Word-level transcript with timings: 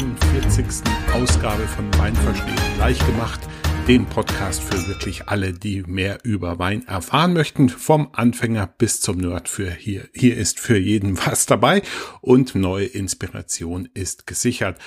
41. 0.00 0.84
Ausgabe 1.12 1.66
von 1.66 1.92
Wein 1.98 2.14
verstehen 2.14 2.78
leicht 2.78 3.04
gemacht, 3.04 3.40
dem 3.88 4.06
Podcast 4.06 4.62
für 4.62 4.86
wirklich 4.86 5.26
alle, 5.26 5.52
die 5.52 5.82
mehr 5.82 6.20
über 6.22 6.60
Wein 6.60 6.86
erfahren 6.86 7.32
möchten, 7.32 7.68
vom 7.68 8.10
Anfänger 8.12 8.68
bis 8.78 9.00
zum 9.00 9.18
Nerd 9.18 9.48
für 9.48 9.70
hier. 9.70 10.08
Hier 10.14 10.36
ist 10.36 10.60
für 10.60 10.78
jeden 10.78 11.18
was 11.26 11.46
dabei 11.46 11.82
und 12.20 12.54
neue 12.54 12.86
Inspiration 12.86 13.88
ist 13.92 14.28
gesichert. 14.28 14.78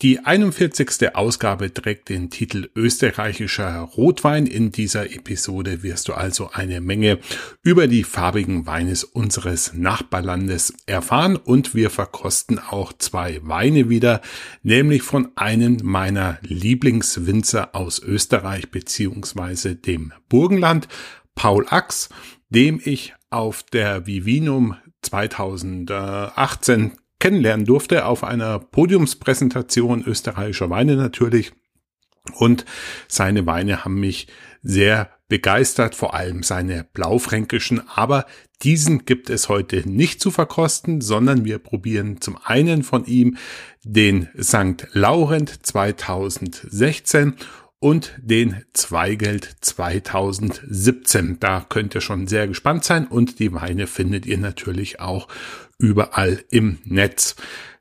Die 0.00 0.20
41. 0.20 1.16
Ausgabe 1.16 1.74
trägt 1.74 2.08
den 2.08 2.30
Titel 2.30 2.70
Österreichischer 2.76 3.80
Rotwein. 3.80 4.46
In 4.46 4.70
dieser 4.70 5.10
Episode 5.10 5.82
wirst 5.82 6.06
du 6.06 6.14
also 6.14 6.50
eine 6.52 6.80
Menge 6.80 7.18
über 7.64 7.88
die 7.88 8.04
farbigen 8.04 8.64
Weines 8.64 9.02
unseres 9.02 9.72
Nachbarlandes 9.74 10.72
erfahren 10.86 11.34
und 11.34 11.74
wir 11.74 11.90
verkosten 11.90 12.60
auch 12.60 12.92
zwei 12.92 13.40
Weine 13.42 13.88
wieder, 13.88 14.20
nämlich 14.62 15.02
von 15.02 15.32
einem 15.34 15.78
meiner 15.82 16.38
Lieblingswinzer 16.42 17.74
aus 17.74 17.98
Österreich 17.98 18.70
beziehungsweise 18.70 19.74
dem 19.74 20.12
Burgenland, 20.28 20.86
Paul 21.34 21.66
Ax, 21.70 22.08
dem 22.50 22.80
ich 22.84 23.14
auf 23.30 23.64
der 23.64 24.06
Vivinum 24.06 24.76
2018 25.02 26.92
kennenlernen 27.18 27.66
durfte 27.66 28.06
auf 28.06 28.24
einer 28.24 28.58
Podiumspräsentation 28.58 30.04
österreichischer 30.04 30.70
Weine 30.70 30.96
natürlich. 30.96 31.52
Und 32.34 32.64
seine 33.08 33.46
Weine 33.46 33.84
haben 33.84 34.00
mich 34.00 34.28
sehr 34.62 35.10
begeistert, 35.28 35.94
vor 35.94 36.14
allem 36.14 36.42
seine 36.42 36.84
blaufränkischen, 36.92 37.82
aber 37.88 38.26
diesen 38.62 39.04
gibt 39.04 39.30
es 39.30 39.48
heute 39.48 39.88
nicht 39.88 40.20
zu 40.20 40.30
verkosten, 40.30 41.00
sondern 41.00 41.44
wir 41.44 41.58
probieren 41.58 42.20
zum 42.20 42.38
einen 42.42 42.82
von 42.82 43.04
ihm 43.04 43.36
den 43.84 44.28
St. 44.40 44.88
Laurent 44.92 45.64
2016 45.64 47.34
und 47.78 48.14
den 48.20 48.64
Zweigeld 48.72 49.56
2017. 49.60 51.38
Da 51.38 51.64
könnt 51.68 51.94
ihr 51.94 52.00
schon 52.00 52.26
sehr 52.26 52.48
gespannt 52.48 52.84
sein 52.84 53.06
und 53.06 53.38
die 53.38 53.52
Weine 53.52 53.86
findet 53.86 54.26
ihr 54.26 54.38
natürlich 54.38 54.98
auch 54.98 55.28
überall 55.78 56.44
im 56.50 56.78
Netz. 56.84 57.36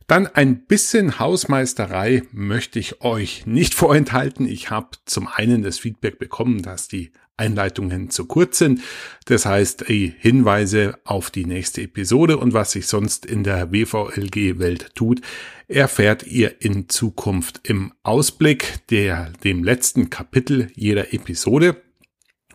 Dann 0.08 0.26
ein 0.26 0.66
bisschen 0.66 1.20
Hausmeisterei 1.20 2.24
möchte 2.32 2.80
ich 2.80 3.02
euch 3.02 3.46
nicht 3.46 3.74
vorenthalten. 3.76 4.48
Ich 4.48 4.70
habe 4.70 4.90
zum 5.06 5.28
einen 5.28 5.64
das 5.64 5.80
Feedback 5.80 6.18
bekommen, 6.18 6.62
dass 6.62 6.88
die 6.88 7.12
Einleitungen 7.36 8.10
zu 8.10 8.26
kurz 8.26 8.58
sind. 8.58 8.82
Das 9.26 9.46
heißt, 9.46 9.90
die 9.90 10.14
Hinweise 10.18 10.98
auf 11.04 11.30
die 11.30 11.46
nächste 11.46 11.84
Episode 11.84 12.38
und 12.38 12.54
was 12.54 12.72
sich 12.72 12.88
sonst 12.88 13.26
in 13.26 13.44
der 13.44 13.72
WVLG-Welt 13.72 14.96
tut, 14.96 15.22
erfährt 15.68 16.26
ihr 16.26 16.62
in 16.62 16.90
Zukunft 16.90 17.62
im 17.64 17.94
Ausblick 18.02 18.88
der, 18.90 19.32
dem 19.44 19.64
letzten 19.64 20.10
Kapitel 20.10 20.72
jeder 20.74 21.14
Episode. 21.14 21.76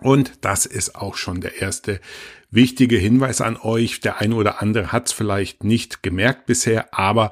Und 0.03 0.33
das 0.41 0.67
ist 0.67 0.97
auch 0.97 1.17
schon 1.17 1.41
der 1.41 1.61
erste 1.61 2.01
wichtige 2.51 2.97
Hinweis 2.97 3.41
an 3.41 3.57
euch. 3.57 4.01
Der 4.01 4.21
eine 4.21 4.35
oder 4.35 4.63
andere 4.63 4.93
hat 4.93 5.07
es 5.07 5.13
vielleicht 5.13 5.65
nicht 5.65 6.03
gemerkt 6.03 6.47
bisher, 6.47 6.93
aber 6.93 7.31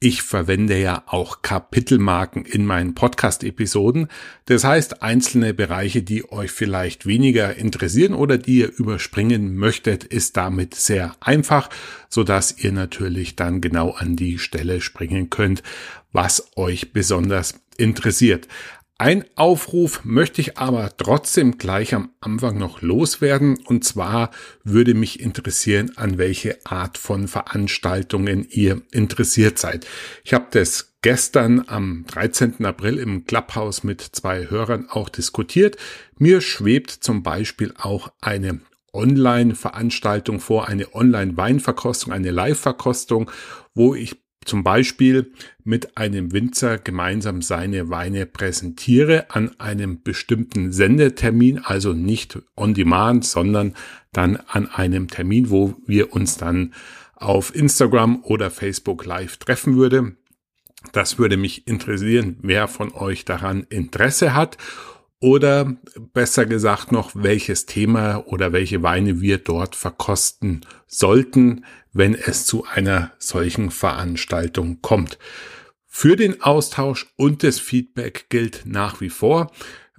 ich 0.00 0.22
verwende 0.22 0.78
ja 0.78 1.02
auch 1.06 1.42
Kapitelmarken 1.42 2.44
in 2.44 2.64
meinen 2.64 2.94
Podcast-Episoden. 2.94 4.06
Das 4.44 4.62
heißt, 4.62 5.02
einzelne 5.02 5.54
Bereiche, 5.54 6.02
die 6.02 6.30
euch 6.30 6.52
vielleicht 6.52 7.04
weniger 7.06 7.56
interessieren 7.56 8.14
oder 8.14 8.38
die 8.38 8.58
ihr 8.58 8.72
überspringen 8.78 9.56
möchtet, 9.56 10.04
ist 10.04 10.36
damit 10.36 10.76
sehr 10.76 11.16
einfach, 11.18 11.68
so 12.08 12.22
dass 12.22 12.56
ihr 12.62 12.70
natürlich 12.70 13.34
dann 13.34 13.60
genau 13.60 13.90
an 13.90 14.14
die 14.14 14.38
Stelle 14.38 14.80
springen 14.80 15.30
könnt, 15.30 15.64
was 16.12 16.56
euch 16.56 16.92
besonders 16.92 17.54
interessiert. 17.76 18.46
Ein 19.00 19.24
Aufruf 19.36 20.04
möchte 20.04 20.40
ich 20.40 20.58
aber 20.58 20.90
trotzdem 20.96 21.56
gleich 21.56 21.94
am 21.94 22.10
Anfang 22.20 22.58
noch 22.58 22.82
loswerden. 22.82 23.56
Und 23.64 23.84
zwar 23.84 24.32
würde 24.64 24.92
mich 24.94 25.20
interessieren, 25.20 25.92
an 25.94 26.18
welche 26.18 26.58
Art 26.66 26.98
von 26.98 27.28
Veranstaltungen 27.28 28.44
ihr 28.50 28.82
interessiert 28.90 29.56
seid. 29.56 29.86
Ich 30.24 30.34
habe 30.34 30.46
das 30.50 30.94
gestern 31.00 31.62
am 31.68 32.06
13. 32.08 32.64
April 32.64 32.98
im 32.98 33.24
Clubhouse 33.24 33.84
mit 33.84 34.00
zwei 34.00 34.50
Hörern 34.50 34.88
auch 34.90 35.08
diskutiert. 35.08 35.76
Mir 36.16 36.40
schwebt 36.40 36.90
zum 36.90 37.22
Beispiel 37.22 37.72
auch 37.78 38.10
eine 38.20 38.60
Online-Veranstaltung 38.92 40.40
vor, 40.40 40.66
eine 40.66 40.92
Online-Weinverkostung, 40.92 42.12
eine 42.12 42.32
Live-Verkostung, 42.32 43.30
wo 43.74 43.94
ich 43.94 44.16
zum 44.48 44.64
Beispiel 44.64 45.32
mit 45.62 45.96
einem 45.96 46.32
Winzer 46.32 46.78
gemeinsam 46.78 47.42
seine 47.42 47.90
Weine 47.90 48.26
präsentiere 48.26 49.30
an 49.30 49.58
einem 49.60 50.02
bestimmten 50.02 50.72
Sendetermin, 50.72 51.58
also 51.58 51.92
nicht 51.92 52.38
on 52.56 52.74
demand, 52.74 53.24
sondern 53.24 53.74
dann 54.12 54.36
an 54.48 54.66
einem 54.66 55.08
Termin, 55.08 55.50
wo 55.50 55.74
wir 55.86 56.12
uns 56.12 56.38
dann 56.38 56.72
auf 57.14 57.54
Instagram 57.54 58.22
oder 58.22 58.50
Facebook 58.50 59.04
live 59.04 59.36
treffen 59.36 59.76
würde. 59.76 60.16
Das 60.92 61.18
würde 61.18 61.36
mich 61.36 61.66
interessieren, 61.66 62.38
wer 62.40 62.68
von 62.68 62.92
euch 62.92 63.24
daran 63.24 63.66
Interesse 63.68 64.34
hat 64.34 64.56
oder 65.20 65.76
besser 66.12 66.46
gesagt 66.46 66.92
noch, 66.92 67.10
welches 67.14 67.66
Thema 67.66 68.24
oder 68.26 68.52
welche 68.52 68.82
Weine 68.82 69.20
wir 69.20 69.38
dort 69.38 69.74
verkosten 69.74 70.60
sollten, 70.86 71.64
wenn 71.98 72.14
es 72.14 72.46
zu 72.46 72.64
einer 72.64 73.10
solchen 73.18 73.72
Veranstaltung 73.72 74.80
kommt. 74.82 75.18
Für 75.84 76.14
den 76.14 76.42
Austausch 76.42 77.12
und 77.16 77.42
das 77.42 77.58
Feedback 77.58 78.26
gilt 78.28 78.62
nach 78.66 79.00
wie 79.00 79.10
vor, 79.10 79.50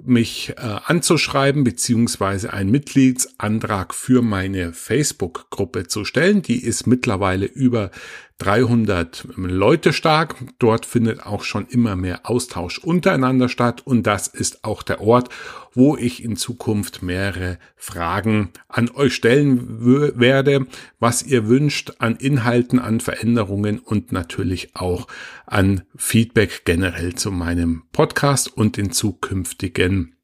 mich 0.01 0.51
äh, 0.51 0.61
anzuschreiben 0.61 1.65
beziehungsweise 1.65 2.53
einen 2.53 2.71
Mitgliedsantrag 2.71 3.93
für 3.93 4.21
meine 4.21 4.71
Facebook-Gruppe 4.71 5.87
zu 5.87 6.05
stellen. 6.05 6.41
Die 6.41 6.63
ist 6.63 6.87
mittlerweile 6.87 7.45
über 7.45 7.91
300 8.39 9.27
Leute 9.35 9.94
stark. 9.94 10.35
Dort 10.59 10.85
findet 10.85 11.25
auch 11.25 11.44
schon 11.44 11.67
immer 11.67 11.95
mehr 11.95 12.22
Austausch 12.29 12.79
untereinander 12.79 13.50
statt 13.50 13.81
und 13.85 14.03
das 14.07 14.27
ist 14.27 14.63
auch 14.63 14.81
der 14.81 15.01
Ort, 15.01 15.29
wo 15.73 15.95
ich 15.95 16.23
in 16.23 16.35
Zukunft 16.35 17.03
mehrere 17.03 17.59
Fragen 17.75 18.49
an 18.67 18.89
euch 18.89 19.13
stellen 19.13 20.17
werde, 20.19 20.66
was 20.99 21.22
ihr 21.22 21.47
wünscht 21.47 21.94
an 21.99 22.16
Inhalten, 22.16 22.79
an 22.79 23.01
Veränderungen 23.01 23.79
und 23.79 24.11
natürlich 24.11 24.75
auch 24.75 25.07
an 25.45 25.83
Feedback 25.95 26.63
generell 26.66 27.16
zu 27.16 27.31
meinem 27.31 27.83
Podcast 27.91 28.55
und 28.55 28.78
den 28.78 28.91
zukünftigen 28.91 30.16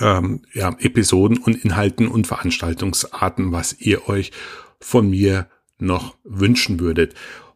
ähm, 0.00 0.42
ja, 0.54 0.74
Episoden 0.78 1.38
und 1.38 1.62
Inhalten 1.62 2.08
und 2.08 2.26
Veranstaltungsarten, 2.26 3.52
was 3.52 3.78
ihr 3.78 4.08
euch 4.08 4.32
von 4.80 5.08
mir 5.08 5.48
noch 5.84 6.16
wünschen 6.24 6.80
würdet. 6.80 7.14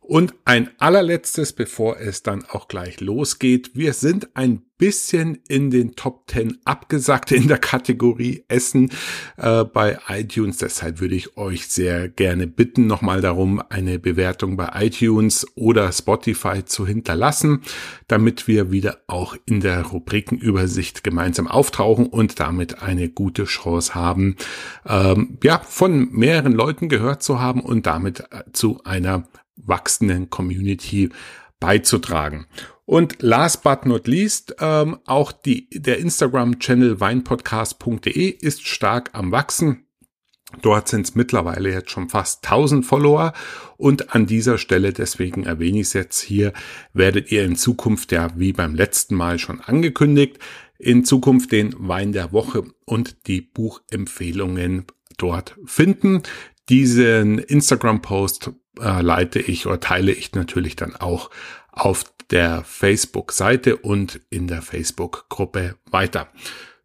Und 0.08 0.34
ein 0.46 0.70
allerletztes, 0.78 1.52
bevor 1.52 2.00
es 2.00 2.22
dann 2.22 2.42
auch 2.46 2.68
gleich 2.68 2.98
losgeht. 3.02 3.72
Wir 3.74 3.92
sind 3.92 4.34
ein 4.34 4.62
bisschen 4.78 5.40
in 5.48 5.70
den 5.70 5.96
Top 5.96 6.30
10 6.30 6.60
abgesackt 6.64 7.30
in 7.30 7.46
der 7.46 7.58
Kategorie 7.58 8.42
Essen 8.48 8.90
äh, 9.36 9.64
bei 9.64 9.98
iTunes. 10.08 10.56
Deshalb 10.56 11.02
würde 11.02 11.14
ich 11.14 11.36
euch 11.36 11.68
sehr 11.68 12.08
gerne 12.08 12.46
bitten, 12.46 12.86
nochmal 12.86 13.20
darum, 13.20 13.60
eine 13.68 13.98
Bewertung 13.98 14.56
bei 14.56 14.70
iTunes 14.76 15.46
oder 15.56 15.92
Spotify 15.92 16.64
zu 16.64 16.86
hinterlassen, 16.86 17.60
damit 18.06 18.48
wir 18.48 18.70
wieder 18.70 19.02
auch 19.08 19.36
in 19.44 19.60
der 19.60 19.82
Rubrikenübersicht 19.82 21.04
gemeinsam 21.04 21.46
auftauchen 21.46 22.06
und 22.06 22.40
damit 22.40 22.82
eine 22.82 23.10
gute 23.10 23.44
Chance 23.44 23.94
haben, 23.94 24.36
ähm, 24.86 25.36
ja, 25.44 25.58
von 25.58 26.10
mehreren 26.12 26.54
Leuten 26.54 26.88
gehört 26.88 27.22
zu 27.22 27.40
haben 27.40 27.60
und 27.60 27.84
damit 27.84 28.20
äh, 28.30 28.44
zu 28.54 28.80
einer 28.84 29.28
wachsenden 29.64 30.30
Community 30.30 31.10
beizutragen. 31.60 32.46
Und 32.84 33.20
last 33.20 33.62
but 33.62 33.84
not 33.84 34.06
least, 34.08 34.56
ähm, 34.60 34.98
auch 35.04 35.32
die, 35.32 35.68
der 35.70 35.98
Instagram-Channel 35.98 37.00
weinpodcast.de 37.00 38.28
ist 38.28 38.66
stark 38.66 39.10
am 39.12 39.30
Wachsen. 39.30 39.84
Dort 40.62 40.88
sind 40.88 41.06
es 41.06 41.14
mittlerweile 41.14 41.70
jetzt 41.70 41.90
schon 41.90 42.08
fast 42.08 42.42
1000 42.44 42.86
Follower 42.86 43.34
und 43.76 44.14
an 44.14 44.24
dieser 44.24 44.56
Stelle, 44.56 44.94
deswegen 44.94 45.44
erwähne 45.44 45.80
ich 45.80 45.88
es 45.88 45.92
jetzt 45.92 46.20
hier, 46.20 46.54
werdet 46.94 47.30
ihr 47.30 47.44
in 47.44 47.56
Zukunft 47.56 48.12
ja 48.12 48.30
wie 48.36 48.54
beim 48.54 48.74
letzten 48.74 49.14
Mal 49.14 49.38
schon 49.38 49.60
angekündigt, 49.60 50.38
in 50.78 51.04
Zukunft 51.04 51.52
den 51.52 51.74
Wein 51.76 52.12
der 52.12 52.32
Woche 52.32 52.64
und 52.86 53.26
die 53.26 53.42
Buchempfehlungen 53.42 54.86
dort 55.18 55.56
finden. 55.66 56.22
Diesen 56.70 57.38
Instagram-Post 57.38 58.52
äh, 58.80 59.02
leite 59.02 59.40
ich 59.40 59.66
oder 59.66 59.80
teile 59.80 60.12
ich 60.12 60.32
natürlich 60.32 60.76
dann 60.76 60.96
auch 60.96 61.30
auf 61.72 62.04
der 62.30 62.62
Facebook-Seite 62.64 63.76
und 63.76 64.20
in 64.30 64.48
der 64.48 64.62
Facebook-Gruppe 64.62 65.76
weiter. 65.90 66.28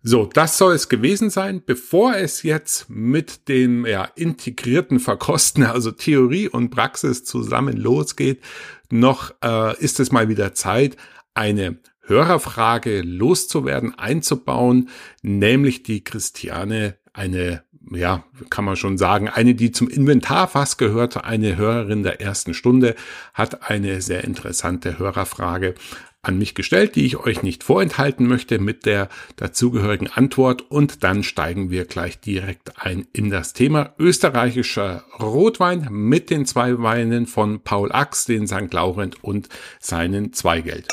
So, 0.06 0.26
das 0.26 0.58
soll 0.58 0.74
es 0.74 0.90
gewesen 0.90 1.30
sein. 1.30 1.64
Bevor 1.66 2.16
es 2.16 2.44
jetzt 2.44 2.90
mit 2.90 3.48
dem 3.48 3.86
ja, 3.86 4.04
integrierten 4.16 5.00
Verkosten, 5.00 5.64
also 5.64 5.92
Theorie 5.92 6.50
und 6.50 6.70
Praxis 6.72 7.24
zusammen 7.24 7.78
losgeht, 7.78 8.42
noch 8.90 9.34
äh, 9.44 9.82
ist 9.82 10.00
es 10.00 10.12
mal 10.12 10.28
wieder 10.28 10.54
Zeit, 10.54 10.98
eine 11.34 11.78
Hörerfrage 12.02 13.02
loszuwerden, 13.02 13.98
einzubauen, 13.98 14.90
nämlich 15.22 15.84
die 15.84 16.04
Christiane, 16.04 16.98
eine, 17.14 17.64
ja, 17.92 18.24
kann 18.50 18.66
man 18.66 18.76
schon 18.76 18.98
sagen, 18.98 19.30
eine, 19.30 19.56
die 19.56 19.72
zum 19.72 19.90
Inventar 19.90 20.48
fast 20.48 20.78
gehörte, 20.78 21.24
eine 21.24 21.58
Hörerin 21.58 22.04
der 22.04 22.22
ersten 22.22 22.54
Stunde, 22.54 22.96
hat 23.34 23.70
eine 23.70 24.02
sehr 24.02 24.24
interessante 24.24 25.00
Hörerfrage 25.00 25.76
an 26.24 26.38
mich 26.38 26.56
gestellt, 26.56 26.96
die 26.96 27.06
ich 27.06 27.18
euch 27.18 27.44
nicht 27.44 27.66
vorenthalten 27.66 28.28
möchte 28.28 28.58
mit 28.58 28.86
der 28.86 29.10
dazugehörigen 29.36 30.08
Antwort 30.08 30.62
und 30.72 31.04
dann 31.04 31.22
steigen 31.22 31.70
wir 31.70 31.84
gleich 31.84 32.20
direkt 32.20 32.82
ein 32.82 33.06
in 33.12 33.30
das 33.30 33.52
Thema 33.52 33.94
österreichischer 34.00 35.04
Rotwein 35.20 35.88
mit 35.92 36.30
den 36.30 36.46
zwei 36.46 36.82
Weinen 36.82 37.28
von 37.28 37.60
Paul 37.60 37.92
Ax, 37.92 38.24
den 38.26 38.48
St. 38.48 38.72
Laurent 38.74 39.22
und 39.22 39.50
seinen 39.80 40.32
Zweigeld. 40.32 40.88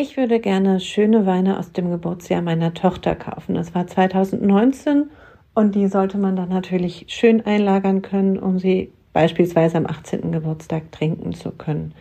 Ich 0.00 0.16
würde 0.16 0.38
gerne 0.38 0.78
schöne 0.78 1.26
Weine 1.26 1.58
aus 1.58 1.72
dem 1.72 1.90
Geburtsjahr 1.90 2.40
meiner 2.40 2.72
Tochter 2.72 3.16
kaufen. 3.16 3.56
Das 3.56 3.74
war 3.74 3.88
2019 3.88 5.10
und 5.54 5.74
die 5.74 5.88
sollte 5.88 6.18
man 6.18 6.36
dann 6.36 6.50
natürlich 6.50 7.06
schön 7.08 7.44
einlagern 7.44 8.00
können, 8.00 8.38
um 8.38 8.60
sie 8.60 8.92
beispielsweise 9.12 9.76
am 9.76 9.86
18. 9.86 10.30
Geburtstag 10.30 10.92
trinken 10.92 11.32
zu 11.32 11.50
können. 11.50 11.94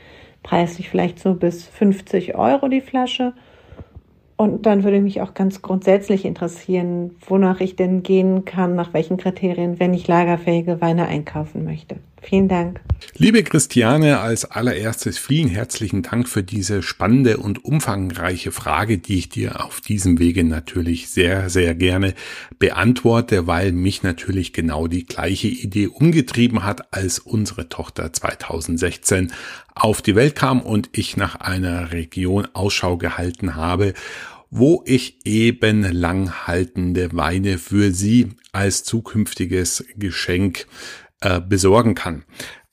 Preislich 0.43 0.89
vielleicht 0.89 1.17
so 1.17 1.33
bis 1.33 1.65
50 1.65 2.35
Euro 2.35 2.67
die 2.67 2.81
Flasche. 2.81 3.33
Und 4.35 4.67
dann 4.67 4.83
würde 4.83 5.01
mich 5.01 5.21
auch 5.21 5.33
ganz 5.33 5.63
grundsätzlich 5.63 6.23
interessieren, 6.23 7.15
wonach 7.25 7.61
ich 7.61 7.77
denn 7.77 8.03
gehen 8.03 8.45
kann, 8.45 8.75
nach 8.75 8.93
welchen 8.93 9.17
Kriterien, 9.17 9.79
wenn 9.79 9.95
ich 9.95 10.07
lagerfähige 10.07 10.81
Weine 10.81 11.07
einkaufen 11.07 11.63
möchte. 11.63 11.95
Vielen 12.27 12.49
Dank. 12.49 12.81
Liebe 13.15 13.41
Christiane, 13.41 14.19
als 14.19 14.43
allererstes 14.43 15.17
vielen 15.17 15.47
herzlichen 15.47 16.01
Dank 16.01 16.27
für 16.27 16.43
diese 16.43 16.83
spannende 16.83 17.37
und 17.37 17.63
umfangreiche 17.63 18.51
Frage, 18.51 18.97
die 18.97 19.17
ich 19.17 19.29
dir 19.29 19.63
auf 19.63 19.79
diesem 19.79 20.19
Wege 20.19 20.43
natürlich 20.43 21.09
sehr, 21.09 21.49
sehr 21.49 21.73
gerne 21.73 22.15
beantworte, 22.59 23.47
weil 23.47 23.71
mich 23.71 24.03
natürlich 24.03 24.51
genau 24.51 24.87
die 24.87 25.05
gleiche 25.05 25.47
Idee 25.47 25.87
umgetrieben 25.87 26.65
hat, 26.65 26.93
als 26.93 27.19
unsere 27.19 27.69
Tochter 27.69 28.11
2016 28.11 29.31
auf 29.73 30.01
die 30.01 30.15
Welt 30.15 30.35
kam 30.35 30.59
und 30.59 30.89
ich 30.91 31.15
nach 31.15 31.35
einer 31.35 31.93
Region 31.93 32.45
Ausschau 32.53 32.97
gehalten 32.97 33.55
habe, 33.55 33.93
wo 34.49 34.83
ich 34.85 35.19
eben 35.23 35.83
langhaltende 35.83 37.09
Weine 37.13 37.57
für 37.57 37.91
sie 37.91 38.31
als 38.51 38.83
zukünftiges 38.83 39.85
Geschenk 39.95 40.67
äh, 41.21 41.41
besorgen 41.41 41.95
kann. 41.95 42.23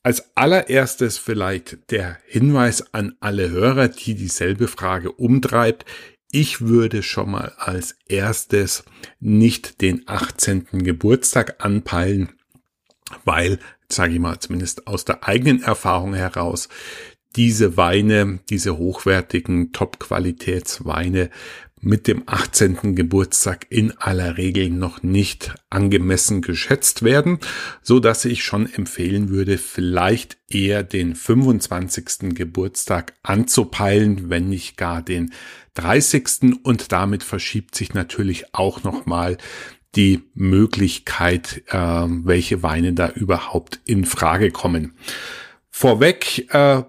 Als 0.03 0.37
allererstes 0.37 1.17
vielleicht 1.17 1.91
der 1.91 2.19
Hinweis 2.27 2.93
an 2.93 3.15
alle 3.21 3.51
Hörer, 3.51 3.89
die 3.89 4.15
dieselbe 4.15 4.69
Frage 4.69 5.11
umtreibt. 5.11 5.87
Ich 6.31 6.61
würde 6.61 7.03
schon 7.03 7.31
mal 7.31 7.55
als 7.57 7.97
erstes 8.07 8.85
nicht 9.21 9.81
den 9.81 10.03
18. 10.07 10.67
Geburtstag 10.85 11.65
anpeilen, 11.65 12.33
weil, 13.25 13.59
sage 13.89 14.13
ich 14.15 14.21
mal, 14.21 14.39
zumindest 14.41 14.87
aus 14.87 15.07
der 15.07 15.27
eigenen 15.27 15.63
Erfahrung 15.63 16.13
heraus, 16.13 16.69
diese 17.37 17.77
Weine, 17.77 18.41
diese 18.49 18.77
hochwertigen 18.77 19.73
Top-Qualitätsweine 19.73 21.31
mit 21.85 22.07
dem 22.07 22.23
18. 22.27 22.95
Geburtstag 22.95 23.67
in 23.69 23.93
aller 23.99 24.37
Regel 24.37 24.71
noch 24.71 25.03
nicht 25.03 25.55
angemessen 25.71 26.43
geschätzt 26.43 27.03
werden, 27.03 27.39
so 27.83 28.01
dass 28.01 28.25
ich 28.25 28.43
schon 28.43 28.73
empfehlen 28.73 29.29
würde, 29.29 29.59
vielleicht 29.59 30.39
eher 30.49 30.83
den 30.83 31.15
25. 31.15 32.35
Geburtstag 32.35 33.15
anzupeilen, 33.23 34.31
wenn 34.31 34.49
nicht 34.49 34.77
gar 34.77 35.03
den 35.03 35.33
30. 35.75 36.57
und 36.63 36.93
damit 36.93 37.23
verschiebt 37.23 37.75
sich 37.75 37.95
natürlich 37.95 38.55
auch 38.55 38.83
nochmal 38.85 39.37
die 39.95 40.23
Möglichkeit, 40.35 41.63
äh, 41.69 41.77
welche 41.79 42.63
Weine 42.63 42.95
da 42.95 43.11
überhaupt 43.11 43.81
in 43.85 44.05
Frage 44.05 44.51
kommen. 44.51 44.95
Vorweg 45.71 46.53
äh, 46.55 46.83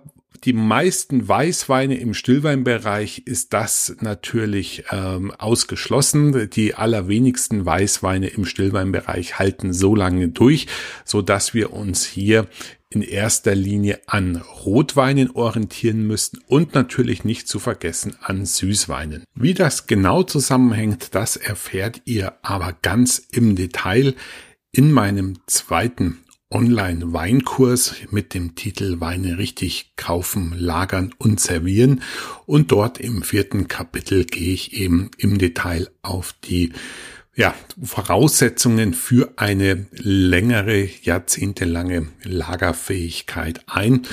die 0.46 0.54
meisten 0.54 1.28
Weißweine 1.28 1.98
im 1.98 2.14
Stillweinbereich 2.14 3.24
ist 3.26 3.54
das 3.54 3.96
natürlich 4.00 4.84
ähm, 4.92 5.32
ausgeschlossen. 5.32 6.52
Die 6.52 6.76
allerwenigsten 6.76 7.66
Weißweine 7.66 8.28
im 8.28 8.46
Stillweinbereich 8.46 9.40
halten 9.40 9.74
so 9.74 9.96
lange 9.96 10.28
durch, 10.30 10.68
so 11.04 11.24
dass 11.24 11.56
wir 11.56 11.74
uns 11.74 12.06
hier 12.06 12.48
in 12.90 13.02
erster 13.02 13.56
Linie 13.56 14.00
an 14.06 14.36
Rotweinen 14.36 15.32
orientieren 15.32 16.06
müssen 16.06 16.40
und 16.48 16.76
natürlich 16.76 17.24
nicht 17.24 17.48
zu 17.48 17.58
vergessen 17.58 18.16
an 18.22 18.46
Süßweinen. 18.46 19.24
Wie 19.34 19.56
das 19.56 19.88
genau 19.88 20.22
zusammenhängt, 20.22 21.16
das 21.16 21.38
erfährt 21.38 22.04
ihr 22.06 22.34
aber 22.44 22.78
ganz 22.84 23.18
im 23.32 23.56
Detail 23.56 24.14
in 24.72 24.92
meinem 24.92 25.40
zweiten 25.48 26.20
Online-Weinkurs 26.56 27.96
mit 28.12 28.34
dem 28.34 28.56
Titel 28.56 29.02
Weine 29.02 29.38
richtig 29.38 29.92
kaufen, 29.98 30.56
lagern 30.58 31.14
und 31.18 31.42
servieren. 31.42 32.02
Und 32.46 32.72
dort 32.72 32.98
im 32.98 33.24
vierten 33.24 33.68
Kapitel 33.68 34.24
gehe 34.24 34.54
ich 34.54 34.72
eben 34.72 35.12
im 35.18 35.38
Detail 35.38 35.90
auf 36.02 36.34
die 36.46 36.72
ja, 37.36 37.54
Voraussetzungen 37.84 38.94
für 38.94 39.34
eine 39.36 39.88
längere, 39.92 40.88
jahrzehntelange 41.02 42.08
Lagerfähigkeit 42.24 43.60
ein. 43.68 44.04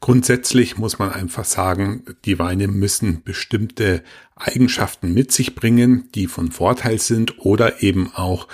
Grundsätzlich 0.00 0.78
muss 0.78 0.98
man 0.98 1.12
einfach 1.12 1.44
sagen, 1.44 2.02
die 2.24 2.40
Weine 2.40 2.66
müssen 2.66 3.22
bestimmte 3.22 4.02
Eigenschaften 4.34 5.14
mit 5.14 5.30
sich 5.30 5.54
bringen, 5.54 6.08
die 6.16 6.26
von 6.26 6.50
Vorteil 6.50 6.98
sind 6.98 7.38
oder 7.38 7.80
eben 7.84 8.10
auch 8.12 8.48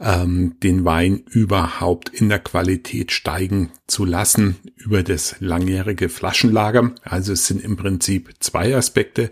ähm, 0.00 0.56
den 0.62 0.84
Wein 0.84 1.22
überhaupt 1.30 2.08
in 2.08 2.28
der 2.28 2.40
Qualität 2.40 3.12
steigen 3.12 3.70
zu 3.86 4.04
lassen 4.04 4.56
über 4.76 5.02
das 5.02 5.36
langjährige 5.40 6.08
Flaschenlager. 6.08 6.92
Also 7.02 7.32
es 7.32 7.46
sind 7.46 7.62
im 7.62 7.76
Prinzip 7.76 8.34
zwei 8.40 8.74
Aspekte. 8.76 9.30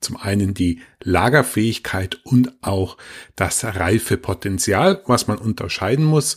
Zum 0.00 0.18
einen 0.18 0.52
die 0.52 0.80
Lagerfähigkeit 1.02 2.20
und 2.24 2.52
auch 2.62 2.98
das 3.36 3.64
Reifepotenzial, 3.64 5.02
was 5.06 5.28
man 5.28 5.38
unterscheiden 5.38 6.04
muss. 6.04 6.36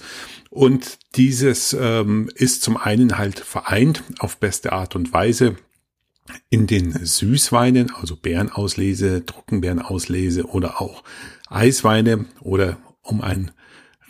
Und 0.50 1.00
dieses 1.16 1.76
ähm, 1.78 2.30
ist 2.34 2.62
zum 2.64 2.78
einen 2.78 3.18
halt 3.18 3.40
vereint 3.40 4.04
auf 4.20 4.38
beste 4.38 4.72
Art 4.72 4.96
und 4.96 5.12
Weise 5.12 5.58
in 6.50 6.68
den 6.68 6.94
Süßweinen, 6.94 7.92
also 7.94 8.16
Beerenauslese, 8.16 9.26
Trockenbeerenauslese 9.26 10.46
oder 10.46 10.82
auch 10.82 11.04
Eisweine 11.50 12.26
oder 12.42 12.78
um 13.02 13.22
ein 13.22 13.52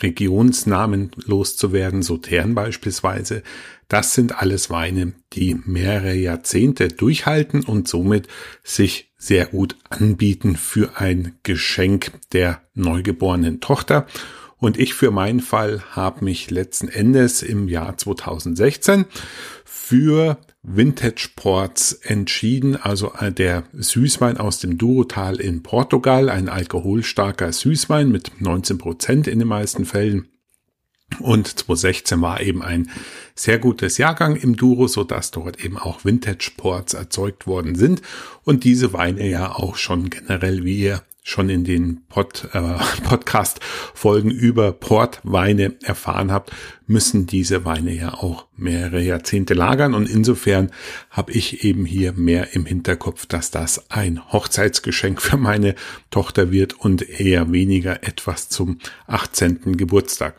Regionsnamen 0.02 1.12
loszuwerden, 1.26 2.02
Sautern 2.04 2.56
beispielsweise. 2.56 3.44
Das 3.88 4.14
sind 4.14 4.38
alles 4.38 4.70
Weine, 4.70 5.14
die 5.34 5.56
mehrere 5.66 6.14
Jahrzehnte 6.14 6.90
durchhalten 6.90 7.64
und 7.64 7.88
somit 7.88 8.28
sich 8.64 9.12
sehr 9.18 9.48
gut 9.48 9.76
anbieten 9.90 10.56
für 10.56 10.98
ein 10.98 11.34
Geschenk 11.44 12.12
der 12.34 12.62
neugeborenen 12.74 13.62
Tochter. 13.62 14.06
Und 14.58 14.80
ich 14.80 14.94
für 14.94 15.12
meinen 15.12 15.40
Fall 15.40 15.84
habe 15.92 16.26
mich 16.26 16.50
letzten 16.50 16.88
Endes 16.88 17.44
im 17.44 17.68
Jahr 17.68 17.98
2016 17.98 19.06
für 19.64 20.38
Vintage 20.70 21.30
Ports 21.38 21.94
entschieden, 21.94 22.76
also 22.76 23.14
äh, 23.14 23.32
der 23.32 23.64
Süßwein 23.72 24.36
aus 24.36 24.60
dem 24.60 24.78
Durotal 24.78 25.40
in 25.40 25.64
Portugal, 25.64 26.30
ein 26.30 26.50
alkoholstarker 26.50 27.54
Süßwein 27.54 28.12
mit 28.12 28.42
19 28.42 28.78
Prozent 28.78 29.28
in 29.28 29.40
den 29.40 29.48
meisten 29.48 29.86
Fällen. 29.86 30.28
Und 31.22 31.48
2016 31.48 32.22
war 32.22 32.42
eben 32.42 32.62
ein 32.62 32.90
sehr 33.34 33.60
gutes 33.60 33.98
Jahrgang 33.98 34.36
im 34.36 34.58
Duro, 34.58 34.90
so 34.90 35.06
dass 35.06 35.32
dort 35.32 35.64
eben 35.64 35.78
auch 35.78 36.04
Vintage 36.04 36.52
Ports 36.58 36.94
erzeugt 36.94 37.48
worden 37.48 37.76
sind 37.76 38.02
und 38.44 38.66
diese 38.66 38.92
Weine 38.92 39.26
ja 39.26 39.56
auch 39.56 39.78
schon 39.78 40.10
generell, 40.10 40.66
wie 40.66 40.80
ihr 40.80 41.02
schon 41.28 41.50
in 41.50 41.66
den 41.66 42.06
Pod, 42.08 42.48
äh, 42.54 42.62
Podcast-Folgen 43.04 44.32
über 44.32 44.72
Portweine 44.72 45.76
erfahren 45.84 46.32
habt, 46.32 46.54
müssen 46.86 47.28
diese 47.28 47.66
Weine 47.66 47.92
ja 47.92 48.14
auch 48.14 48.46
mehrere 48.56 49.02
Jahrzehnte 49.02 49.54
lagern. 49.54 49.94
Und 49.94 50.10
insofern 50.10 50.72
habe 51.10 51.34
ich 51.34 51.66
eben 51.66 51.84
hier 51.84 52.14
mehr 52.14 52.56
im 52.56 52.66
Hinterkopf, 52.66 53.26
dass 53.26 53.52
das 53.52 53.92
ein 53.92 54.32
Hochzeitsgeschenk 54.32 55.22
für 55.22 55.36
meine 55.36 55.76
Tochter 56.12 56.54
wird 56.54 56.80
und 56.80 57.02
eher 57.02 57.52
weniger 57.52 58.04
etwas 58.04 58.48
zum 58.48 58.80
18. 59.08 59.76
Geburtstag. 59.76 60.36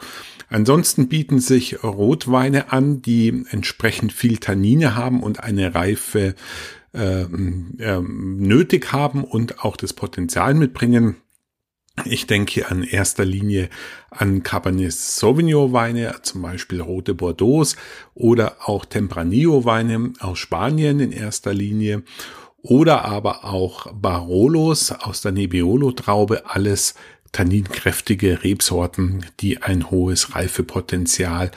Ansonsten 0.49 1.09
bieten 1.11 1.39
sich 1.39 1.85
Rotweine 1.85 2.73
an, 2.73 3.03
die 3.03 3.45
entsprechend 3.51 4.15
viel 4.15 4.39
Tannine 4.39 4.97
haben 4.97 5.23
und 5.23 5.45
eine 5.45 5.75
reife 5.75 6.35
ähm, 6.95 7.77
ähm, 7.79 8.39
nötig 8.39 8.93
haben 8.93 9.25
und 9.25 9.65
auch 9.65 9.77
das 9.77 9.93
Potenzial 9.93 10.55
mitbringen, 10.55 11.17
Ich 12.05 12.27
denke 12.27 12.71
an 12.71 12.85
erster 12.85 13.25
Linie 13.25 13.69
an 14.11 14.43
Cabernet 14.43 14.93
Sauvignon 14.93 15.73
Weine, 15.73 16.15
zum 16.23 16.43
Beispiel 16.43 16.81
rote 16.81 17.15
Bordeaux 17.15 17.67
oder 18.15 18.57
auch 18.69 18.85
Tempranillo 18.85 19.65
Weine 19.65 20.13
aus 20.21 20.39
Spanien 20.39 21.01
in 21.01 21.13
erster 21.13 21.53
Linie 21.53 22.05
oder 22.63 23.05
aber 23.05 23.45
auch 23.45 23.93
Barolos 23.93 24.93
aus 24.93 25.23
der 25.23 25.33
Nebbiolo 25.33 25.93
Traube, 25.93 26.47
alles 26.47 26.95
tanninkräftige 27.33 28.43
Rebsorten, 28.43 29.25
die 29.41 29.63
ein 29.63 29.91
hohes 29.91 30.35
Reifepotenzial 30.35 31.51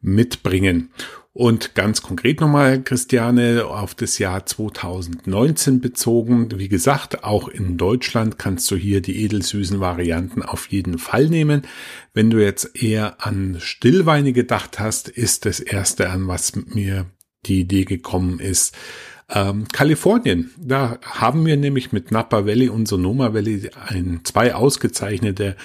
mitbringen. 0.00 0.90
Und 1.36 1.74
ganz 1.74 2.00
konkret 2.00 2.40
nochmal, 2.40 2.80
Christiane, 2.84 3.64
auf 3.66 3.96
das 3.96 4.18
Jahr 4.18 4.46
2019 4.46 5.80
bezogen. 5.80 6.48
Wie 6.56 6.68
gesagt, 6.68 7.24
auch 7.24 7.48
in 7.48 7.76
Deutschland 7.76 8.38
kannst 8.38 8.70
du 8.70 8.76
hier 8.76 9.00
die 9.00 9.24
edelsüßen 9.24 9.80
Varianten 9.80 10.42
auf 10.42 10.68
jeden 10.68 10.96
Fall 10.96 11.26
nehmen. 11.26 11.62
Wenn 12.12 12.30
du 12.30 12.40
jetzt 12.40 12.80
eher 12.80 13.26
an 13.26 13.56
Stillweine 13.58 14.32
gedacht 14.32 14.78
hast, 14.78 15.08
ist 15.08 15.44
das 15.44 15.58
erste, 15.58 16.08
an 16.10 16.28
was 16.28 16.54
mir 16.54 17.06
die 17.46 17.62
Idee 17.62 17.84
gekommen 17.84 18.38
ist, 18.38 18.76
ähm, 19.28 19.66
Kalifornien. 19.72 20.52
Da 20.56 20.98
haben 21.02 21.44
wir 21.46 21.56
nämlich 21.56 21.90
mit 21.90 22.12
Napa 22.12 22.46
Valley 22.46 22.68
und 22.68 22.86
Sonoma 22.86 23.34
Valley 23.34 23.70
ein, 23.88 24.20
zwei 24.22 24.54
ausgezeichnete 24.54 25.56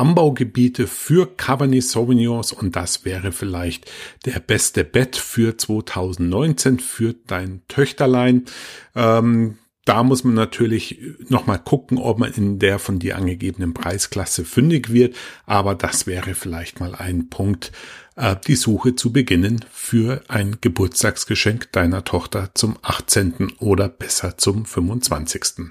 Anbaugebiete 0.00 0.86
für 0.86 1.26
Cabernet 1.36 1.82
Sauvignons 1.84 2.52
und 2.52 2.74
das 2.74 3.04
wäre 3.04 3.32
vielleicht 3.32 3.90
der 4.24 4.40
beste 4.40 4.82
Bett 4.82 5.16
für 5.16 5.58
2019 5.58 6.78
für 6.78 7.14
dein 7.26 7.60
Töchterlein. 7.68 8.46
Ähm, 8.94 9.58
da 9.84 10.02
muss 10.02 10.24
man 10.24 10.34
natürlich 10.34 11.00
nochmal 11.28 11.58
gucken, 11.58 11.98
ob 11.98 12.18
man 12.18 12.32
in 12.32 12.58
der 12.58 12.78
von 12.78 12.98
dir 12.98 13.16
angegebenen 13.16 13.74
Preisklasse 13.74 14.46
fündig 14.46 14.90
wird, 14.90 15.16
aber 15.44 15.74
das 15.74 16.06
wäre 16.06 16.34
vielleicht 16.34 16.80
mal 16.80 16.94
ein 16.94 17.28
Punkt, 17.28 17.70
äh, 18.16 18.36
die 18.46 18.56
Suche 18.56 18.94
zu 18.94 19.12
beginnen 19.12 19.64
für 19.70 20.22
ein 20.28 20.58
Geburtstagsgeschenk 20.62 21.72
deiner 21.72 22.04
Tochter 22.04 22.50
zum 22.54 22.78
18. 22.80 23.52
oder 23.58 23.90
besser 23.90 24.38
zum 24.38 24.64
25. 24.64 25.70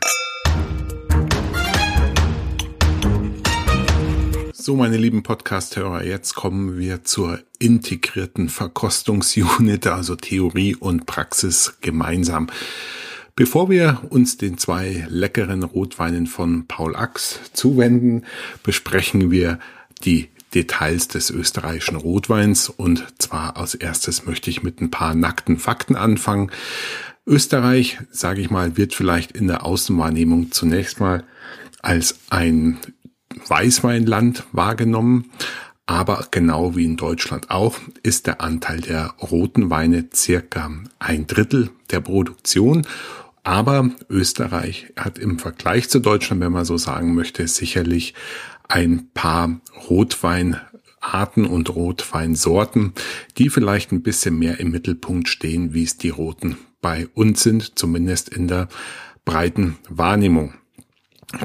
So, 4.70 4.76
meine 4.76 4.98
lieben 4.98 5.24
Podcast-Hörer, 5.24 6.04
jetzt 6.04 6.36
kommen 6.36 6.78
wir 6.78 7.04
zur 7.04 7.40
integrierten 7.58 8.50
Verkostungsunit, 8.50 9.88
also 9.88 10.16
Theorie 10.16 10.76
und 10.76 11.08
Praxis 11.08 11.78
gemeinsam. 11.82 12.52
Bevor 13.36 13.72
wir 13.72 14.02
uns 14.12 14.38
den 14.38 14.60
zwei 14.60 15.08
leckeren 15.10 15.64
Rotweinen 15.64 16.28
von 16.28 16.68
Paul 16.68 16.96
Ax 16.96 17.40
zuwenden, 17.54 18.26
besprechen 18.62 19.32
wir 19.32 19.58
die 20.04 20.30
Details 20.54 21.08
des 21.08 21.32
österreichischen 21.32 21.96
Rotweins 21.96 22.70
und 22.70 23.08
zwar 23.18 23.58
als 23.58 23.74
erstes 23.74 24.28
möchte 24.28 24.52
ich 24.52 24.62
mit 24.62 24.82
ein 24.82 24.92
paar 24.92 25.16
nackten 25.16 25.58
Fakten 25.58 25.96
anfangen. 25.96 26.52
Österreich, 27.26 27.98
sage 28.12 28.40
ich 28.42 28.52
mal, 28.52 28.78
wird 28.78 28.94
vielleicht 28.94 29.32
in 29.32 29.48
der 29.48 29.66
Außenwahrnehmung 29.66 30.52
zunächst 30.52 31.00
mal 31.00 31.24
als 31.82 32.20
ein 32.30 32.78
Weißweinland 33.48 34.44
wahrgenommen. 34.52 35.32
Aber 35.86 36.28
genau 36.30 36.76
wie 36.76 36.86
in 36.86 36.98
Deutschland 36.98 37.50
auch 37.50 37.80
ist 38.04 38.28
der 38.28 38.42
Anteil 38.42 38.80
der 38.80 39.16
roten 39.22 39.72
Weine 39.72 40.08
circa 40.14 40.72
ein 41.00 41.26
Drittel 41.26 41.72
der 41.90 42.00
Produktion. 42.00 42.86
Aber 43.44 43.90
Österreich 44.10 44.94
hat 44.96 45.18
im 45.18 45.40
Vergleich 45.40 45.90
zu 45.90 46.00
Deutschland, 46.00 46.42
wenn 46.42 46.52
man 46.52 46.66
so 46.66 46.78
sagen 46.78 47.16
möchte, 47.16 47.48
sicherlich 47.48 48.14
ein 48.68 49.10
paar 49.16 49.60
Rotweinarten 49.90 51.46
und 51.48 51.74
Rotweinsorten, 51.74 52.94
die 53.40 53.50
vielleicht 53.50 53.92
ein 53.92 54.04
bisschen 54.04 54.38
mehr 54.38 54.60
im 54.60 54.70
Mittelpunkt 54.70 55.28
stehen, 55.28 55.74
wie 55.74 55.84
es 55.84 55.98
die 55.98 56.10
Roten 56.10 56.58
bei 56.82 57.08
uns 57.16 57.42
sind, 57.42 57.80
zumindest 57.80 58.30
in 58.30 58.48
der 58.48 58.68
breiten 59.26 59.78
Wahrnehmung. 59.90 60.54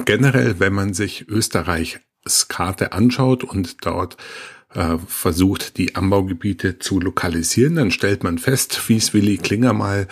Generell, 0.04 0.60
wenn 0.60 0.72
man 0.72 0.94
sich 0.94 1.28
Österreichs 1.28 2.00
Karte 2.48 2.92
anschaut 2.92 3.44
und 3.44 3.84
dort 3.84 4.16
äh, 4.74 4.96
versucht, 5.06 5.76
die 5.76 5.94
Anbaugebiete 5.94 6.78
zu 6.78 7.00
lokalisieren, 7.00 7.76
dann 7.76 7.90
stellt 7.90 8.24
man 8.24 8.38
fest, 8.38 8.88
wie 8.88 8.96
es 8.96 9.12
Willi 9.12 9.36
Klinger 9.36 9.72
mal 9.72 10.08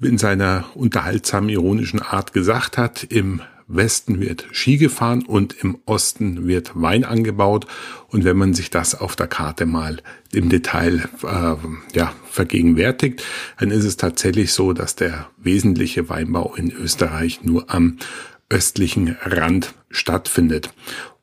in 0.00 0.18
seiner 0.18 0.66
unterhaltsamen 0.74 1.48
ironischen 1.48 2.00
Art 2.00 2.32
gesagt 2.34 2.76
hat, 2.76 3.04
im 3.04 3.40
Westen 3.68 4.20
wird 4.20 4.46
Ski 4.52 4.76
gefahren 4.76 5.24
und 5.24 5.54
im 5.54 5.78
Osten 5.86 6.46
wird 6.46 6.72
Wein 6.74 7.04
angebaut. 7.04 7.66
Und 8.08 8.24
wenn 8.24 8.36
man 8.36 8.54
sich 8.54 8.70
das 8.70 8.94
auf 8.94 9.16
der 9.16 9.26
Karte 9.26 9.66
mal 9.66 10.02
im 10.32 10.48
Detail 10.48 11.08
äh, 11.24 11.56
ja, 11.96 12.12
vergegenwärtigt, 12.30 13.24
dann 13.58 13.70
ist 13.70 13.84
es 13.84 13.96
tatsächlich 13.96 14.52
so, 14.52 14.72
dass 14.72 14.94
der 14.94 15.28
wesentliche 15.38 16.08
Weinbau 16.08 16.54
in 16.54 16.70
Österreich 16.70 17.42
nur 17.42 17.72
am 17.74 17.98
östlichen 18.48 19.16
Rand 19.22 19.74
stattfindet 19.90 20.72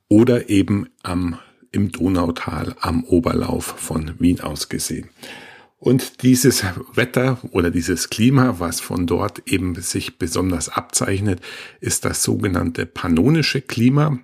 oder 0.07 0.49
eben 0.49 0.89
am, 1.01 1.39
im 1.71 1.91
Donautal 1.91 2.75
am 2.81 3.03
Oberlauf 3.03 3.65
von 3.65 4.19
Wien 4.19 4.41
aus 4.41 4.69
gesehen. 4.69 5.09
Und 5.83 6.23
dieses 6.23 6.63
Wetter 6.93 7.39
oder 7.51 7.69
dieses 7.69 8.09
Klima, 8.09 8.55
was 8.59 8.79
von 8.79 9.05
dort 9.05 9.51
eben 9.51 9.75
sich 9.75 10.17
besonders 10.17 10.69
abzeichnet, 10.69 11.41
ist 11.81 12.05
das 12.05 12.23
sogenannte 12.23 12.85
pannonische 12.85 13.59
Klima. 13.59 14.19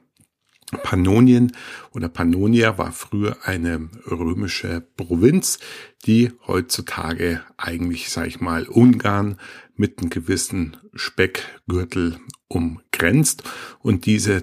Pannonien 0.84 1.52
oder 1.92 2.08
Pannonia 2.08 2.78
war 2.78 2.92
früher 2.92 3.36
eine 3.44 3.90
römische 4.10 4.82
Provinz, 4.96 5.60
die 6.06 6.32
heutzutage 6.48 7.42
eigentlich, 7.58 8.10
sag 8.10 8.28
ich 8.28 8.40
mal, 8.40 8.68
Ungarn 8.68 9.38
mit 9.76 10.00
einem 10.00 10.10
gewissen 10.12 10.78
Speckgürtel 10.94 12.20
umgrenzt. 12.50 13.44
Und 13.82 14.06
diese, 14.06 14.42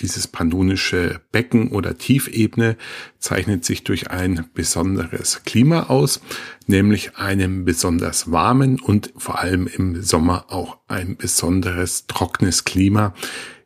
dieses 0.00 0.26
pannonische 0.26 1.20
Becken 1.32 1.68
oder 1.68 1.96
Tiefebene 1.96 2.76
zeichnet 3.18 3.64
sich 3.64 3.84
durch 3.84 4.10
ein 4.10 4.46
besonderes 4.52 5.42
Klima 5.44 5.84
aus, 5.84 6.20
nämlich 6.66 7.16
einem 7.16 7.64
besonders 7.64 8.30
warmen 8.30 8.78
und 8.80 9.12
vor 9.16 9.38
allem 9.38 9.66
im 9.66 10.02
Sommer 10.02 10.46
auch 10.50 10.78
ein 10.88 11.16
besonderes 11.16 12.06
trockenes 12.06 12.64
Klima, 12.64 13.14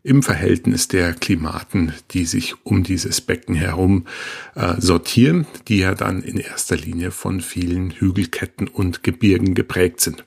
im 0.02 0.22
Verhältnis 0.22 0.88
der 0.88 1.12
Klimaten, 1.12 1.92
die 2.12 2.25
sich 2.25 2.54
um 2.64 2.82
dieses 2.82 3.20
Becken 3.20 3.54
herum 3.54 4.06
äh, 4.54 4.80
sortieren, 4.80 5.46
die 5.68 5.78
ja 5.78 5.94
dann 5.94 6.22
in 6.22 6.38
erster 6.38 6.76
Linie 6.76 7.10
von 7.10 7.40
vielen 7.40 7.90
Hügelketten 7.90 8.66
und 8.66 9.02
Gebirgen 9.02 9.54
geprägt 9.54 10.00
sind. 10.00 10.25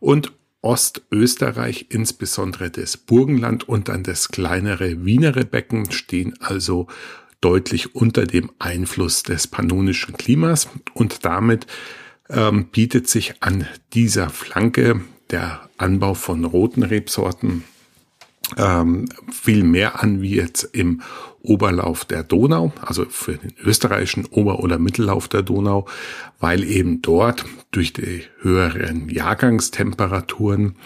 Und 0.00 0.32
Ostösterreich, 0.64 1.86
insbesondere 1.90 2.70
das 2.70 2.96
Burgenland 2.96 3.68
und 3.68 3.88
dann 3.88 4.02
das 4.02 4.28
kleinere 4.28 5.04
Wienere 5.04 5.44
Becken 5.44 5.90
stehen 5.92 6.34
also 6.40 6.86
deutlich 7.42 7.94
unter 7.94 8.24
dem 8.26 8.50
Einfluss 8.58 9.22
des 9.22 9.46
pannonischen 9.46 10.16
Klimas. 10.16 10.68
Und 10.94 11.26
damit 11.26 11.66
ähm, 12.30 12.68
bietet 12.72 13.08
sich 13.08 13.34
an 13.42 13.66
dieser 13.92 14.30
Flanke 14.30 15.02
der 15.30 15.68
Anbau 15.76 16.14
von 16.14 16.44
roten 16.44 16.82
Rebsorten 16.82 17.64
ähm, 18.56 19.06
viel 19.32 19.64
mehr 19.64 20.02
an 20.02 20.20
wie 20.22 20.36
jetzt 20.36 20.64
im 20.72 21.02
Oberlauf 21.42 22.04
der 22.04 22.22
Donau, 22.22 22.72
also 22.80 23.04
für 23.04 23.34
den 23.34 23.52
österreichischen 23.62 24.24
Ober- 24.26 24.60
oder 24.60 24.78
Mittellauf 24.78 25.28
der 25.28 25.42
Donau, 25.42 25.86
weil 26.40 26.64
eben 26.64 27.02
dort 27.02 27.44
durch 27.70 27.92
die 27.92 28.22
höheren 28.40 29.10
Jahrgangstemperaturen 29.10 30.76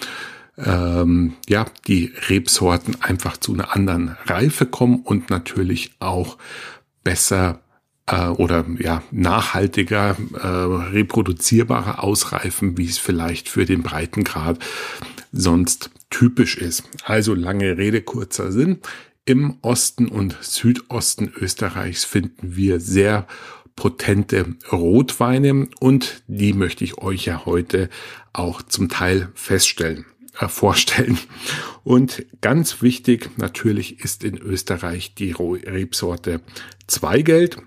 ähm, 0.56 1.34
ja 1.48 1.66
die 1.86 2.12
Rebsorten 2.28 2.96
einfach 3.00 3.36
zu 3.36 3.54
einer 3.54 3.74
anderen 3.74 4.16
Reife 4.26 4.66
kommen 4.66 5.00
und 5.04 5.30
natürlich 5.30 5.92
auch 6.00 6.38
besser 7.04 7.60
äh, 8.06 8.26
oder 8.26 8.64
ja 8.78 9.02
nachhaltiger 9.10 10.16
äh, 10.34 10.46
reproduzierbarer 10.46 12.02
ausreifen, 12.02 12.76
wie 12.76 12.86
es 12.86 12.98
vielleicht 12.98 13.48
für 13.48 13.64
den 13.64 13.82
Breitengrad 13.82 14.58
sonst 15.32 15.90
typisch 16.10 16.56
ist. 16.56 16.84
Also 17.04 17.34
lange 17.34 17.76
Rede, 17.76 18.02
kurzer 18.02 18.52
Sinn. 18.52 18.78
Im 19.24 19.58
Osten 19.60 20.08
und 20.08 20.36
Südosten 20.40 21.30
Österreichs 21.38 22.04
finden 22.04 22.56
wir 22.56 22.80
sehr 22.80 23.26
potente 23.76 24.56
Rotweine 24.72 25.68
und 25.78 26.22
die 26.26 26.52
möchte 26.52 26.82
ich 26.82 26.98
euch 26.98 27.26
ja 27.26 27.44
heute 27.46 27.90
auch 28.32 28.62
zum 28.62 28.88
Teil 28.88 29.28
feststellen, 29.34 30.04
äh, 30.40 30.48
vorstellen. 30.48 31.18
Und 31.84 32.26
ganz 32.40 32.82
wichtig 32.82 33.30
natürlich 33.36 34.00
ist 34.00 34.24
in 34.24 34.36
Österreich 34.36 35.14
die 35.14 35.32
Rebsorte 35.32 36.40
Zweigeld. 36.86 37.58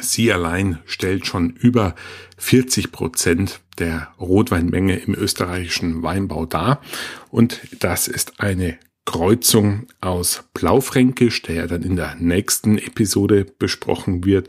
Sie 0.00 0.32
allein 0.32 0.78
stellt 0.86 1.26
schon 1.26 1.50
über 1.50 1.94
40 2.36 2.92
Prozent 2.92 3.60
der 3.78 4.08
Rotweinmenge 4.20 4.96
im 4.96 5.14
österreichischen 5.14 6.02
Weinbau 6.02 6.46
dar. 6.46 6.82
Und 7.30 7.60
das 7.80 8.08
ist 8.08 8.40
eine 8.40 8.78
Kreuzung 9.06 9.86
aus 10.00 10.44
Blaufränkisch, 10.52 11.42
der 11.42 11.54
ja 11.54 11.66
dann 11.66 11.82
in 11.82 11.96
der 11.96 12.16
nächsten 12.16 12.76
Episode 12.76 13.46
besprochen 13.58 14.24
wird, 14.24 14.48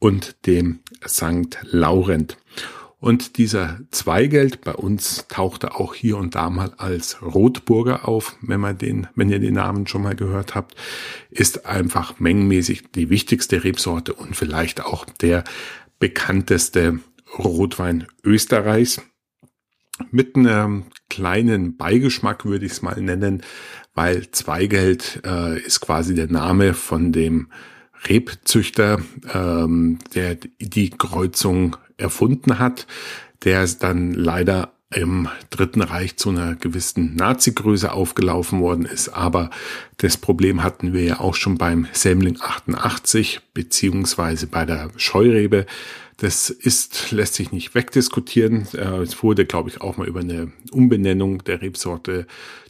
und 0.00 0.46
dem 0.46 0.80
St. 1.06 1.58
Laurent. 1.62 2.38
Und 3.00 3.38
dieser 3.38 3.78
Zweigeld 3.90 4.60
bei 4.60 4.74
uns 4.74 5.26
tauchte 5.28 5.74
auch 5.74 5.94
hier 5.94 6.18
und 6.18 6.34
da 6.34 6.50
mal 6.50 6.74
als 6.76 7.22
Rotburger 7.22 8.06
auf, 8.06 8.36
wenn 8.42 8.60
man 8.60 8.76
den, 8.76 9.06
wenn 9.14 9.30
ihr 9.30 9.38
den 9.38 9.54
Namen 9.54 9.86
schon 9.86 10.02
mal 10.02 10.14
gehört 10.14 10.54
habt, 10.54 10.74
ist 11.30 11.64
einfach 11.64 12.20
mengenmäßig 12.20 12.92
die 12.92 13.08
wichtigste 13.08 13.64
Rebsorte 13.64 14.12
und 14.12 14.36
vielleicht 14.36 14.84
auch 14.84 15.06
der 15.06 15.44
bekannteste 15.98 17.00
Rotwein 17.38 18.06
Österreichs. 18.22 19.00
Mit 20.10 20.36
einem 20.36 20.84
kleinen 21.08 21.78
Beigeschmack 21.78 22.44
würde 22.44 22.66
ich 22.66 22.72
es 22.72 22.82
mal 22.82 23.00
nennen, 23.00 23.42
weil 23.94 24.30
Zweigeld 24.30 25.22
äh, 25.24 25.58
ist 25.58 25.80
quasi 25.80 26.14
der 26.14 26.28
Name 26.28 26.74
von 26.74 27.12
dem 27.12 27.48
Rebzüchter, 28.08 29.00
ähm, 29.32 29.98
der 30.14 30.36
die 30.58 30.90
Kreuzung 30.90 31.76
erfunden 32.00 32.58
hat, 32.58 32.86
der 33.44 33.62
ist 33.62 33.82
dann 33.82 34.12
leider 34.12 34.72
im 34.92 35.28
Dritten 35.50 35.82
Reich 35.82 36.16
zu 36.16 36.30
einer 36.30 36.56
gewissen 36.56 37.14
Nazi-Größe 37.14 37.92
aufgelaufen 37.92 38.60
worden 38.60 38.84
ist. 38.84 39.10
Aber 39.10 39.50
das 39.98 40.16
Problem 40.16 40.64
hatten 40.64 40.92
wir 40.92 41.04
ja 41.04 41.20
auch 41.20 41.36
schon 41.36 41.58
beim 41.58 41.86
Semling 41.92 42.38
88 42.40 43.40
beziehungsweise 43.54 44.48
bei 44.48 44.64
der 44.64 44.90
Scheurebe. 44.96 45.66
Das 46.16 46.50
ist, 46.50 47.12
lässt 47.12 47.34
sich 47.34 47.52
nicht 47.52 47.74
wegdiskutieren. 47.74 48.66
Äh, 48.74 48.98
es 48.98 49.22
wurde, 49.22 49.46
glaube 49.46 49.70
ich, 49.70 49.80
auch 49.80 49.96
mal 49.96 50.08
über 50.08 50.20
eine 50.20 50.52
Umbenennung 50.72 51.44
der 51.44 51.62
Rebsorte 51.62 52.26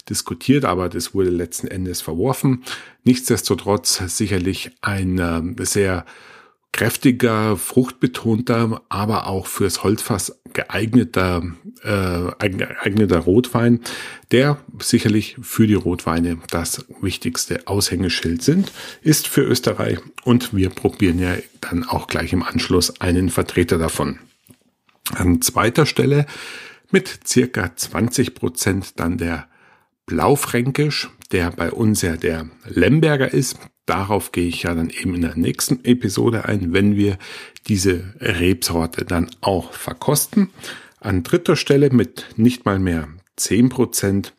diskutiert, 0.07 0.63
aber 0.63 0.89
das 0.89 1.13
wurde 1.13 1.31
letzten 1.31 1.67
Endes 1.67 2.01
verworfen. 2.01 2.63
Nichtsdestotrotz 3.03 3.97
sicherlich 4.15 4.71
ein 4.81 5.17
äh, 5.17 5.65
sehr 5.65 6.05
kräftiger, 6.71 7.57
fruchtbetonter, 7.57 8.81
aber 8.89 9.27
auch 9.27 9.47
fürs 9.47 9.83
Holzfass 9.83 10.39
geeigneter, 10.53 11.43
äh, 11.83 12.49
geeigneter 12.49 13.19
Rotwein, 13.19 13.81
der 14.31 14.57
sicherlich 14.79 15.37
für 15.41 15.67
die 15.67 15.73
Rotweine 15.73 16.37
das 16.49 16.85
wichtigste 17.01 17.67
Aushängeschild 17.67 18.41
sind, 18.41 18.71
ist 19.01 19.27
für 19.27 19.41
Österreich 19.41 19.99
und 20.23 20.55
wir 20.55 20.69
probieren 20.69 21.19
ja 21.19 21.35
dann 21.59 21.83
auch 21.83 22.07
gleich 22.07 22.33
im 22.33 22.43
Anschluss 22.43 23.01
einen 23.01 23.29
Vertreter 23.29 23.77
davon. 23.77 24.19
An 25.13 25.41
zweiter 25.41 25.85
Stelle 25.85 26.25
mit 26.89 27.27
circa 27.27 27.75
20 27.75 28.33
Prozent 28.33 28.99
dann 28.99 29.17
der 29.17 29.47
Blaufränkisch, 30.05 31.09
der 31.31 31.51
bei 31.51 31.71
uns 31.71 32.01
ja 32.01 32.17
der 32.17 32.49
Lemberger 32.65 33.33
ist. 33.33 33.57
Darauf 33.91 34.31
gehe 34.31 34.47
ich 34.47 34.63
ja 34.63 34.73
dann 34.73 34.89
eben 34.89 35.15
in 35.15 35.21
der 35.21 35.35
nächsten 35.35 35.83
Episode 35.83 36.45
ein, 36.45 36.71
wenn 36.71 36.95
wir 36.95 37.17
diese 37.67 38.13
Rebsorte 38.21 39.03
dann 39.03 39.29
auch 39.41 39.73
verkosten. 39.73 40.49
An 41.01 41.23
dritter 41.23 41.57
Stelle 41.57 41.89
mit 41.89 42.27
nicht 42.37 42.63
mal 42.63 42.79
mehr 42.79 43.09
10% 43.37 44.31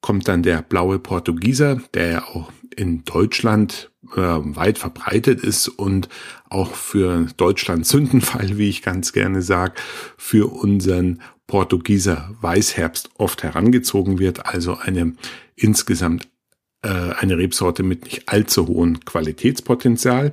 kommt 0.00 0.26
dann 0.26 0.42
der 0.42 0.62
blaue 0.62 0.98
Portugieser, 0.98 1.80
der 1.94 2.10
ja 2.10 2.24
auch 2.24 2.50
in 2.74 3.04
Deutschland 3.04 3.92
äh, 4.16 4.18
weit 4.20 4.78
verbreitet 4.78 5.44
ist 5.44 5.68
und 5.68 6.08
auch 6.50 6.74
für 6.74 7.28
Deutschland 7.36 7.86
Sündenfall, 7.86 8.58
wie 8.58 8.68
ich 8.68 8.82
ganz 8.82 9.12
gerne 9.12 9.42
sage, 9.42 9.74
für 10.16 10.52
unseren 10.52 11.22
Portugieser 11.46 12.34
Weißherbst 12.40 13.10
oft 13.14 13.44
herangezogen 13.44 14.18
wird, 14.18 14.46
also 14.46 14.76
eine 14.76 15.14
insgesamt 15.54 16.26
eine 16.82 17.36
Rebsorte 17.36 17.82
mit 17.82 18.04
nicht 18.04 18.28
allzu 18.28 18.66
hohem 18.68 19.00
Qualitätspotenzial. 19.00 20.32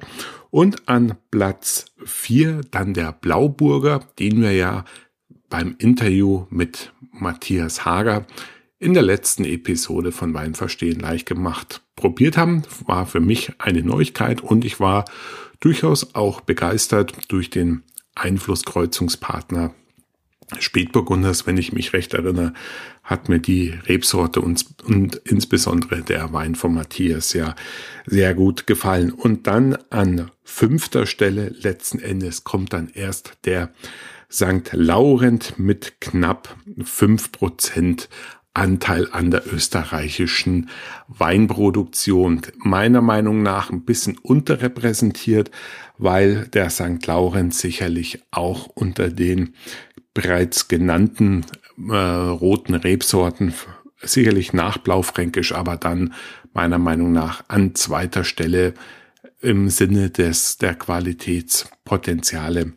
Und 0.51 0.87
an 0.87 1.15
Platz 1.31 1.85
vier 2.05 2.61
dann 2.71 2.93
der 2.93 3.11
Blauburger, 3.11 4.07
den 4.19 4.41
wir 4.41 4.53
ja 4.53 4.85
beim 5.49 5.75
Interview 5.79 6.45
mit 6.49 6.93
Matthias 7.11 7.85
Hager 7.85 8.25
in 8.79 8.93
der 8.93 9.03
letzten 9.03 9.45
Episode 9.45 10.11
von 10.11 10.33
Weinverstehen 10.33 10.99
leicht 10.99 11.25
gemacht 11.25 11.81
probiert 11.95 12.37
haben. 12.37 12.63
War 12.85 13.05
für 13.05 13.19
mich 13.19 13.53
eine 13.57 13.81
Neuigkeit 13.81 14.41
und 14.41 14.65
ich 14.65 14.79
war 14.79 15.05
durchaus 15.59 16.13
auch 16.13 16.41
begeistert 16.41 17.13
durch 17.29 17.49
den 17.49 17.83
Einflusskreuzungspartner 18.15 19.73
Spätburgunders, 20.59 21.47
wenn 21.47 21.57
ich 21.57 21.73
mich 21.73 21.93
recht 21.93 22.13
erinnere, 22.13 22.53
hat 23.03 23.29
mir 23.29 23.39
die 23.39 23.73
Rebsorte 23.87 24.41
und, 24.41 24.65
und 24.83 25.15
insbesondere 25.25 26.01
der 26.01 26.33
Wein 26.33 26.55
von 26.55 26.73
Matthias 26.73 27.33
ja 27.33 27.55
sehr 28.05 28.33
gut 28.33 28.67
gefallen. 28.67 29.11
Und 29.11 29.47
dann 29.47 29.77
an 29.89 30.31
fünfter 30.43 31.05
Stelle 31.05 31.49
letzten 31.49 31.99
Endes 31.99 32.43
kommt 32.43 32.73
dann 32.73 32.89
erst 32.93 33.33
der 33.45 33.71
St. 34.31 34.71
Laurent 34.71 35.57
mit 35.57 36.01
knapp 36.01 36.55
fünf 36.83 37.31
Prozent 37.31 38.09
Anteil 38.55 39.09
an 39.11 39.31
der 39.31 39.53
österreichischen 39.53 40.69
Weinproduktion. 41.09 42.41
Meiner 42.57 43.01
Meinung 43.01 43.43
nach 43.43 43.69
ein 43.69 43.83
bisschen 43.83 44.17
unterrepräsentiert, 44.17 45.51
weil 45.97 46.47
der 46.47 46.69
St. 46.69 47.05
Laurent 47.05 47.53
sicherlich 47.53 48.23
auch 48.31 48.67
unter 48.67 49.09
den 49.09 49.53
bereits 50.15 50.67
genannten 50.67 51.45
äh, 51.77 51.93
roten 51.93 52.73
Rebsorten, 52.73 53.53
sicherlich 54.01 54.53
nach 54.53 54.79
Blaufränkisch, 54.79 55.53
aber 55.53 55.77
dann 55.77 56.15
meiner 56.53 56.79
Meinung 56.79 57.11
nach 57.11 57.43
an 57.47 57.75
zweiter 57.75 58.23
Stelle 58.23 58.73
im 59.41 59.69
Sinne 59.69 60.09
des 60.09 60.57
der 60.57 60.73
Qualitätspotenziale 60.73 62.73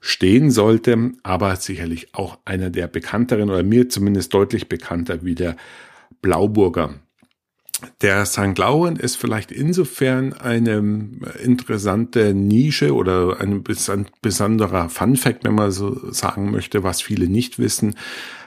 stehen 0.00 0.50
sollte, 0.50 1.12
aber 1.22 1.56
sicherlich 1.56 2.14
auch 2.14 2.38
einer 2.44 2.70
der 2.70 2.88
bekannteren 2.88 3.50
oder 3.50 3.62
mir 3.62 3.88
zumindest 3.88 4.34
deutlich 4.34 4.68
bekannter 4.68 5.24
wie 5.24 5.34
der 5.34 5.56
Blauburger. 6.20 6.94
Der 8.00 8.26
St. 8.26 8.58
Laurent 8.58 8.98
ist 8.98 9.16
vielleicht 9.16 9.52
insofern 9.52 10.32
eine 10.32 10.78
interessante 11.42 12.34
Nische 12.34 12.94
oder 12.94 13.40
ein 13.40 13.62
besonderer 14.22 14.88
Fun 14.88 15.16
Fact, 15.16 15.44
wenn 15.44 15.54
man 15.54 15.70
so 15.70 16.10
sagen 16.12 16.50
möchte, 16.50 16.82
was 16.82 17.00
viele 17.02 17.28
nicht 17.28 17.58
wissen. 17.58 17.96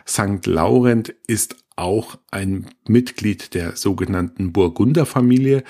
St. 0.08 0.46
Laurent 0.46 1.16
ist 1.28 1.56
auch 1.76 2.18
ein 2.32 2.68
Mitglied 2.88 3.54
der 3.54 3.76
sogenannten 3.76 4.54
Burgunderfamilie. 4.54 5.64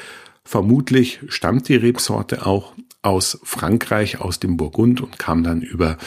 Vermutlich 0.44 1.20
stammt 1.28 1.70
die 1.70 1.76
Rebsorte 1.76 2.46
auch 2.46 2.74
aus 3.02 3.40
Frankreich, 3.44 4.20
aus 4.20 4.40
dem 4.40 4.58
Burgund 4.58 5.02
und 5.02 5.20
kam 5.20 5.44
dann 5.44 5.62
über 5.62 5.98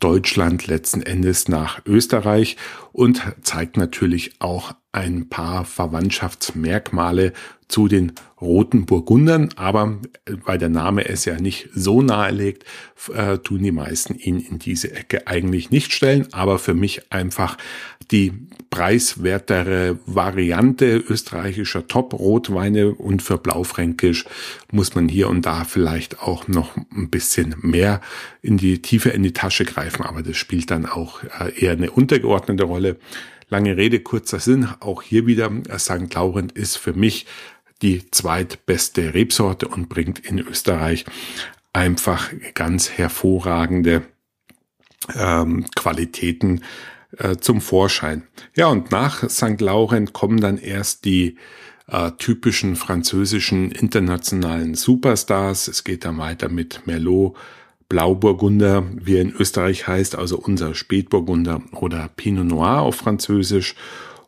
Deutschland 0.00 0.66
letzten 0.66 1.02
Endes 1.02 1.48
nach 1.48 1.80
Österreich 1.86 2.56
und 2.92 3.22
zeigt 3.42 3.76
natürlich 3.76 4.34
auch 4.40 4.74
ein 4.92 5.28
paar 5.28 5.64
Verwandtschaftsmerkmale 5.64 7.32
zu 7.68 7.86
den 7.86 8.12
roten 8.40 8.86
Burgundern, 8.86 9.50
aber 9.54 9.98
weil 10.44 10.58
der 10.58 10.68
Name 10.68 11.08
es 11.08 11.24
ja 11.24 11.40
nicht 11.40 11.68
so 11.72 12.02
nahelegt, 12.02 12.64
äh, 13.14 13.38
tun 13.38 13.62
die 13.62 13.70
meisten 13.70 14.16
ihn 14.16 14.40
in 14.40 14.58
diese 14.58 14.92
Ecke 14.92 15.26
eigentlich 15.26 15.70
nicht 15.70 15.92
stellen, 15.92 16.26
aber 16.32 16.58
für 16.58 16.74
mich 16.74 17.12
einfach 17.12 17.56
die 18.10 18.32
preiswertere 18.70 19.98
Variante 20.06 20.96
österreichischer 20.96 21.86
Top-Rotweine 21.86 22.92
und 22.94 23.22
für 23.22 23.38
Blaufränkisch 23.38 24.24
muss 24.72 24.94
man 24.94 25.08
hier 25.08 25.28
und 25.28 25.46
da 25.46 25.64
vielleicht 25.64 26.20
auch 26.20 26.48
noch 26.48 26.76
ein 26.76 27.10
bisschen 27.10 27.54
mehr 27.60 28.00
in 28.42 28.56
die 28.56 28.82
Tiefe 28.82 29.10
in 29.10 29.22
die 29.22 29.32
Tasche 29.32 29.64
greifen, 29.64 30.02
aber 30.02 30.22
das 30.22 30.36
spielt 30.36 30.70
dann 30.70 30.86
auch 30.86 31.22
äh, 31.22 31.52
eher 31.56 31.72
eine 31.72 31.90
untergeordnete 31.90 32.64
Rolle. 32.64 32.96
Lange 33.50 33.76
Rede, 33.76 34.00
kurzer 34.00 34.38
Sinn. 34.38 34.68
Auch 34.78 35.02
hier 35.02 35.26
wieder, 35.26 35.50
St. 35.76 36.14
Laurent 36.14 36.52
ist 36.52 36.76
für 36.76 36.92
mich 36.92 37.26
die 37.82 38.08
zweitbeste 38.10 39.12
Rebsorte 39.12 39.66
und 39.66 39.88
bringt 39.88 40.20
in 40.20 40.38
Österreich 40.38 41.04
einfach 41.72 42.30
ganz 42.54 42.90
hervorragende 42.90 44.02
ähm, 45.16 45.66
Qualitäten 45.74 46.62
äh, 47.16 47.36
zum 47.36 47.60
Vorschein. 47.60 48.22
Ja, 48.54 48.68
und 48.68 48.92
nach 48.92 49.28
St. 49.28 49.60
Laurent 49.60 50.12
kommen 50.12 50.40
dann 50.40 50.58
erst 50.58 51.04
die 51.04 51.36
äh, 51.88 52.12
typischen 52.18 52.76
französischen 52.76 53.72
internationalen 53.72 54.74
Superstars. 54.74 55.66
Es 55.66 55.82
geht 55.82 56.04
dann 56.04 56.18
weiter 56.18 56.48
mit 56.48 56.86
Merlot, 56.86 57.36
Blauburgunder, 57.90 58.84
wie 58.94 59.16
er 59.16 59.22
in 59.22 59.34
Österreich 59.34 59.88
heißt, 59.88 60.16
also 60.16 60.38
unser 60.38 60.74
Spätburgunder 60.74 61.60
oder 61.72 62.08
Pinot 62.16 62.46
Noir 62.46 62.80
auf 62.80 62.94
Französisch. 62.94 63.74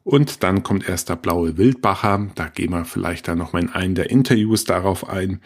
Und 0.04 0.42
dann 0.42 0.64
kommt 0.64 0.88
erst 0.88 1.08
der 1.08 1.16
blaue 1.16 1.56
Wildbacher. 1.56 2.28
Da 2.34 2.48
gehen 2.48 2.72
wir 2.72 2.84
vielleicht 2.84 3.28
dann 3.28 3.38
noch 3.38 3.52
mal 3.52 3.62
in 3.62 3.70
einen 3.70 3.94
der 3.94 4.10
Interviews 4.10 4.64
darauf 4.64 5.08
ein. 5.08 5.40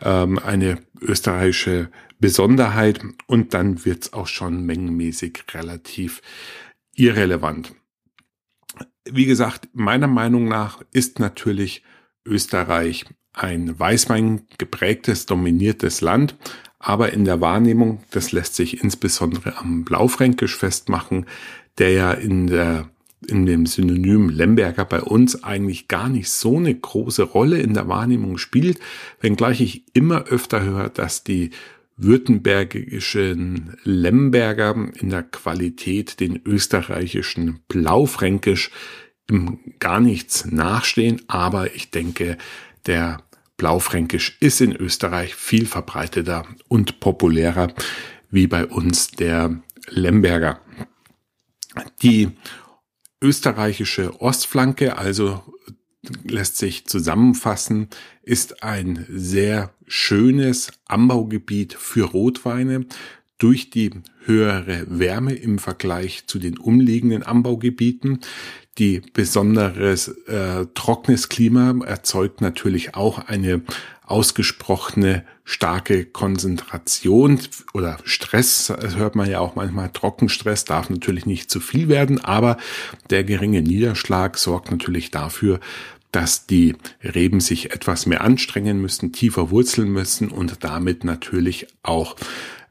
Ähm, 0.00 0.38
eine 0.38 0.78
österreichische 1.00 1.90
Besonderheit. 2.20 3.00
Und 3.26 3.52
dann 3.52 3.84
wird's 3.84 4.12
auch 4.12 4.28
schon 4.28 4.64
mengenmäßig 4.64 5.44
relativ 5.52 6.22
irrelevant. 6.94 7.74
wie 9.10 9.26
gesagt, 9.26 9.68
meiner 9.72 10.08
Meinung 10.08 10.46
nach 10.48 10.82
ist 10.92 11.18
natürlich 11.18 11.82
Österreich 12.24 13.06
ein 13.32 13.78
Weißwein 13.78 14.46
geprägtes, 14.58 15.26
dominiertes 15.26 16.00
Land, 16.00 16.34
aber 16.86 17.12
in 17.12 17.24
der 17.24 17.40
Wahrnehmung, 17.40 17.98
das 18.12 18.30
lässt 18.30 18.54
sich 18.54 18.80
insbesondere 18.84 19.58
am 19.58 19.84
Blaufränkisch 19.84 20.56
festmachen, 20.56 21.26
der 21.78 21.90
ja 21.90 22.12
in 22.12 22.46
der 22.46 22.88
in 23.26 23.44
dem 23.44 23.66
Synonym 23.66 24.28
Lemberger 24.28 24.84
bei 24.84 25.00
uns 25.02 25.42
eigentlich 25.42 25.88
gar 25.88 26.08
nicht 26.08 26.30
so 26.30 26.58
eine 26.58 26.72
große 26.72 27.24
Rolle 27.24 27.58
in 27.58 27.74
der 27.74 27.88
Wahrnehmung 27.88 28.38
spielt, 28.38 28.78
wenngleich 29.20 29.60
ich 29.60 29.82
immer 29.94 30.26
öfter 30.26 30.62
höre, 30.62 30.88
dass 30.88 31.24
die 31.24 31.50
württembergischen 31.96 33.78
Lemberger 33.82 34.76
in 35.00 35.10
der 35.10 35.24
Qualität 35.24 36.20
den 36.20 36.40
österreichischen 36.44 37.60
Blaufränkisch 37.66 38.70
gar 39.80 39.98
nichts 39.98 40.44
nachstehen, 40.44 41.22
aber 41.26 41.74
ich 41.74 41.90
denke, 41.90 42.38
der 42.86 43.25
Blaufränkisch 43.56 44.36
ist 44.40 44.60
in 44.60 44.74
Österreich 44.74 45.34
viel 45.34 45.66
verbreiteter 45.66 46.46
und 46.68 47.00
populärer 47.00 47.72
wie 48.30 48.46
bei 48.46 48.66
uns 48.66 49.08
der 49.08 49.62
Lemberger. 49.88 50.60
Die 52.02 52.30
österreichische 53.22 54.20
Ostflanke, 54.20 54.98
also 54.98 55.42
lässt 56.24 56.58
sich 56.58 56.86
zusammenfassen, 56.86 57.88
ist 58.22 58.62
ein 58.62 59.06
sehr 59.08 59.74
schönes 59.86 60.72
Anbaugebiet 60.86 61.74
für 61.74 62.04
Rotweine 62.04 62.86
durch 63.38 63.70
die 63.70 63.90
höhere 64.24 64.86
Wärme 64.88 65.34
im 65.34 65.58
Vergleich 65.58 66.26
zu 66.26 66.38
den 66.38 66.58
umliegenden 66.58 67.22
Anbaugebieten. 67.22 68.20
Die 68.78 69.00
besonderes 69.12 70.08
äh, 70.26 70.66
trockenes 70.74 71.28
Klima 71.28 71.74
erzeugt 71.86 72.40
natürlich 72.40 72.94
auch 72.94 73.26
eine 73.26 73.62
ausgesprochene 74.04 75.24
starke 75.44 76.04
Konzentration 76.04 77.40
oder 77.72 77.98
Stress, 78.04 78.72
das 78.80 78.96
hört 78.96 79.16
man 79.16 79.28
ja 79.28 79.40
auch 79.40 79.56
manchmal, 79.56 79.90
Trockenstress 79.90 80.64
darf 80.64 80.90
natürlich 80.90 81.26
nicht 81.26 81.50
zu 81.50 81.58
viel 81.60 81.88
werden, 81.88 82.22
aber 82.22 82.56
der 83.10 83.24
geringe 83.24 83.62
Niederschlag 83.62 84.38
sorgt 84.38 84.70
natürlich 84.70 85.10
dafür, 85.10 85.58
dass 86.12 86.46
die 86.46 86.76
Reben 87.02 87.40
sich 87.40 87.72
etwas 87.72 88.06
mehr 88.06 88.22
anstrengen 88.22 88.80
müssen, 88.80 89.12
tiefer 89.12 89.50
wurzeln 89.50 89.90
müssen 89.90 90.28
und 90.28 90.64
damit 90.64 91.04
natürlich 91.04 91.66
auch 91.82 92.16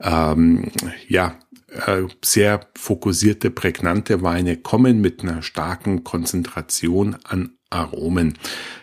ähm, 0.02 0.72
ja 1.08 1.36
äh, 1.76 2.04
sehr 2.24 2.68
fokussierte, 2.76 3.52
prägnante 3.52 4.22
Weine 4.22 4.58
kommen 4.58 5.02
mit 5.02 5.22
einer 5.22 5.42
starken 5.42 6.04
Konzentration 6.04 7.18
an 7.24 7.52
Aromen. 7.70 8.38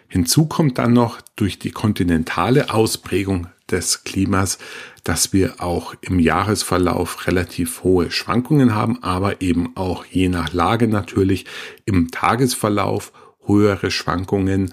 Hinzu 0.08 0.46
kommt 0.46 0.78
dann 0.78 0.92
noch 0.92 1.20
durch 1.36 1.58
die 1.58 1.70
kontinentale 1.70 2.70
Ausprägung 2.70 3.48
des 3.70 4.04
Klimas, 4.04 4.58
dass 5.04 5.32
wir 5.32 5.60
auch 5.60 5.94
im 6.00 6.20
Jahresverlauf 6.20 7.26
relativ 7.26 7.82
hohe 7.82 8.10
Schwankungen 8.10 8.74
haben, 8.74 9.02
aber 9.02 9.40
eben 9.40 9.76
auch 9.76 10.04
je 10.04 10.28
nach 10.28 10.52
Lage 10.52 10.86
natürlich 10.86 11.46
im 11.86 12.10
Tagesverlauf 12.10 13.12
höhere 13.44 13.90
Schwankungen, 13.90 14.72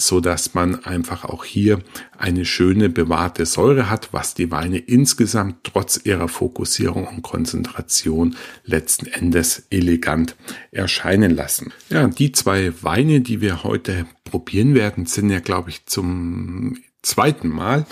so 0.00 0.20
dass 0.20 0.54
man 0.54 0.84
einfach 0.84 1.24
auch 1.24 1.44
hier 1.44 1.80
eine 2.18 2.44
schöne 2.44 2.88
bewahrte 2.88 3.46
Säure 3.46 3.90
hat, 3.90 4.12
was 4.12 4.34
die 4.34 4.50
Weine 4.50 4.78
insgesamt 4.78 5.64
trotz 5.64 6.00
ihrer 6.04 6.28
Fokussierung 6.28 7.06
und 7.06 7.22
Konzentration 7.22 8.36
letzten 8.64 9.06
Endes 9.06 9.66
elegant 9.70 10.36
erscheinen 10.70 11.34
lassen. 11.34 11.72
Ja, 11.90 12.08
die 12.08 12.32
zwei 12.32 12.72
Weine, 12.82 13.20
die 13.20 13.40
wir 13.40 13.62
heute 13.62 14.06
probieren 14.24 14.74
werden, 14.74 15.06
sind 15.06 15.30
ja, 15.30 15.40
glaube 15.40 15.70
ich, 15.70 15.86
zum 15.86 16.78
zweiten 17.02 17.48
Mal 17.48 17.86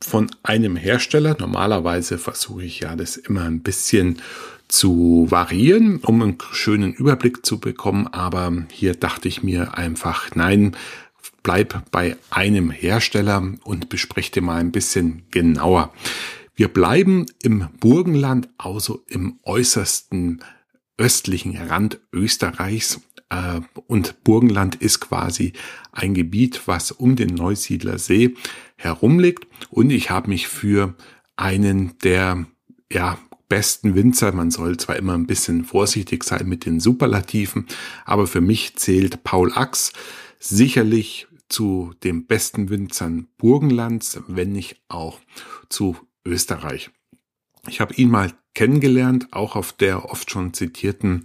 von 0.00 0.30
einem 0.42 0.76
Hersteller. 0.76 1.36
Normalerweise 1.38 2.18
versuche 2.18 2.64
ich 2.64 2.80
ja 2.80 2.96
das 2.96 3.16
immer 3.16 3.42
ein 3.42 3.60
bisschen 3.60 4.22
zu 4.68 5.26
variieren, 5.30 5.98
um 6.04 6.22
einen 6.22 6.38
schönen 6.52 6.92
Überblick 6.92 7.44
zu 7.44 7.58
bekommen. 7.58 8.06
Aber 8.06 8.52
hier 8.70 8.94
dachte 8.94 9.28
ich 9.28 9.42
mir 9.42 9.76
einfach, 9.76 10.34
nein, 10.34 10.76
bleib 11.42 11.90
bei 11.90 12.16
einem 12.30 12.70
Hersteller 12.70 13.54
und 13.64 13.88
bespreche 13.88 14.40
mal 14.40 14.60
ein 14.60 14.72
bisschen 14.72 15.22
genauer. 15.30 15.92
Wir 16.54 16.68
bleiben 16.68 17.26
im 17.42 17.68
Burgenland, 17.78 18.48
also 18.58 19.04
im 19.06 19.38
äußersten 19.44 20.42
östlichen 20.96 21.56
Rand 21.56 22.00
Österreichs. 22.12 23.00
Äh, 23.30 23.60
und 23.86 24.24
Burgenland 24.24 24.74
ist 24.74 25.00
quasi 25.00 25.52
ein 25.92 26.14
Gebiet, 26.14 26.62
was 26.66 26.90
um 26.90 27.16
den 27.16 27.34
Neusiedler 27.34 27.98
See 27.98 28.34
herumliegt. 28.76 29.46
Und 29.70 29.90
ich 29.90 30.10
habe 30.10 30.30
mich 30.30 30.48
für 30.48 30.94
einen 31.36 31.96
der 32.02 32.46
ja, 32.92 33.18
besten 33.48 33.94
Winzer. 33.94 34.32
Man 34.32 34.50
soll 34.50 34.76
zwar 34.76 34.96
immer 34.96 35.14
ein 35.14 35.26
bisschen 35.26 35.64
vorsichtig 35.64 36.24
sein 36.24 36.48
mit 36.48 36.66
den 36.66 36.80
Superlativen, 36.80 37.66
aber 38.04 38.26
für 38.26 38.40
mich 38.40 38.76
zählt 38.76 39.24
Paul 39.24 39.52
Ax 39.54 39.92
sicherlich 40.38 41.26
zu 41.48 41.92
den 42.04 42.26
besten 42.26 42.70
Winzern 42.70 43.28
Burgenlands, 43.38 44.20
wenn 44.26 44.52
nicht 44.52 44.80
auch 44.88 45.18
zu 45.68 45.96
Österreich. 46.24 46.90
Ich 47.68 47.80
habe 47.80 47.94
ihn 47.94 48.10
mal 48.10 48.32
kennengelernt, 48.54 49.28
auch 49.30 49.56
auf 49.56 49.72
der 49.72 50.10
oft 50.10 50.30
schon 50.30 50.52
zitierten 50.52 51.24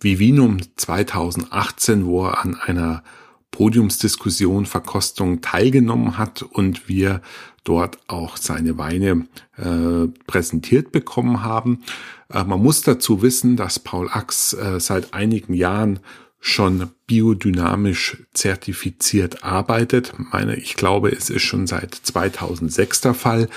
Vivinum 0.00 0.58
2018, 0.76 2.06
wo 2.06 2.26
er 2.26 2.44
an 2.44 2.54
einer 2.56 3.02
Podiumsdiskussion, 3.50 4.66
Verkostung 4.66 5.40
teilgenommen 5.40 6.18
hat 6.18 6.42
und 6.42 6.88
wir 6.88 7.22
dort 7.62 7.98
auch 8.08 8.36
seine 8.36 8.76
Weine 8.78 9.26
äh, 9.56 10.08
präsentiert 10.26 10.90
bekommen 10.90 11.42
haben. 11.42 11.84
Äh, 12.28 12.44
man 12.44 12.60
muss 12.60 12.82
dazu 12.82 13.22
wissen, 13.22 13.56
dass 13.56 13.78
Paul 13.78 14.08
Ax 14.10 14.52
äh, 14.54 14.80
seit 14.80 15.14
einigen 15.14 15.54
Jahren 15.54 16.00
schon 16.46 16.90
biodynamisch 17.06 18.18
zertifiziert 18.34 19.44
arbeitet. 19.44 20.12
Meine, 20.18 20.56
ich 20.56 20.76
glaube, 20.76 21.08
es 21.08 21.30
ist 21.30 21.42
schon 21.42 21.66
seit 21.66 21.94
2006 21.94 23.00
der 23.00 23.14
Fall. 23.14 23.48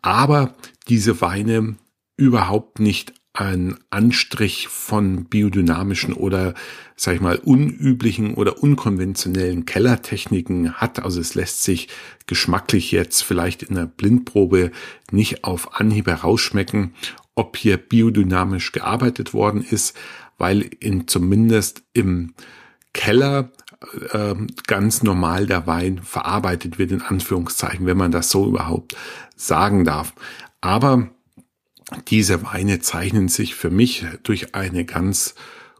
Aber 0.00 0.54
diese 0.86 1.20
Weine 1.20 1.74
überhaupt 2.16 2.78
nicht 2.78 3.14
ein 3.32 3.76
Anstrich 3.90 4.68
von 4.68 5.24
biodynamischen 5.24 6.14
oder, 6.14 6.54
sag 6.94 7.16
ich 7.16 7.20
mal, 7.20 7.34
unüblichen 7.34 8.34
oder 8.34 8.62
unkonventionellen 8.62 9.66
Kellertechniken 9.66 10.74
hat. 10.74 11.02
Also 11.02 11.20
es 11.20 11.34
lässt 11.34 11.64
sich 11.64 11.88
geschmacklich 12.28 12.92
jetzt 12.92 13.22
vielleicht 13.22 13.64
in 13.64 13.74
der 13.74 13.86
Blindprobe 13.86 14.70
nicht 15.10 15.42
auf 15.42 15.80
Anhieb 15.80 16.06
herausschmecken, 16.06 16.94
ob 17.34 17.56
hier 17.56 17.76
biodynamisch 17.76 18.72
gearbeitet 18.72 19.34
worden 19.34 19.62
ist, 19.62 19.96
weil 20.38 20.62
in 20.80 21.08
zumindest 21.08 21.82
im 21.92 22.34
Keller 22.92 23.50
äh, 24.12 24.34
ganz 24.66 25.02
normal 25.02 25.46
der 25.46 25.66
Wein 25.66 26.00
verarbeitet 26.02 26.78
wird, 26.78 26.92
in 26.92 27.02
Anführungszeichen, 27.02 27.86
wenn 27.86 27.96
man 27.96 28.12
das 28.12 28.30
so 28.30 28.46
überhaupt 28.46 28.96
sagen 29.36 29.84
darf. 29.84 30.14
Aber 30.60 31.10
diese 32.08 32.42
Weine 32.44 32.80
zeichnen 32.80 33.28
sich 33.28 33.54
für 33.54 33.70
mich 33.70 34.06
durch 34.22 34.54
eine 34.54 34.84
ganz 34.84 35.34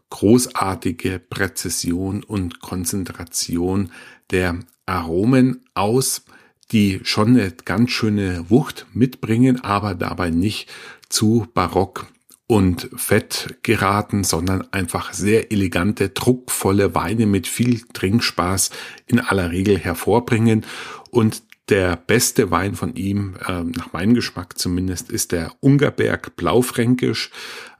großartige 0.09 1.19
Präzision 1.19 2.23
und 2.23 2.59
Konzentration 2.59 3.91
der 4.29 4.59
Aromen 4.85 5.65
aus, 5.73 6.23
die 6.71 6.99
schon 7.03 7.29
eine 7.29 7.51
ganz 7.51 7.91
schöne 7.91 8.49
Wucht 8.49 8.85
mitbringen, 8.93 9.63
aber 9.63 9.95
dabei 9.95 10.29
nicht 10.29 10.69
zu 11.09 11.47
barock 11.53 12.07
und 12.47 12.89
fett 12.95 13.57
geraten, 13.63 14.23
sondern 14.23 14.71
einfach 14.71 15.13
sehr 15.13 15.51
elegante, 15.51 16.09
druckvolle 16.09 16.93
Weine 16.93 17.25
mit 17.25 17.47
viel 17.47 17.81
Trinkspaß 17.93 18.69
in 19.07 19.19
aller 19.19 19.51
Regel 19.51 19.77
hervorbringen. 19.77 20.65
Und 21.09 21.43
der 21.69 21.95
beste 21.95 22.51
Wein 22.51 22.75
von 22.75 22.95
ihm, 22.95 23.35
äh, 23.47 23.63
nach 23.63 23.91
meinem 23.91 24.13
Geschmack 24.13 24.59
zumindest, 24.59 25.09
ist 25.09 25.31
der 25.31 25.51
Ungerberg 25.61 26.35
Blaufränkisch, 26.35 27.31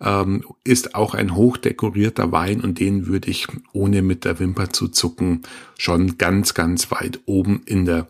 ähm, 0.02 0.44
ist 0.64 0.96
auch 0.96 1.14
ein 1.14 1.36
hochdekorierter 1.36 2.32
Wein 2.32 2.62
und 2.62 2.80
den 2.80 3.06
würde 3.06 3.30
ich, 3.30 3.48
ohne 3.74 4.02
mit 4.02 4.26
der 4.26 4.40
Wimper 4.40 4.72
zu 4.72 4.88
zucken, 4.88 5.44
schon 5.78 6.18
ganz, 6.18 6.56
ganz 6.56 6.90
weit 6.90 7.20
oben 7.26 7.62
in 7.66 7.86
der 7.86 8.08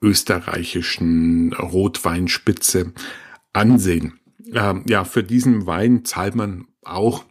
österreichischen 0.00 1.52
Rotweinspitze 1.52 2.92
ansehen. 3.52 4.17
Ähm, 4.54 4.84
ja, 4.86 5.04
für 5.04 5.22
diesen 5.22 5.66
Wein 5.66 6.04
zahlt 6.04 6.34
man 6.34 6.66
auch 6.82 7.24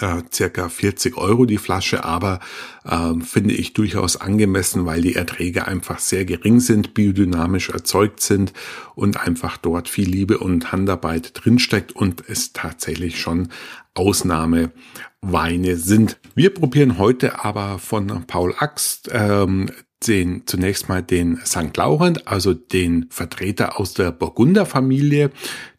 äh, 0.00 0.22
circa 0.32 0.68
40 0.68 1.16
Euro 1.16 1.44
die 1.44 1.58
Flasche, 1.58 2.04
aber 2.04 2.40
äh, 2.84 3.14
finde 3.24 3.54
ich 3.54 3.72
durchaus 3.72 4.16
angemessen, 4.16 4.86
weil 4.86 5.00
die 5.00 5.14
Erträge 5.14 5.66
einfach 5.66 5.98
sehr 5.98 6.24
gering 6.24 6.60
sind, 6.60 6.94
biodynamisch 6.94 7.70
erzeugt 7.70 8.20
sind 8.20 8.52
und 8.94 9.18
einfach 9.18 9.56
dort 9.56 9.88
viel 9.88 10.08
Liebe 10.08 10.38
und 10.38 10.72
Handarbeit 10.72 11.32
drinsteckt 11.34 11.92
und 11.92 12.22
es 12.28 12.52
tatsächlich 12.52 13.20
schon 13.20 13.48
Ausnahmeweine 13.94 15.76
sind. 15.76 16.20
Wir 16.34 16.54
probieren 16.54 16.98
heute 16.98 17.44
aber 17.44 17.78
von 17.78 18.24
Paul 18.26 18.54
Axt 18.58 19.08
ähm, 19.12 19.70
den, 20.06 20.46
zunächst 20.46 20.88
mal 20.88 21.02
den 21.02 21.38
St. 21.44 21.76
Laurent, 21.76 22.28
also 22.28 22.54
den 22.54 23.06
Vertreter 23.10 23.80
aus 23.80 23.94
der 23.94 24.12
Burgunderfamilie, 24.12 25.30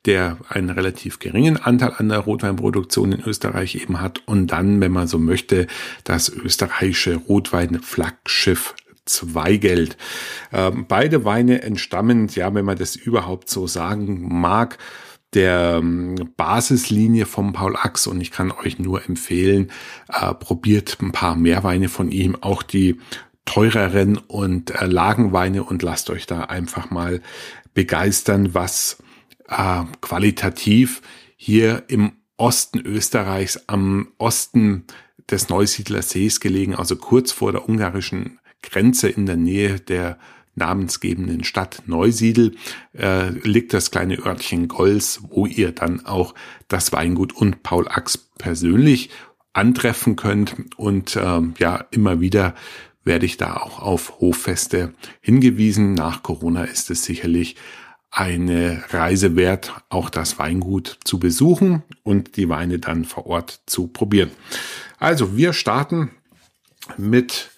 der 0.05 0.37
einen 0.49 0.69
relativ 0.69 1.19
geringen 1.19 1.57
Anteil 1.57 1.93
an 1.97 2.09
der 2.09 2.19
Rotweinproduktion 2.19 3.13
in 3.13 3.23
Österreich 3.23 3.75
eben 3.75 4.01
hat 4.01 4.21
und 4.27 4.47
dann, 4.47 4.81
wenn 4.81 4.91
man 4.91 5.07
so 5.07 5.19
möchte, 5.19 5.67
das 6.03 6.29
österreichische 6.29 7.15
Rotwein-Flaggschiff 7.15 8.75
Zweigeld. 9.05 9.97
Ähm, 10.53 10.85
beide 10.87 11.25
Weine 11.25 11.63
entstammen, 11.63 12.27
ja, 12.27 12.53
wenn 12.53 12.65
man 12.65 12.77
das 12.77 12.95
überhaupt 12.95 13.49
so 13.49 13.65
sagen 13.65 14.39
mag, 14.39 14.77
der 15.33 15.79
ähm, 15.79 16.15
Basislinie 16.37 17.25
vom 17.25 17.53
Paul 17.53 17.75
Ax 17.75 18.07
und 18.07 18.19
ich 18.21 18.31
kann 18.31 18.51
euch 18.51 18.79
nur 18.79 19.07
empfehlen, 19.07 19.71
äh, 20.07 20.33
probiert 20.33 20.97
ein 21.01 21.11
paar 21.11 21.35
mehr 21.35 21.63
Weine 21.63 21.89
von 21.89 22.11
ihm, 22.11 22.35
auch 22.41 22.63
die 22.63 22.99
teureren 23.49 24.17
und 24.17 24.69
äh, 24.69 24.85
Lagenweine 24.85 25.63
und 25.63 25.81
lasst 25.81 26.11
euch 26.11 26.27
da 26.27 26.41
einfach 26.41 26.91
mal 26.91 27.19
begeistern, 27.73 28.53
was 28.53 29.01
äh, 29.47 29.83
qualitativ 30.01 31.01
hier 31.35 31.83
im 31.87 32.11
Osten 32.37 32.79
Österreichs, 32.79 33.63
am 33.65 34.09
Osten 34.19 34.85
des 35.31 35.49
Neusiedler 35.49 36.03
Sees 36.03 36.39
gelegen, 36.39 36.75
also 36.75 36.95
kurz 36.95 37.31
vor 37.31 37.51
der 37.51 37.67
ungarischen 37.67 38.39
Grenze 38.61 39.09
in 39.09 39.25
der 39.25 39.37
Nähe 39.37 39.79
der 39.79 40.19
namensgebenden 40.53 41.43
Stadt 41.43 41.81
Neusiedl 41.87 42.55
äh, 42.95 43.29
liegt 43.29 43.73
das 43.73 43.89
kleine 43.89 44.23
Örtchen 44.23 44.67
Golz, 44.67 45.21
wo 45.29 45.47
ihr 45.47 45.71
dann 45.71 46.05
auch 46.05 46.35
das 46.67 46.91
Weingut 46.91 47.33
und 47.33 47.63
Paul 47.63 47.87
Ax 47.87 48.17
persönlich 48.37 49.09
antreffen 49.53 50.15
könnt 50.15 50.55
und 50.77 51.15
äh, 51.15 51.41
ja 51.57 51.85
immer 51.89 52.19
wieder 52.19 52.53
werde 53.09 53.25
ich 53.25 53.37
da 53.37 53.57
auch 53.57 53.79
auf 53.79 54.19
Hoffeste 54.21 54.93
hingewiesen. 55.19 55.95
Nach 55.95 56.21
Corona 56.21 56.63
ist 56.63 56.91
es 56.91 57.03
sicherlich 57.03 57.55
eine 58.11 58.83
Reise 58.91 59.35
wert, 59.35 59.73
auch 59.89 60.11
das 60.11 60.37
Weingut 60.37 60.99
zu 61.03 61.17
besuchen 61.17 61.81
und 62.03 62.37
die 62.37 62.49
Weine 62.49 62.77
dann 62.77 63.05
vor 63.05 63.25
Ort 63.25 63.61
zu 63.65 63.87
probieren. 63.87 64.29
Also 64.99 65.35
wir 65.35 65.53
starten 65.53 66.11
mit 66.97 67.49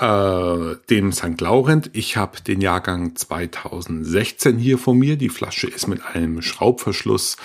äh, 0.00 0.74
dem 0.90 1.12
St. 1.12 1.40
Laurent. 1.40 1.90
Ich 1.92 2.16
habe 2.16 2.40
den 2.40 2.60
Jahrgang 2.60 3.14
2016 3.14 4.58
hier 4.58 4.78
vor 4.78 4.94
mir. 4.96 5.16
Die 5.16 5.28
Flasche 5.28 5.68
ist 5.68 5.86
mit 5.86 6.04
einem 6.04 6.42
Schraubverschluss 6.42 7.36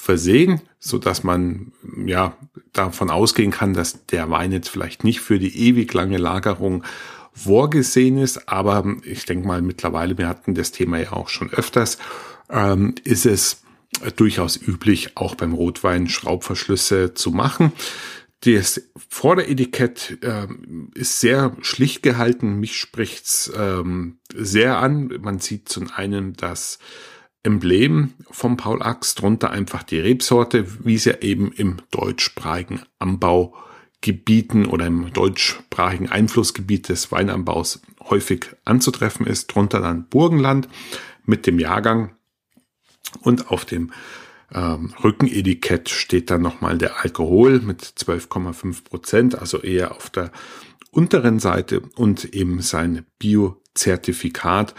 versehen, 0.00 0.60
so 0.78 0.98
dass 0.98 1.22
man 1.22 1.72
ja 2.06 2.36
davon 2.72 3.10
ausgehen 3.10 3.50
kann, 3.50 3.74
dass 3.74 4.06
der 4.06 4.30
Wein 4.30 4.52
jetzt 4.52 4.68
vielleicht 4.68 5.04
nicht 5.04 5.20
für 5.20 5.38
die 5.38 5.68
ewig 5.68 5.92
lange 5.92 6.16
Lagerung 6.16 6.84
vorgesehen 7.32 8.18
ist, 8.18 8.48
aber 8.48 8.84
ich 9.04 9.24
denke 9.24 9.46
mal 9.46 9.62
mittlerweile, 9.62 10.18
wir 10.18 10.28
hatten 10.28 10.54
das 10.54 10.72
Thema 10.72 10.98
ja 10.98 11.12
auch 11.12 11.28
schon 11.28 11.50
öfters, 11.50 11.98
ähm, 12.48 12.94
ist 13.04 13.26
es 13.26 13.62
durchaus 14.16 14.56
üblich, 14.56 15.16
auch 15.16 15.34
beim 15.34 15.52
Rotwein 15.52 16.08
Schraubverschlüsse 16.08 17.14
zu 17.14 17.30
machen. 17.30 17.72
Das 18.40 18.80
Vorderetikett 19.08 20.18
äh, 20.22 20.46
ist 20.94 21.20
sehr 21.20 21.54
schlicht 21.60 22.02
gehalten. 22.02 22.58
Mich 22.58 22.76
spricht's 22.76 23.52
ähm, 23.54 24.18
sehr 24.34 24.78
an. 24.78 25.12
Man 25.20 25.40
sieht 25.40 25.68
zum 25.68 25.90
einen 25.90 26.32
das 26.32 26.78
Emblem 27.42 28.14
vom 28.30 28.56
Paul 28.56 28.82
Ax, 28.82 29.14
drunter 29.14 29.50
einfach 29.50 29.82
die 29.82 29.98
Rebsorte, 29.98 30.84
wie 30.84 30.98
sie 30.98 31.22
eben 31.22 31.52
im 31.52 31.78
deutschsprachigen 31.90 32.82
Anbaugebieten 32.98 34.66
oder 34.66 34.86
im 34.86 35.12
deutschsprachigen 35.12 36.10
Einflussgebiet 36.10 36.88
des 36.88 37.10
Weinanbaus 37.12 37.80
häufig 38.02 38.50
anzutreffen 38.64 39.26
ist. 39.26 39.48
Drunter 39.48 39.80
dann 39.80 40.08
Burgenland 40.08 40.68
mit 41.24 41.46
dem 41.46 41.58
Jahrgang 41.58 42.14
und 43.22 43.50
auf 43.50 43.64
dem 43.64 43.92
ähm, 44.52 44.94
Rückenetikett 45.02 45.88
steht 45.88 46.30
dann 46.30 46.42
nochmal 46.42 46.76
der 46.76 47.02
Alkohol 47.02 47.60
mit 47.60 47.82
12,5 47.82 48.84
Prozent, 48.84 49.38
also 49.38 49.58
eher 49.58 49.94
auf 49.94 50.10
der 50.10 50.30
unteren 50.90 51.38
Seite 51.38 51.82
und 51.96 52.34
eben 52.34 52.60
sein 52.60 53.06
Biozertifikat 53.18 54.74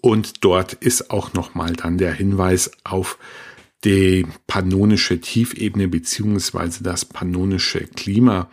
und 0.00 0.44
dort 0.44 0.74
ist 0.74 1.10
auch 1.10 1.32
nochmal 1.32 1.72
dann 1.72 1.98
der 1.98 2.12
Hinweis 2.12 2.70
auf 2.84 3.18
die 3.84 4.26
pannonische 4.46 5.20
Tiefebene 5.20 5.88
beziehungsweise 5.88 6.82
das 6.82 7.04
pannonische 7.04 7.80
Klima 7.80 8.50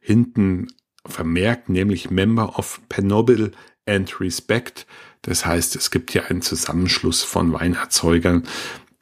hinten 0.00 0.68
vermerkt, 1.06 1.68
nämlich 1.68 2.10
Member 2.10 2.58
of 2.58 2.80
Penobil 2.88 3.52
and 3.86 4.20
Respect. 4.20 4.86
Das 5.22 5.46
heißt, 5.46 5.76
es 5.76 5.90
gibt 5.90 6.12
hier 6.12 6.30
einen 6.30 6.42
Zusammenschluss 6.42 7.22
von 7.22 7.52
Weinerzeugern, 7.52 8.44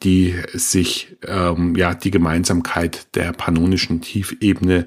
die 0.03 0.35
sich 0.53 1.17
ähm, 1.27 1.75
ja 1.77 1.95
die 1.95 2.11
Gemeinsamkeit 2.11 3.15
der 3.17 3.33
pannonischen 3.33 4.01
Tiefebene 4.01 4.87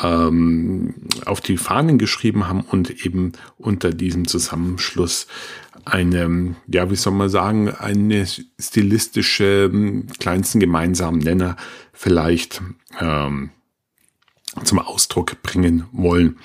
ähm, 0.00 0.94
auf 1.26 1.40
die 1.40 1.56
Fahnen 1.56 1.98
geschrieben 1.98 2.48
haben 2.48 2.60
und 2.60 3.04
eben 3.04 3.32
unter 3.58 3.90
diesem 3.90 4.26
Zusammenschluss 4.28 5.26
eine, 5.84 6.56
ja, 6.66 6.90
wie 6.90 6.96
soll 6.96 7.12
man 7.12 7.28
sagen, 7.28 7.70
eine 7.70 8.26
stilistische 8.58 9.70
ähm, 9.72 10.06
kleinsten 10.18 10.60
gemeinsamen 10.60 11.18
Nenner 11.18 11.56
vielleicht 11.92 12.62
ähm, 13.00 13.50
zum 14.64 14.78
Ausdruck 14.78 15.42
bringen 15.42 15.84
wollen. 15.92 16.38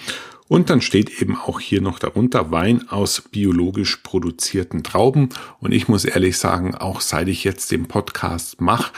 Und 0.47 0.69
dann 0.69 0.81
steht 0.81 1.21
eben 1.21 1.35
auch 1.35 1.59
hier 1.59 1.81
noch 1.81 1.99
darunter 1.99 2.51
Wein 2.51 2.87
aus 2.89 3.21
biologisch 3.21 3.97
produzierten 3.97 4.81
Trauben. 4.83 5.29
Und 5.59 5.73
ich 5.73 5.87
muss 5.87 6.05
ehrlich 6.05 6.37
sagen, 6.37 6.73
auch 6.73 7.01
seit 7.01 7.27
ich 7.27 7.43
jetzt 7.43 7.71
den 7.71 7.87
Podcast 7.87 8.61
mache, 8.61 8.93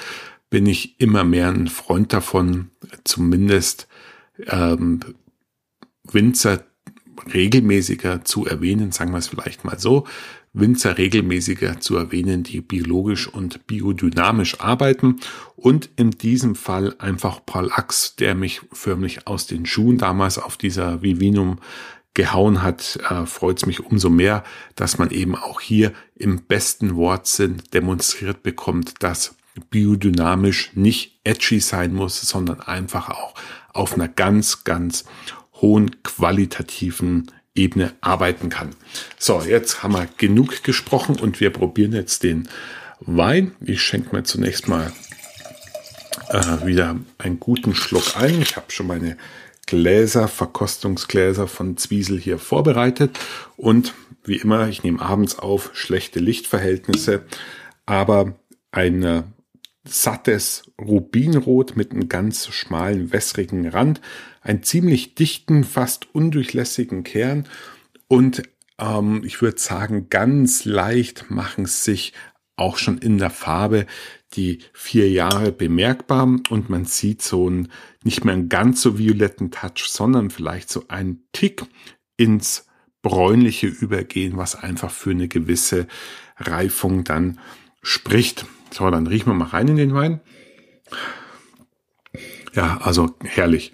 bin 0.50 0.66
ich 0.66 1.00
immer 1.00 1.24
mehr 1.24 1.50
ein 1.50 1.68
Freund 1.68 2.14
davon, 2.14 2.70
zumindest 3.04 3.88
ähm, 4.48 5.00
Winzer 6.04 6.64
regelmäßiger 7.34 8.24
zu 8.24 8.46
erwähnen, 8.46 8.92
sagen 8.92 9.12
wir 9.12 9.18
es 9.18 9.28
vielleicht 9.28 9.66
mal 9.66 9.80
so, 9.80 10.06
Winzer 10.54 10.98
regelmäßiger 10.98 11.80
zu 11.80 11.96
erwähnen, 11.96 12.44
die 12.44 12.62
biologisch 12.62 13.28
und 13.28 13.68
biodynamisch 13.68 14.60
arbeiten. 14.60 15.20
Und 15.56 15.90
in 15.96 16.12
diesem 16.12 16.56
Fall 16.56 16.96
einfach 16.98 17.46
Paul 17.46 17.72
Ax, 17.72 18.16
der 18.16 18.34
mich 18.36 18.62
förmlich 18.72 19.28
aus 19.28 19.46
den 19.46 19.66
Schuhen 19.66 19.98
damals 19.98 20.38
auf 20.38 20.58
dieser 20.58 21.02
Vivinum 21.02 21.60
gehauen 22.16 22.64
hat, 22.64 23.00
äh, 23.10 23.26
freut 23.26 23.60
es 23.60 23.66
mich 23.68 23.82
umso 23.82 24.10
mehr, 24.10 24.44
dass 24.76 24.98
man 24.98 25.12
eben 25.12 25.36
auch 25.36 25.62
hier 25.62 25.94
im 26.16 26.42
besten 26.42 26.96
Wortsinn 26.96 27.62
demonstriert 27.72 28.42
bekommt, 28.42 29.04
dass 29.04 29.36
biodynamisch 29.70 30.72
nicht 30.74 31.20
edgy 31.24 31.60
sein 31.60 31.94
muss, 31.94 32.20
sondern 32.22 32.62
einfach 32.62 33.10
auch 33.10 33.36
auf 33.74 33.94
einer 33.94 34.08
ganz, 34.08 34.64
ganz 34.64 35.06
hohen 35.62 36.04
qualitativen 36.04 37.32
Ebene 37.56 37.94
arbeiten 38.02 38.50
kann. 38.50 38.70
So, 39.18 39.42
jetzt 39.42 39.84
haben 39.84 39.94
wir 39.94 40.08
genug 40.18 40.64
gesprochen 40.64 41.20
und 41.20 41.40
wir 41.40 41.50
probieren 41.50 41.94
jetzt 41.94 42.24
den 42.24 42.48
Wein. 43.00 43.56
Ich 43.62 43.82
schenke 43.82 44.16
mir 44.16 44.24
zunächst 44.24 44.68
mal 44.68 44.92
äh, 46.30 46.66
wieder 46.66 46.98
einen 47.18 47.40
guten 47.40 47.76
Schluck 47.76 48.16
ein. 48.16 48.42
Ich 48.42 48.56
habe 48.56 48.72
schon 48.72 48.88
meine 48.88 49.18
Gläser, 49.66 50.28
Verkostungsgläser 50.28 51.48
von 51.48 51.78
Zwiesel 51.78 52.20
hier 52.20 52.40
vorbereitet 52.40 53.18
und 53.56 53.94
wie 54.24 54.38
immer, 54.38 54.68
ich 54.68 54.84
nehme 54.84 55.02
abends 55.02 55.38
auf, 55.40 55.72
schlechte 55.74 56.20
Lichtverhältnisse, 56.20 57.24
aber 57.86 58.34
ein 58.72 59.24
sattes 59.94 60.72
Rubinrot 60.80 61.76
mit 61.76 61.92
einem 61.92 62.10
ganz 62.10 62.48
schmalen, 62.48 63.12
wässrigen 63.12 63.68
Rand, 63.68 64.02
einen 64.42 64.64
ziemlich 64.64 65.16
dichten, 65.16 65.64
fast 65.64 66.14
undurchlässigen 66.14 67.04
Kern 67.04 67.48
und 68.08 68.44
ähm, 68.80 69.22
ich 69.26 69.42
würde 69.42 69.60
sagen, 69.60 70.08
ganz 70.10 70.66
leicht 70.66 71.30
machen 71.30 71.66
sich 71.66 72.14
auch 72.56 72.78
schon 72.78 72.98
in 72.98 73.18
der 73.18 73.30
Farbe 73.30 73.86
die 74.34 74.60
vier 74.74 75.10
Jahre 75.10 75.52
bemerkbar 75.52 76.24
und 76.50 76.70
man 76.70 76.86
sieht 76.86 77.22
so 77.22 77.48
einen 77.48 77.70
nicht 78.04 78.26
mehr 78.26 78.34
einen 78.34 78.50
ganz 78.50 78.82
so 78.82 78.98
violetten 78.98 79.52
Touch, 79.52 79.88
sondern 79.88 80.30
vielleicht 80.30 80.70
so 80.70 80.84
einen 80.88 81.24
Tick 81.32 81.64
ins 82.18 82.68
bräunliche 83.02 83.68
übergehen, 83.68 84.38
was 84.38 84.56
einfach 84.56 84.92
für 84.92 85.12
eine 85.12 85.28
gewisse 85.28 85.88
Reifung 86.38 87.04
dann 87.04 87.40
spricht. 87.82 88.46
So, 88.72 88.90
dann 88.90 89.08
riechen 89.08 89.28
wir 89.28 89.34
mal 89.34 89.46
rein 89.46 89.68
in 89.68 89.78
den 89.78 89.94
Wein. 89.94 90.22
Ja, 92.54 92.80
also 92.82 93.16
herrlich. 93.24 93.74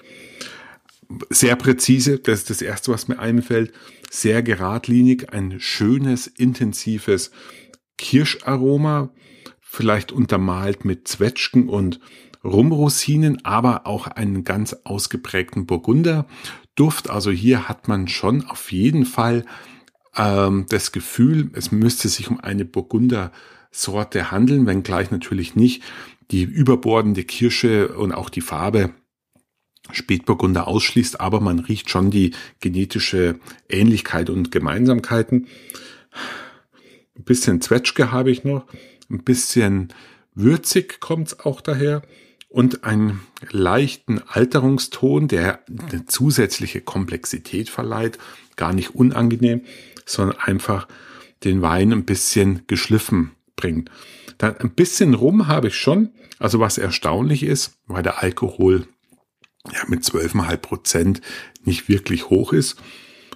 Sehr 1.29 1.55
präzise, 1.55 2.19
das 2.19 2.39
ist 2.39 2.49
das 2.49 2.61
Erste, 2.61 2.91
was 2.91 3.07
mir 3.07 3.19
einfällt. 3.19 3.73
Sehr 4.09 4.43
geradlinig, 4.43 5.33
ein 5.33 5.59
schönes, 5.59 6.27
intensives 6.27 7.31
Kirscharoma, 7.97 9.11
vielleicht 9.61 10.11
untermalt 10.11 10.85
mit 10.85 11.07
Zwetschgen 11.07 11.69
und 11.69 11.99
Rumrosinen, 12.43 13.43
aber 13.43 13.87
auch 13.87 14.07
einen 14.07 14.43
ganz 14.43 14.73
ausgeprägten 14.83 15.65
Burgunderduft. 15.65 17.09
Also 17.09 17.31
hier 17.31 17.67
hat 17.67 17.87
man 17.87 18.07
schon 18.07 18.45
auf 18.45 18.71
jeden 18.71 19.05
Fall 19.05 19.45
ähm, 20.15 20.65
das 20.69 20.91
Gefühl, 20.91 21.49
es 21.53 21.71
müsste 21.71 22.07
sich 22.07 22.29
um 22.29 22.39
eine 22.39 22.65
Burgundersorte 23.75 24.31
handeln, 24.31 24.65
wenngleich 24.65 25.11
natürlich 25.11 25.55
nicht 25.55 25.83
die 26.31 26.43
überbordende 26.43 27.23
Kirsche 27.23 27.89
und 27.89 28.13
auch 28.13 28.29
die 28.29 28.41
Farbe 28.41 28.91
Spätburgunder 29.91 30.67
ausschließt, 30.67 31.19
aber 31.19 31.41
man 31.41 31.59
riecht 31.59 31.89
schon 31.91 32.09
die 32.09 32.31
genetische 32.59 33.39
Ähnlichkeit 33.69 34.31
und 34.31 34.51
Gemeinsamkeiten. 34.51 35.47
Ein 37.15 37.23
bisschen 37.23 37.61
Zwetschge 37.61 38.11
habe 38.11 38.31
ich 38.31 38.43
noch, 38.43 38.65
ein 39.09 39.23
bisschen 39.23 39.93
würzig 40.33 40.99
kommt's 40.99 41.39
auch 41.39 41.61
daher 41.61 42.01
und 42.49 42.83
einen 42.83 43.21
leichten 43.51 44.19
Alterungston, 44.27 45.27
der 45.27 45.59
eine 45.69 46.05
zusätzliche 46.07 46.81
Komplexität 46.81 47.69
verleiht, 47.69 48.17
gar 48.55 48.73
nicht 48.73 48.95
unangenehm, 48.95 49.61
sondern 50.05 50.39
einfach 50.39 50.87
den 51.43 51.61
Wein 51.61 51.91
ein 51.93 52.05
bisschen 52.05 52.63
geschliffen 52.65 53.35
bringt. 53.55 53.89
Dann 54.37 54.57
ein 54.57 54.71
bisschen 54.71 55.13
Rum 55.13 55.47
habe 55.47 55.67
ich 55.67 55.75
schon, 55.75 56.09
also 56.39 56.59
was 56.59 56.77
erstaunlich 56.77 57.43
ist, 57.43 57.77
weil 57.87 58.03
der 58.03 58.21
Alkohol 58.21 58.87
ja 59.71 59.79
mit 59.87 60.03
12,5 60.03 60.57
Prozent 60.57 61.21
nicht 61.63 61.89
wirklich 61.89 62.29
hoch 62.29 62.53
ist. 62.53 62.75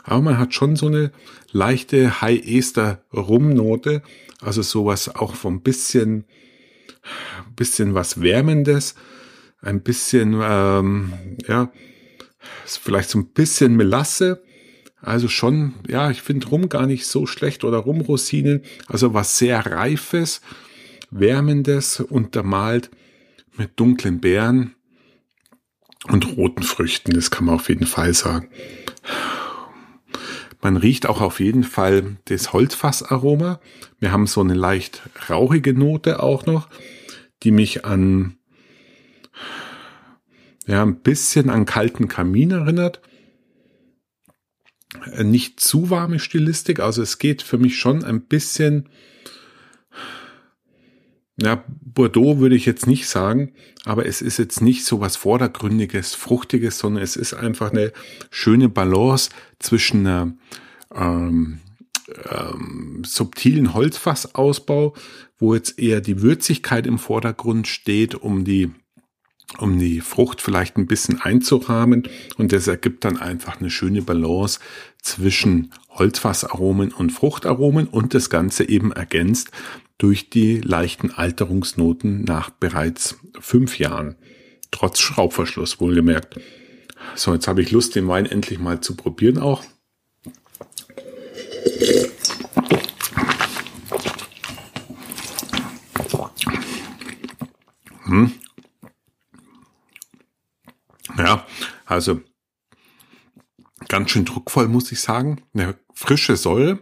Aber 0.03 0.21
man 0.21 0.37
hat 0.37 0.53
schon 0.53 0.75
so 0.75 0.87
eine 0.87 1.11
leichte 1.51 2.21
High-Ester-Rumnote, 2.21 4.01
also 4.41 4.61
sowas 4.61 5.13
auch 5.15 5.35
vom 5.35 5.61
bisschen, 5.61 6.25
bisschen 7.55 7.93
was 7.93 8.21
Wärmendes, 8.21 8.95
ein 9.61 9.81
bisschen, 9.81 10.39
ähm, 10.41 11.13
ja, 11.47 11.71
vielleicht 12.65 13.09
so 13.09 13.19
ein 13.19 13.27
bisschen 13.33 13.75
Melasse. 13.75 14.41
Also 15.01 15.27
schon, 15.27 15.75
ja, 15.87 16.11
ich 16.11 16.21
finde 16.21 16.47
Rum 16.47 16.69
gar 16.69 16.85
nicht 16.85 17.07
so 17.07 17.25
schlecht 17.25 17.63
oder 17.63 17.77
Rumrosinen. 17.77 18.63
Also 18.87 19.13
was 19.13 19.37
sehr 19.37 19.65
Reifes, 19.65 20.41
Wärmendes, 21.09 21.99
untermalt 22.01 22.91
mit 23.57 23.79
dunklen 23.79 24.19
Beeren 24.19 24.75
und 26.07 26.37
roten 26.37 26.63
Früchten. 26.63 27.13
Das 27.13 27.31
kann 27.31 27.45
man 27.45 27.55
auf 27.55 27.69
jeden 27.69 27.87
Fall 27.87 28.13
sagen. 28.13 28.49
Man 30.61 30.75
riecht 30.75 31.07
auch 31.07 31.21
auf 31.21 31.39
jeden 31.39 31.63
Fall 31.63 32.17
das 32.25 32.51
Holzfassaroma. 32.51 33.61
Wir 33.99 34.11
haben 34.11 34.27
so 34.27 34.41
eine 34.41 34.55
leicht 34.55 35.01
rauchige 35.29 35.73
Note 35.73 36.21
auch 36.21 36.45
noch, 36.45 36.67
die 37.43 37.51
mich 37.51 37.85
an 37.85 38.35
ja, 40.67 40.83
ein 40.83 40.99
bisschen 40.99 41.49
an 41.49 41.65
kalten 41.65 42.07
Kamin 42.07 42.51
erinnert. 42.51 43.01
Nicht 45.23 45.59
zu 45.59 45.89
warme 45.89 46.19
Stilistik, 46.19 46.79
also 46.79 47.01
es 47.01 47.17
geht 47.17 47.41
für 47.41 47.57
mich 47.57 47.77
schon 47.77 48.03
ein 48.03 48.21
bisschen, 48.21 48.89
ja, 51.37 51.63
Bordeaux 51.67 52.39
würde 52.39 52.55
ich 52.55 52.65
jetzt 52.65 52.87
nicht 52.87 53.07
sagen, 53.07 53.53
aber 53.85 54.05
es 54.05 54.21
ist 54.21 54.37
jetzt 54.37 54.61
nicht 54.61 54.85
so 54.85 54.99
was 54.99 55.15
Vordergründiges, 55.15 56.15
Fruchtiges, 56.15 56.79
sondern 56.79 57.03
es 57.03 57.15
ist 57.15 57.33
einfach 57.33 57.71
eine 57.71 57.91
schöne 58.29 58.69
Balance 58.69 59.29
zwischen 59.59 60.05
einer 60.05 60.33
ähm, 60.93 61.59
ähm, 62.29 63.03
subtilen 63.05 63.73
Holzfassausbau, 63.73 64.95
wo 65.37 65.55
jetzt 65.55 65.79
eher 65.79 66.01
die 66.01 66.21
Würzigkeit 66.21 66.87
im 66.87 66.99
Vordergrund 66.99 67.67
steht, 67.67 68.15
um 68.15 68.43
die 68.43 68.71
um 69.57 69.79
die 69.79 70.01
Frucht 70.01 70.41
vielleicht 70.41 70.77
ein 70.77 70.85
bisschen 70.85 71.19
einzurahmen 71.21 72.07
und 72.37 72.51
das 72.51 72.67
ergibt 72.67 73.03
dann 73.03 73.17
einfach 73.17 73.59
eine 73.59 73.69
schöne 73.69 74.01
Balance 74.01 74.59
zwischen 75.01 75.71
Holzfassaromen 75.89 76.91
und 76.91 77.11
Fruchtaromen 77.11 77.87
und 77.87 78.13
das 78.13 78.29
Ganze 78.29 78.67
eben 78.69 78.91
ergänzt 78.91 79.51
durch 79.97 80.29
die 80.29 80.61
leichten 80.61 81.11
Alterungsnoten 81.11 82.23
nach 82.23 82.49
bereits 82.49 83.17
fünf 83.39 83.79
Jahren. 83.79 84.15
Trotz 84.71 84.99
Schraubverschluss 84.99 85.79
wohlgemerkt. 85.81 86.39
So, 87.15 87.33
jetzt 87.33 87.47
habe 87.47 87.61
ich 87.61 87.71
Lust, 87.71 87.95
den 87.95 88.07
Wein 88.07 88.25
endlich 88.25 88.59
mal 88.59 88.81
zu 88.81 88.95
probieren 88.95 89.39
auch. 89.39 89.63
Hm. 98.05 98.31
Ja, 101.19 101.45
also 101.85 102.21
ganz 103.89 104.09
schön 104.09 104.23
druckvoll, 104.23 104.69
muss 104.69 104.89
ich 104.93 105.01
sagen. 105.01 105.43
Eine 105.53 105.77
frische 105.93 106.37
Säure, 106.37 106.79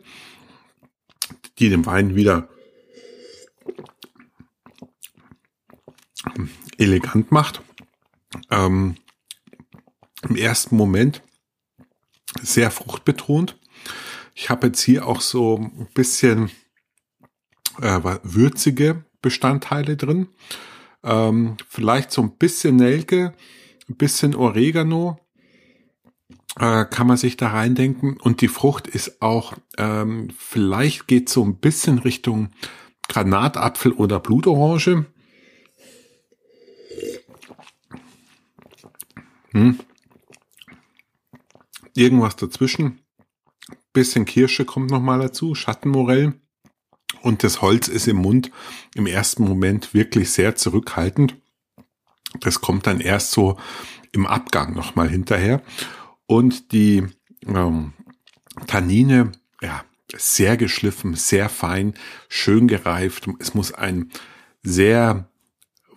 die 1.58 1.70
den 1.70 1.88
Wein 1.88 2.16
wieder 2.16 2.48
elegant 6.78 7.32
macht. 7.32 7.64
Ähm, 8.52 8.98
Im 10.22 10.36
ersten 10.36 10.78
Moment 10.78 11.24
sehr 12.40 12.70
fruchtbetont. 12.70 13.58
Ich 14.36 14.52
habe 14.52 14.68
jetzt 14.68 14.82
hier 14.82 15.08
auch 15.08 15.22
so 15.22 15.58
ein 15.58 15.90
bisschen 15.96 16.52
äh, 17.82 18.00
würzige 18.22 19.04
Bestandteile 19.24 19.98
drin. 19.98 20.28
Ähm, 21.04 21.58
vielleicht 21.68 22.12
so 22.12 22.22
ein 22.22 22.38
bisschen 22.38 22.76
Nelke, 22.76 23.34
ein 23.90 23.96
bisschen 23.96 24.36
Oregano 24.36 25.20
äh, 26.60 26.86
kann 26.86 27.08
man 27.08 27.18
sich 27.18 27.38
da 27.38 27.50
reindenken. 27.50 28.18
Und 28.18 28.42
die 28.42 28.48
Frucht 28.48 28.88
ist 28.88 29.22
auch, 29.22 29.54
ähm, 29.78 30.30
vielleicht 30.38 31.08
geht 31.08 31.30
so 31.30 31.44
ein 31.44 31.58
bisschen 31.58 32.00
Richtung 32.00 32.50
Granatapfel 33.08 33.92
oder 33.94 34.20
Blutorange. 34.20 35.06
Hm. 39.52 39.80
Irgendwas 41.94 42.36
dazwischen. 42.36 43.00
Bisschen 43.94 44.26
Kirsche 44.26 44.66
kommt 44.66 44.92
nochmal 44.92 45.20
dazu, 45.20 45.56
Schattenmorell. 45.56 46.34
Und 47.22 47.44
das 47.44 47.62
Holz 47.62 47.88
ist 47.88 48.08
im 48.08 48.18
Mund 48.18 48.52
im 48.94 49.08
ersten 49.08 49.44
Moment 49.44 49.94
wirklich 49.94 50.32
sehr 50.32 50.56
zurückhaltend. 50.56 51.38
Das 52.40 52.62
kommt 52.62 52.88
dann 52.88 53.00
erst 53.00 53.32
so 53.32 53.58
im 54.12 54.26
Abgang 54.26 54.74
nochmal 54.74 55.10
hinterher. 55.10 55.62
Und 56.26 56.72
die 56.72 57.06
ähm, 57.46 57.94
Tannine, 58.68 59.32
ja, 59.62 59.84
sehr 60.16 60.58
geschliffen, 60.58 61.16
sehr 61.16 61.50
fein, 61.50 61.94
schön 62.30 62.68
gereift. 62.68 63.28
Es 63.40 63.54
muss 63.54 63.74
ein 63.74 64.12
sehr 64.64 65.30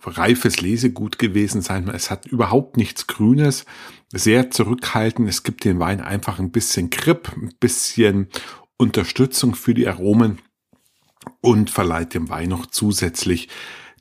reifes 0.03 0.61
Lesegut 0.61 1.19
gewesen 1.19 1.61
sein. 1.61 1.87
Es 1.89 2.09
hat 2.09 2.25
überhaupt 2.25 2.77
nichts 2.77 3.07
Grünes, 3.07 3.65
sehr 4.11 4.51
zurückhaltend. 4.51 5.29
Es 5.29 5.43
gibt 5.43 5.63
den 5.63 5.79
Wein 5.79 6.01
einfach 6.01 6.39
ein 6.39 6.51
bisschen 6.51 6.89
Grip, 6.89 7.31
ein 7.35 7.53
bisschen 7.59 8.27
Unterstützung 8.77 9.55
für 9.55 9.73
die 9.73 9.87
Aromen 9.87 10.39
und 11.39 11.69
verleiht 11.69 12.13
dem 12.13 12.29
Wein 12.29 12.49
noch 12.49 12.65
zusätzlich 12.65 13.47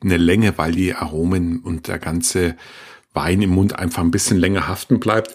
eine 0.02 0.16
Länge, 0.16 0.56
weil 0.58 0.72
die 0.72 0.94
Aromen 0.94 1.60
und 1.60 1.88
der 1.88 1.98
ganze 1.98 2.56
Wein 3.12 3.42
im 3.42 3.50
Mund 3.50 3.78
einfach 3.78 4.02
ein 4.02 4.10
bisschen 4.10 4.38
länger 4.38 4.68
haften 4.68 5.00
bleibt. 5.00 5.34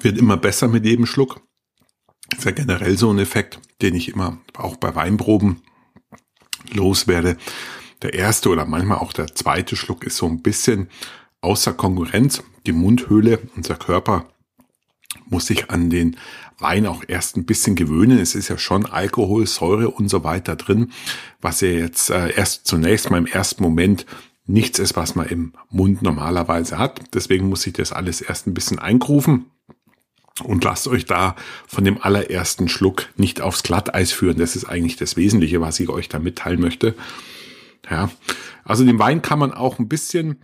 Wird 0.00 0.18
immer 0.18 0.36
besser 0.36 0.68
mit 0.68 0.84
jedem 0.84 1.06
Schluck. 1.06 1.42
ist 2.36 2.44
ja 2.44 2.50
generell 2.50 2.96
so 2.96 3.10
ein 3.12 3.18
Effekt, 3.18 3.60
den 3.82 3.94
ich 3.94 4.08
immer 4.08 4.38
auch 4.56 4.76
bei 4.76 4.94
Weinproben 4.94 5.62
loswerde. 6.72 7.36
Der 8.02 8.14
erste 8.14 8.48
oder 8.48 8.64
manchmal 8.64 8.98
auch 8.98 9.12
der 9.12 9.34
zweite 9.34 9.76
Schluck 9.76 10.04
ist 10.04 10.16
so 10.16 10.26
ein 10.26 10.42
bisschen 10.42 10.88
außer 11.40 11.72
Konkurrenz. 11.72 12.42
Die 12.66 12.72
Mundhöhle, 12.72 13.40
unser 13.56 13.76
Körper 13.76 14.28
muss 15.26 15.46
sich 15.46 15.70
an 15.70 15.90
den 15.90 16.16
Wein 16.62 16.86
auch 16.86 17.02
erst 17.06 17.36
ein 17.36 17.44
bisschen 17.44 17.76
gewöhnen. 17.76 18.18
Es 18.18 18.34
ist 18.34 18.48
ja 18.48 18.58
schon 18.58 18.86
Alkohol, 18.86 19.46
Säure 19.46 19.90
und 19.90 20.08
so 20.08 20.24
weiter 20.24 20.56
drin, 20.56 20.92
was 21.40 21.60
ja 21.60 21.68
jetzt 21.68 22.10
äh, 22.10 22.32
erst 22.34 22.66
zunächst 22.66 23.10
mal 23.10 23.18
im 23.18 23.26
ersten 23.26 23.62
Moment 23.62 24.06
nichts 24.46 24.78
ist, 24.78 24.96
was 24.96 25.14
man 25.14 25.28
im 25.28 25.52
Mund 25.70 26.02
normalerweise 26.02 26.78
hat. 26.78 27.00
Deswegen 27.14 27.48
muss 27.48 27.66
ich 27.66 27.72
das 27.72 27.92
alles 27.92 28.20
erst 28.20 28.46
ein 28.46 28.54
bisschen 28.54 28.78
eingrufen. 28.78 29.46
Und 30.42 30.64
lasst 30.64 30.88
euch 30.88 31.04
da 31.04 31.36
von 31.66 31.84
dem 31.84 32.00
allerersten 32.00 32.68
Schluck 32.68 33.08
nicht 33.16 33.40
aufs 33.40 33.62
Glatteis 33.62 34.12
führen. 34.12 34.38
Das 34.38 34.56
ist 34.56 34.64
eigentlich 34.64 34.96
das 34.96 35.16
Wesentliche, 35.16 35.60
was 35.60 35.78
ich 35.78 35.88
euch 35.88 36.08
da 36.08 36.18
mitteilen 36.18 36.60
möchte. 36.60 36.94
Ja, 37.90 38.10
also 38.64 38.84
den 38.84 38.98
Wein 38.98 39.22
kann 39.22 39.38
man 39.38 39.52
auch 39.52 39.78
ein 39.78 39.88
bisschen 39.88 40.36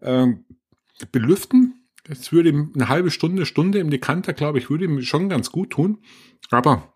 äh, 0.00 0.26
belüften. 1.10 1.79
Es 2.10 2.32
würde 2.32 2.48
ihm 2.48 2.72
eine 2.74 2.88
halbe 2.88 3.10
Stunde, 3.10 3.46
Stunde 3.46 3.78
im 3.78 3.88
Dekanter, 3.88 4.32
glaube 4.32 4.58
ich, 4.58 4.68
würde 4.68 4.84
ihm 4.84 5.00
schon 5.02 5.28
ganz 5.28 5.52
gut 5.52 5.70
tun. 5.70 5.98
Aber 6.50 6.94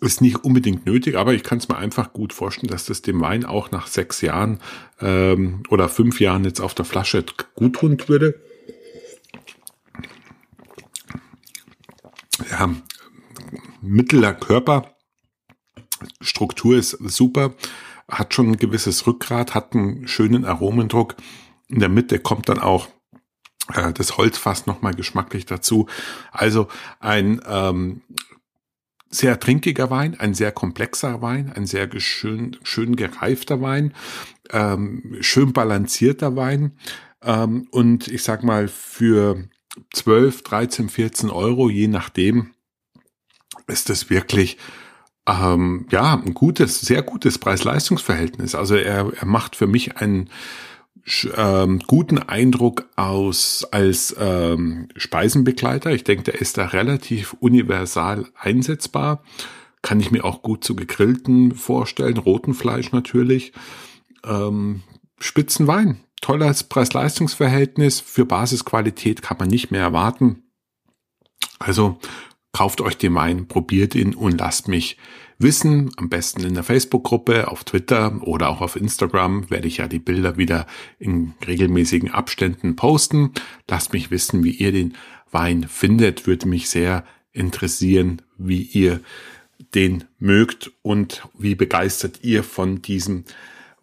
ist 0.00 0.20
nicht 0.20 0.44
unbedingt 0.44 0.86
nötig, 0.86 1.16
aber 1.16 1.32
ich 1.32 1.42
kann 1.42 1.58
es 1.58 1.68
mir 1.68 1.76
einfach 1.76 2.12
gut 2.12 2.32
vorstellen, 2.32 2.70
dass 2.70 2.84
das 2.84 3.02
dem 3.02 3.20
Wein 3.20 3.44
auch 3.44 3.70
nach 3.70 3.86
sechs 3.86 4.20
Jahren 4.20 4.60
ähm, 5.00 5.62
oder 5.70 5.88
fünf 5.88 6.20
Jahren 6.20 6.44
jetzt 6.44 6.60
auf 6.60 6.74
der 6.74 6.84
Flasche 6.84 7.24
gut 7.54 7.76
tun 7.76 7.96
würde. 8.06 8.40
Ja, 12.50 12.70
mittlerer 13.80 14.34
Körper, 14.34 14.94
Struktur 16.20 16.76
ist 16.76 16.90
super, 16.90 17.54
hat 18.08 18.34
schon 18.34 18.50
ein 18.50 18.56
gewisses 18.58 19.06
Rückgrat, 19.06 19.54
hat 19.54 19.74
einen 19.74 20.06
schönen 20.06 20.44
Aromendruck. 20.44 21.16
In 21.68 21.80
der 21.80 21.88
Mitte 21.88 22.18
kommt 22.18 22.48
dann 22.48 22.58
auch 22.58 22.88
äh, 23.74 23.92
das 23.92 24.16
Holzfass 24.16 24.66
nochmal 24.66 24.94
geschmacklich 24.94 25.46
dazu. 25.46 25.86
Also 26.30 26.68
ein 27.00 27.40
ähm, 27.46 28.02
sehr 29.10 29.38
trinkiger 29.38 29.90
Wein, 29.90 30.18
ein 30.18 30.34
sehr 30.34 30.52
komplexer 30.52 31.20
Wein, 31.20 31.52
ein 31.54 31.66
sehr 31.66 31.88
schön, 32.00 32.56
schön 32.62 32.96
gereifter 32.96 33.60
Wein, 33.60 33.94
ähm, 34.50 35.16
schön 35.20 35.52
balancierter 35.52 36.34
Wein. 36.34 36.72
Ähm, 37.22 37.68
und 37.70 38.08
ich 38.08 38.22
sag 38.22 38.42
mal, 38.42 38.68
für 38.68 39.44
12, 39.92 40.42
13, 40.42 40.88
14 40.88 41.30
Euro, 41.30 41.68
je 41.68 41.88
nachdem, 41.88 42.52
ist 43.66 43.90
es 43.90 44.10
wirklich 44.10 44.58
ähm, 45.26 45.86
ja 45.90 46.14
ein 46.14 46.34
gutes, 46.34 46.80
sehr 46.80 47.02
gutes 47.02 47.38
Preis-Leistungs-Verhältnis. 47.38 48.54
Also 48.54 48.74
er, 48.74 49.12
er 49.14 49.26
macht 49.26 49.56
für 49.56 49.66
mich 49.66 49.98
einen 49.98 50.30
ähm, 51.36 51.80
guten 51.86 52.18
Eindruck 52.18 52.88
aus 52.96 53.66
als 53.70 54.14
ähm, 54.18 54.88
Speisenbegleiter. 54.96 55.90
Ich 55.90 56.04
denke, 56.04 56.24
der 56.24 56.40
ist 56.40 56.58
da 56.58 56.66
relativ 56.66 57.34
universal 57.40 58.26
einsetzbar. 58.34 59.22
Kann 59.82 60.00
ich 60.00 60.10
mir 60.10 60.24
auch 60.24 60.42
gut 60.42 60.62
zu 60.62 60.76
gegrillten 60.76 61.54
vorstellen, 61.54 62.18
roten 62.18 62.54
Fleisch 62.54 62.92
natürlich. 62.92 63.52
Ähm, 64.24 64.82
Spitzenwein, 65.18 66.00
tolles 66.20 66.64
Preis-Leistungs-Verhältnis. 66.64 68.00
Für 68.00 68.24
Basisqualität 68.24 69.22
kann 69.22 69.38
man 69.38 69.48
nicht 69.48 69.70
mehr 69.70 69.82
erwarten. 69.82 70.44
Also 71.58 71.98
kauft 72.52 72.80
euch 72.80 72.96
den 72.96 73.14
Wein, 73.14 73.48
probiert 73.48 73.94
ihn 73.94 74.14
und 74.14 74.38
lasst 74.38 74.68
mich 74.68 74.98
wissen. 75.42 75.90
Am 75.96 76.08
besten 76.08 76.44
in 76.44 76.54
der 76.54 76.62
Facebook-Gruppe, 76.62 77.48
auf 77.48 77.64
Twitter 77.64 78.20
oder 78.22 78.48
auch 78.48 78.60
auf 78.60 78.76
Instagram 78.76 79.50
werde 79.50 79.68
ich 79.68 79.78
ja 79.78 79.88
die 79.88 79.98
Bilder 79.98 80.36
wieder 80.36 80.66
in 80.98 81.34
regelmäßigen 81.46 82.10
Abständen 82.10 82.76
posten. 82.76 83.32
Lasst 83.68 83.92
mich 83.92 84.10
wissen, 84.10 84.44
wie 84.44 84.52
ihr 84.52 84.72
den 84.72 84.94
Wein 85.30 85.64
findet. 85.68 86.26
Würde 86.26 86.48
mich 86.48 86.70
sehr 86.70 87.04
interessieren, 87.32 88.22
wie 88.38 88.62
ihr 88.62 89.00
den 89.74 90.04
mögt 90.18 90.72
und 90.82 91.22
wie 91.38 91.54
begeistert 91.54 92.20
ihr 92.22 92.44
von 92.44 92.82
diesem 92.82 93.24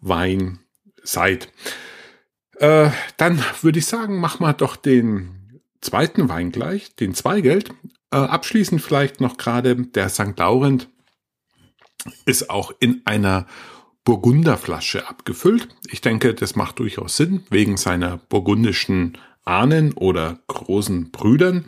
Wein 0.00 0.60
seid. 1.02 1.52
Äh, 2.58 2.90
dann 3.16 3.42
würde 3.62 3.78
ich 3.78 3.86
sagen, 3.86 4.20
mach 4.20 4.38
mal 4.40 4.52
doch 4.52 4.76
den 4.76 5.62
zweiten 5.80 6.28
Wein 6.28 6.52
gleich, 6.52 6.94
den 6.94 7.14
Zweigeld. 7.14 7.70
Äh, 8.10 8.16
abschließend 8.16 8.82
vielleicht 8.82 9.20
noch 9.20 9.36
gerade 9.36 9.76
der 9.76 10.08
St. 10.08 10.38
Laurent 10.38 10.88
ist 12.24 12.50
auch 12.50 12.72
in 12.80 13.02
einer 13.04 13.46
Burgunderflasche 14.04 15.08
abgefüllt. 15.08 15.68
Ich 15.90 16.00
denke, 16.00 16.34
das 16.34 16.56
macht 16.56 16.78
durchaus 16.78 17.16
Sinn 17.16 17.44
wegen 17.50 17.76
seiner 17.76 18.16
burgundischen 18.16 19.18
Ahnen 19.44 19.92
oder 19.92 20.40
großen 20.46 21.10
Brüdern. 21.10 21.64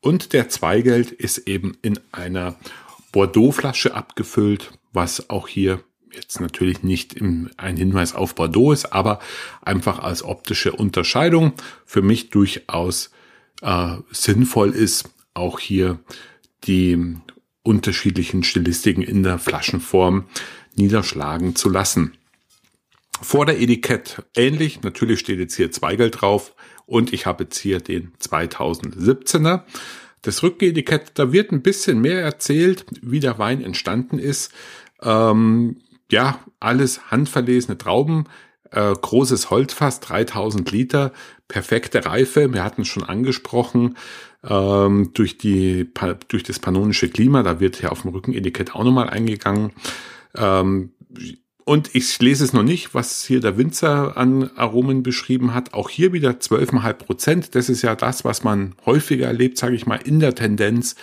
Und 0.00 0.32
der 0.32 0.48
Zweigeld 0.48 1.12
ist 1.12 1.38
eben 1.48 1.76
in 1.82 1.98
einer 2.12 2.56
Bordeaux-Flasche 3.12 3.94
abgefüllt, 3.94 4.72
was 4.92 5.30
auch 5.30 5.48
hier 5.48 5.80
jetzt 6.12 6.40
natürlich 6.40 6.82
nicht 6.82 7.20
ein 7.20 7.76
Hinweis 7.76 8.14
auf 8.14 8.34
Bordeaux 8.34 8.72
ist, 8.72 8.92
aber 8.92 9.20
einfach 9.62 9.98
als 9.98 10.22
optische 10.22 10.72
Unterscheidung 10.72 11.52
für 11.84 12.02
mich 12.02 12.30
durchaus 12.30 13.10
äh, 13.62 13.96
sinnvoll 14.10 14.70
ist, 14.70 15.10
auch 15.34 15.58
hier 15.58 15.98
die 16.64 17.16
unterschiedlichen 17.66 18.44
Stilistiken 18.44 19.02
in 19.02 19.22
der 19.22 19.38
Flaschenform 19.38 20.24
niederschlagen 20.76 21.56
zu 21.56 21.68
lassen. 21.68 22.16
Vor 23.20 23.46
der 23.46 23.60
Etikett 23.60 24.22
ähnlich, 24.36 24.82
natürlich 24.82 25.20
steht 25.20 25.38
jetzt 25.38 25.56
hier 25.56 25.70
Zweigeld 25.70 26.20
drauf 26.20 26.54
und 26.84 27.12
ich 27.12 27.26
habe 27.26 27.44
jetzt 27.44 27.58
hier 27.58 27.80
den 27.80 28.12
2017er. 28.20 29.62
Das 30.22 30.42
Rücketikett, 30.42 31.12
da 31.14 31.32
wird 31.32 31.52
ein 31.52 31.62
bisschen 31.62 32.00
mehr 32.00 32.20
erzählt, 32.20 32.84
wie 33.00 33.20
der 33.20 33.38
Wein 33.38 33.62
entstanden 33.62 34.18
ist. 34.18 34.52
Ähm, 35.02 35.78
ja, 36.10 36.40
alles 36.60 37.10
handverlesene 37.10 37.78
Trauben, 37.78 38.24
äh, 38.70 38.92
großes 38.92 39.50
Holzfass, 39.50 40.00
3000 40.00 40.70
Liter, 40.70 41.12
perfekte 41.48 42.04
Reife, 42.04 42.52
wir 42.52 42.64
hatten 42.64 42.82
es 42.82 42.88
schon 42.88 43.04
angesprochen, 43.04 43.96
ähm, 44.48 45.10
durch, 45.14 45.38
die, 45.38 45.88
durch 46.28 46.42
das 46.42 46.58
pannonische 46.58 47.08
Klima, 47.08 47.42
da 47.42 47.60
wird 47.60 47.82
ja 47.82 47.90
auf 47.90 48.02
dem 48.02 48.12
Rückenetikett 48.12 48.74
auch 48.74 48.84
nochmal 48.84 49.10
eingegangen. 49.10 49.72
Ähm, 50.36 50.92
und 51.68 51.96
ich 51.96 52.20
lese 52.20 52.44
es 52.44 52.52
noch 52.52 52.62
nicht, 52.62 52.94
was 52.94 53.24
hier 53.24 53.40
der 53.40 53.58
Winzer 53.58 54.16
an 54.16 54.52
Aromen 54.54 55.02
beschrieben 55.02 55.52
hat. 55.52 55.74
Auch 55.74 55.90
hier 55.90 56.12
wieder 56.12 56.30
12,5 56.30 56.92
Prozent. 56.92 57.54
Das 57.56 57.68
ist 57.68 57.82
ja 57.82 57.96
das, 57.96 58.24
was 58.24 58.44
man 58.44 58.76
häufiger 58.86 59.26
erlebt, 59.26 59.58
sage 59.58 59.74
ich 59.74 59.84
mal, 59.84 59.96
in 59.96 60.20
der 60.20 60.36
Tendenz, 60.36 60.94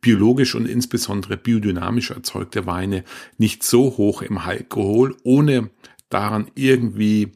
biologisch 0.00 0.54
und 0.54 0.66
insbesondere 0.66 1.36
biodynamisch 1.36 2.12
erzeugte 2.12 2.64
Weine 2.64 3.04
nicht 3.36 3.62
so 3.62 3.98
hoch 3.98 4.22
im 4.22 4.38
Alkohol, 4.38 5.14
ohne 5.22 5.68
daran 6.08 6.50
irgendwie 6.54 7.32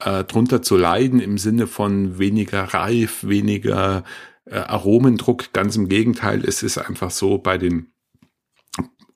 äh, 0.00 0.24
drunter 0.24 0.62
zu 0.62 0.76
leiden 0.76 1.20
im 1.20 1.38
Sinne 1.38 1.68
von 1.68 2.18
weniger 2.18 2.64
reif, 2.64 3.22
weniger 3.22 4.02
äh, 4.46 4.56
Aromendruck. 4.56 5.52
Ganz 5.52 5.76
im 5.76 5.88
Gegenteil, 5.88 6.44
es 6.44 6.62
ist 6.62 6.78
einfach 6.78 7.10
so 7.10 7.38
bei 7.38 7.58
den 7.58 7.92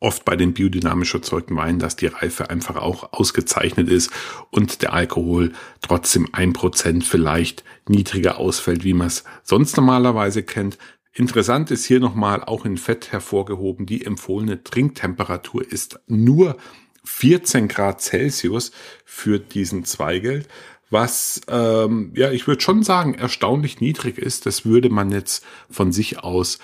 oft 0.00 0.24
bei 0.24 0.34
den 0.34 0.54
biodynamisch 0.54 1.14
erzeugten 1.14 1.56
Weinen, 1.56 1.78
dass 1.78 1.94
die 1.94 2.06
Reife 2.06 2.48
einfach 2.48 2.76
auch 2.76 3.12
ausgezeichnet 3.12 3.88
ist 3.88 4.10
und 4.50 4.80
der 4.80 4.94
Alkohol 4.94 5.52
trotzdem 5.82 6.26
ein 6.32 6.54
Prozent 6.54 7.04
vielleicht 7.04 7.64
niedriger 7.86 8.38
ausfällt, 8.38 8.82
wie 8.82 8.94
man 8.94 9.08
es 9.08 9.24
sonst 9.42 9.76
normalerweise 9.76 10.42
kennt. 10.42 10.78
Interessant 11.12 11.70
ist 11.70 11.84
hier 11.84 12.00
nochmal 12.00 12.42
auch 12.42 12.64
in 12.64 12.78
Fett 12.78 13.12
hervorgehoben, 13.12 13.84
die 13.84 14.06
empfohlene 14.06 14.64
Trinktemperatur 14.64 15.70
ist 15.70 16.00
nur 16.06 16.56
14 17.04 17.68
Grad 17.68 18.00
Celsius 18.00 18.72
für 19.04 19.38
diesen 19.38 19.84
Zweigelt, 19.84 20.48
was, 20.90 21.40
ähm, 21.48 22.12
ja, 22.14 22.30
ich 22.30 22.46
würde 22.46 22.60
schon 22.60 22.82
sagen, 22.82 23.14
erstaunlich 23.14 23.80
niedrig 23.80 24.18
ist. 24.18 24.46
Das 24.46 24.64
würde 24.64 24.90
man 24.90 25.10
jetzt 25.10 25.44
von 25.70 25.92
sich 25.92 26.18
aus 26.18 26.58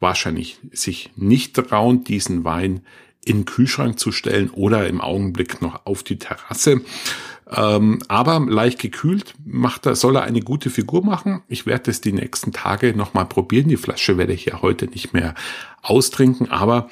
wahrscheinlich 0.00 0.58
sich 0.72 1.10
nicht 1.16 1.54
trauen, 1.54 2.04
diesen 2.04 2.44
Wein 2.44 2.82
in 3.24 3.38
den 3.38 3.44
Kühlschrank 3.44 3.98
zu 3.98 4.12
stellen 4.12 4.50
oder 4.50 4.88
im 4.88 5.00
Augenblick 5.00 5.62
noch 5.62 5.86
auf 5.86 6.02
die 6.02 6.18
Terrasse. 6.18 6.80
Ähm, 7.54 8.00
aber 8.08 8.40
leicht 8.40 8.78
gekühlt 8.78 9.34
macht 9.44 9.86
er, 9.86 9.94
soll 9.94 10.16
er 10.16 10.22
eine 10.22 10.40
gute 10.40 10.70
Figur 10.70 11.04
machen. 11.04 11.42
Ich 11.48 11.66
werde 11.66 11.90
es 11.90 12.00
die 12.00 12.12
nächsten 12.12 12.52
Tage 12.52 12.96
nochmal 12.96 13.26
probieren. 13.26 13.68
Die 13.68 13.76
Flasche 13.76 14.16
werde 14.16 14.32
ich 14.32 14.46
ja 14.46 14.62
heute 14.62 14.86
nicht 14.86 15.12
mehr 15.12 15.34
austrinken, 15.82 16.50
aber 16.50 16.88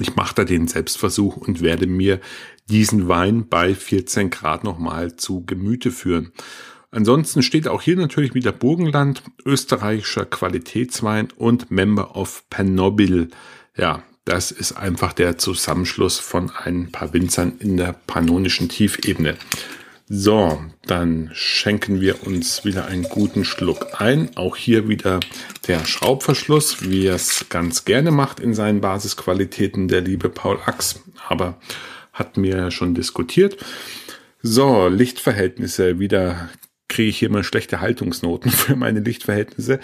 ich 0.00 0.16
mache 0.16 0.34
da 0.34 0.44
den 0.44 0.68
Selbstversuch 0.68 1.36
und 1.36 1.60
werde 1.60 1.86
mir 1.86 2.20
diesen 2.68 3.08
Wein 3.08 3.48
bei 3.48 3.74
14 3.74 4.30
Grad 4.30 4.64
nochmal 4.64 5.16
zu 5.16 5.44
Gemüte 5.44 5.90
führen. 5.90 6.32
Ansonsten 6.90 7.42
steht 7.42 7.66
auch 7.66 7.82
hier 7.82 7.96
natürlich 7.96 8.34
wieder 8.34 8.52
Burgenland, 8.52 9.22
österreichischer 9.44 10.26
Qualitätswein 10.26 11.28
und 11.36 11.70
Member 11.70 12.16
of 12.16 12.44
Panobil. 12.50 13.30
Ja, 13.76 14.04
das 14.24 14.52
ist 14.52 14.72
einfach 14.72 15.12
der 15.12 15.36
Zusammenschluss 15.36 16.18
von 16.18 16.50
ein 16.50 16.92
paar 16.92 17.12
Winzern 17.12 17.54
in 17.58 17.76
der 17.76 17.92
pannonischen 18.06 18.68
Tiefebene. 18.68 19.36
So, 20.08 20.62
dann 20.86 21.30
schenken 21.32 22.00
wir 22.00 22.26
uns 22.26 22.64
wieder 22.64 22.86
einen 22.86 23.04
guten 23.04 23.44
Schluck 23.44 24.00
ein. 24.00 24.36
Auch 24.36 24.56
hier 24.56 24.88
wieder 24.88 25.20
der 25.66 25.84
Schraubverschluss, 25.86 26.90
wie 26.90 27.06
er 27.06 27.14
es 27.14 27.46
ganz 27.48 27.84
gerne 27.84 28.10
macht 28.10 28.40
in 28.40 28.54
seinen 28.54 28.80
Basisqualitäten, 28.80 29.88
der 29.88 30.02
liebe 30.02 30.28
Paul 30.28 30.58
Ax. 30.66 31.02
Aber 31.28 31.58
hatten 32.12 32.42
wir 32.42 32.56
ja 32.56 32.70
schon 32.70 32.94
diskutiert. 32.94 33.56
So, 34.42 34.88
Lichtverhältnisse 34.88 35.98
wieder 35.98 36.50
kriege 36.88 37.08
ich 37.08 37.18
hier 37.18 37.30
mal 37.30 37.44
schlechte 37.44 37.80
Haltungsnoten 37.80 38.50
für 38.50 38.76
meine 38.76 39.00
Lichtverhältnisse. 39.00 39.80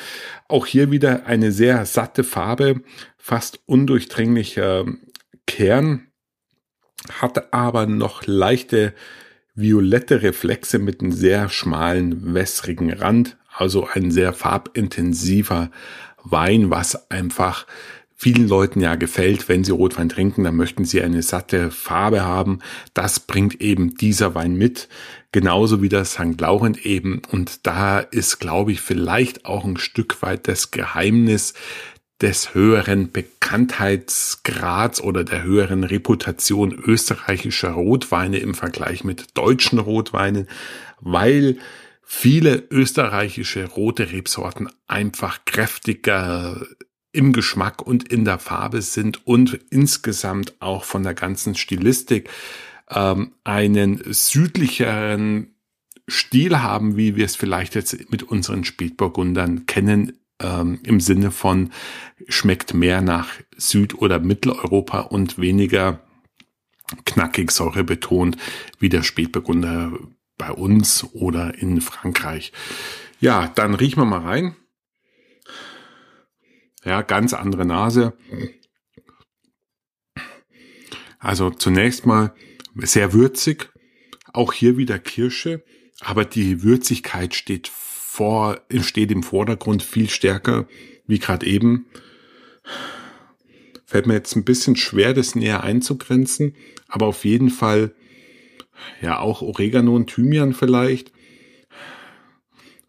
Auch 0.48 0.66
hier 0.66 0.90
wieder 0.90 1.26
eine 1.26 1.50
sehr 1.50 1.86
satte 1.86 2.24
Farbe, 2.24 2.82
fast 3.16 3.60
undurchdringlicher 3.66 4.84
Kern, 5.46 6.06
hat 7.20 7.52
aber 7.52 7.86
noch 7.86 8.26
leichte 8.26 8.92
violette 9.60 10.22
Reflexe 10.22 10.78
mit 10.78 11.00
einem 11.00 11.12
sehr 11.12 11.48
schmalen, 11.48 12.34
wässrigen 12.34 12.92
Rand, 12.92 13.36
also 13.54 13.86
ein 13.92 14.10
sehr 14.10 14.32
farbintensiver 14.32 15.70
Wein, 16.22 16.70
was 16.70 17.10
einfach 17.10 17.66
vielen 18.20 18.48
Leuten 18.48 18.82
ja 18.82 18.96
gefällt, 18.96 19.48
wenn 19.48 19.64
sie 19.64 19.72
Rotwein 19.72 20.10
trinken, 20.10 20.44
dann 20.44 20.54
möchten 20.54 20.84
sie 20.84 21.00
eine 21.00 21.22
satte 21.22 21.70
Farbe 21.70 22.22
haben. 22.22 22.58
Das 22.92 23.18
bringt 23.18 23.62
eben 23.62 23.94
dieser 23.94 24.34
Wein 24.34 24.56
mit. 24.56 24.90
Genauso 25.32 25.80
wie 25.80 25.88
der 25.88 26.04
St. 26.04 26.38
Laurent 26.38 26.84
eben. 26.84 27.22
Und 27.32 27.66
da 27.66 27.98
ist, 27.98 28.38
glaube 28.38 28.72
ich, 28.72 28.82
vielleicht 28.82 29.46
auch 29.46 29.64
ein 29.64 29.78
Stück 29.78 30.20
weit 30.20 30.48
das 30.48 30.70
Geheimnis 30.70 31.54
des 32.20 32.54
höheren 32.54 33.10
Bekanntheitsgrads 33.12 35.00
oder 35.00 35.24
der 35.24 35.42
höheren 35.42 35.84
Reputation 35.84 36.72
österreichischer 36.72 37.70
Rotweine 37.70 38.38
im 38.38 38.54
Vergleich 38.54 39.04
mit 39.04 39.38
deutschen 39.38 39.78
Rotweinen, 39.78 40.46
weil 41.00 41.58
viele 42.02 42.64
österreichische 42.70 43.66
rote 43.66 44.12
Rebsorten 44.12 44.68
einfach 44.86 45.44
kräftiger 45.44 46.66
im 47.12 47.32
Geschmack 47.32 47.82
und 47.82 48.12
in 48.12 48.24
der 48.24 48.38
Farbe 48.38 48.82
sind 48.82 49.26
und 49.26 49.58
insgesamt 49.70 50.54
auch 50.60 50.84
von 50.84 51.02
der 51.02 51.14
ganzen 51.14 51.54
Stilistik 51.54 52.28
ähm, 52.90 53.32
einen 53.44 54.00
südlicheren 54.12 55.54
Stil 56.08 56.58
haben, 56.60 56.96
wie 56.96 57.16
wir 57.16 57.24
es 57.24 57.36
vielleicht 57.36 57.74
jetzt 57.74 58.10
mit 58.10 58.22
unseren 58.24 58.64
Spätburgundern 58.64 59.66
kennen, 59.66 60.19
ähm, 60.40 60.80
im 60.82 61.00
Sinne 61.00 61.30
von 61.30 61.72
schmeckt 62.28 62.74
mehr 62.74 63.00
nach 63.00 63.28
Süd- 63.56 63.94
oder 63.94 64.18
Mitteleuropa 64.18 65.00
und 65.00 65.38
weniger 65.38 66.00
knackig 67.04 67.50
Säure 67.50 67.84
betont 67.84 68.36
wie 68.78 68.88
der 68.88 69.02
Spätburgunder 69.02 69.92
bei 70.36 70.50
uns 70.50 71.04
oder 71.12 71.54
in 71.58 71.80
Frankreich. 71.80 72.52
Ja, 73.20 73.48
dann 73.48 73.74
riechen 73.74 74.00
wir 74.00 74.06
mal 74.06 74.20
rein. 74.20 74.56
Ja, 76.84 77.02
ganz 77.02 77.34
andere 77.34 77.66
Nase. 77.66 78.14
Also 81.18 81.50
zunächst 81.50 82.06
mal 82.06 82.34
sehr 82.76 83.12
würzig. 83.12 83.70
Auch 84.32 84.54
hier 84.54 84.78
wieder 84.78 84.98
Kirsche. 84.98 85.62
Aber 86.00 86.24
die 86.24 86.62
Würzigkeit 86.62 87.34
steht 87.34 87.68
vor, 88.10 88.60
steht 88.80 89.10
im 89.10 89.22
Vordergrund 89.22 89.82
viel 89.82 90.08
stärker 90.08 90.66
wie 91.06 91.18
gerade 91.18 91.46
eben. 91.46 91.86
Fällt 93.84 94.06
mir 94.06 94.14
jetzt 94.14 94.36
ein 94.36 94.44
bisschen 94.44 94.76
schwer, 94.76 95.14
das 95.14 95.34
näher 95.34 95.64
einzugrenzen. 95.64 96.54
Aber 96.86 97.06
auf 97.06 97.24
jeden 97.24 97.50
Fall, 97.50 97.94
ja, 99.00 99.18
auch 99.18 99.42
Oregano 99.42 99.96
und 99.96 100.08
Thymian 100.08 100.52
vielleicht. 100.52 101.12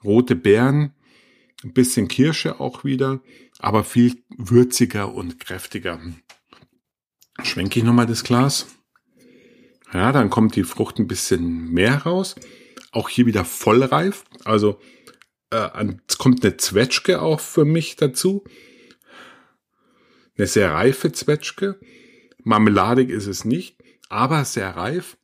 Rote 0.04 0.36
Beeren. 0.36 0.94
Ein 1.64 1.74
bisschen 1.74 2.08
Kirsche 2.08 2.60
auch 2.60 2.84
wieder 2.84 3.22
aber 3.62 3.84
viel 3.84 4.24
würziger 4.38 5.14
und 5.14 5.40
kräftiger. 5.40 6.00
Schwenke 7.44 7.80
ich 7.80 7.86
nochmal 7.86 8.08
das 8.08 8.24
Glas. 8.24 8.68
Ja, 9.94 10.12
dann 10.12 10.30
kommt 10.30 10.56
die 10.56 10.64
Frucht 10.64 11.00
ein 11.00 11.08
bisschen 11.08 11.72
mehr 11.72 12.04
raus. 12.04 12.36
Auch 12.92 13.08
hier 13.08 13.26
wieder 13.26 13.46
vollreif. 13.46 14.26
Also 14.46 14.80
äh, 15.52 15.86
es 16.08 16.18
kommt 16.18 16.44
eine 16.44 16.58
Zwetschge 16.58 17.22
auch 17.22 17.40
für 17.40 17.66
mich 17.66 17.96
dazu. 17.96 18.44
Eine 20.38 20.48
sehr 20.48 20.72
reife 20.72 21.12
Zwetschge. 21.12 21.80
Marmeladig 22.44 23.10
ist 23.10 23.28
es 23.28 23.46
nicht, 23.46 23.78
aber 24.10 24.44
sehr 24.46 24.76
reif. 24.76 25.18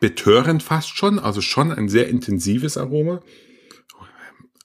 Betörend 0.00 0.62
fast 0.62 0.96
schon, 0.96 1.18
also 1.18 1.40
schon 1.40 1.70
ein 1.70 1.88
sehr 1.88 2.08
intensives 2.08 2.76
Aroma 2.76 3.22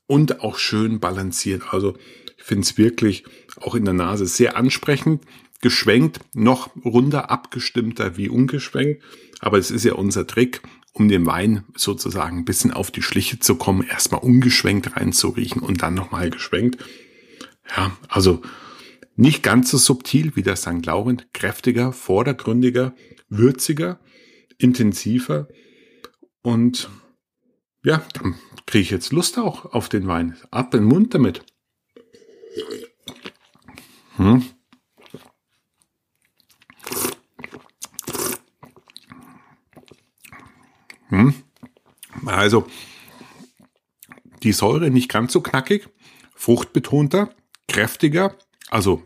und 0.07 0.41
auch 0.41 0.57
schön 0.57 0.99
balanciert. 0.99 1.73
Also 1.73 1.95
ich 2.37 2.43
finde 2.43 2.63
es 2.63 2.77
wirklich 2.77 3.23
auch 3.57 3.75
in 3.75 3.85
der 3.85 3.93
Nase 3.93 4.25
sehr 4.25 4.57
ansprechend. 4.57 5.23
Geschwenkt, 5.61 6.21
noch 6.33 6.75
runder 6.83 7.29
abgestimmter 7.29 8.17
wie 8.17 8.29
ungeschwenkt. 8.29 9.03
Aber 9.41 9.59
es 9.59 9.69
ist 9.69 9.85
ja 9.85 9.93
unser 9.93 10.25
Trick, 10.25 10.61
um 10.93 11.07
den 11.07 11.25
Wein 11.25 11.63
sozusagen 11.75 12.39
ein 12.39 12.45
bisschen 12.45 12.71
auf 12.71 12.91
die 12.91 13.01
Schliche 13.01 13.39
zu 13.39 13.55
kommen, 13.55 13.87
erstmal 13.87 14.21
ungeschwenkt 14.21 14.95
reinzuriechen 14.95 15.61
und 15.61 15.81
dann 15.81 15.93
nochmal 15.93 16.29
geschwenkt. 16.29 16.83
Ja, 17.75 17.95
also 18.09 18.41
nicht 19.15 19.43
ganz 19.43 19.71
so 19.71 19.77
subtil 19.77 20.35
wie 20.35 20.43
der 20.43 20.55
St. 20.55 20.85
Laurent, 20.85 21.33
kräftiger, 21.33 21.93
vordergründiger, 21.93 22.93
würziger, 23.29 23.99
intensiver 24.57 25.47
und 26.41 26.89
ja, 27.83 28.03
dann 28.13 28.35
kriege 28.65 28.83
ich 28.83 28.91
jetzt 28.91 29.11
Lust 29.11 29.37
auch 29.37 29.65
auf 29.73 29.89
den 29.89 30.07
Wein. 30.07 30.37
Ab 30.51 30.73
in 30.73 30.81
den 30.81 30.89
Mund 30.89 31.13
damit. 31.13 31.43
Hm. 34.17 34.45
Hm. 41.11 41.33
Also, 42.25 42.67
die 44.43 44.51
Säure 44.51 44.89
nicht 44.89 45.09
ganz 45.09 45.31
so 45.31 45.41
knackig, 45.41 45.87
fruchtbetonter, 46.35 47.29
kräftiger, 47.67 48.35
also 48.69 49.03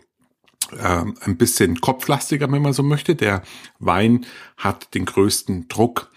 äh, 0.72 1.04
ein 1.22 1.38
bisschen 1.38 1.82
kopflastiger, 1.82 2.52
wenn 2.52 2.62
man 2.62 2.74
so 2.74 2.84
möchte. 2.84 3.16
Der 3.16 3.44
Wein 3.80 4.26
hat 4.58 4.96
den 4.96 5.06
größten 5.06 5.68
Druck 5.68 6.12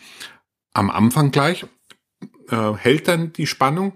am 0.72 0.90
Anfang 0.90 1.32
gleich 1.32 1.66
äh, 2.50 2.74
hält 2.74 3.08
dann 3.08 3.32
die 3.32 3.46
Spannung, 3.46 3.92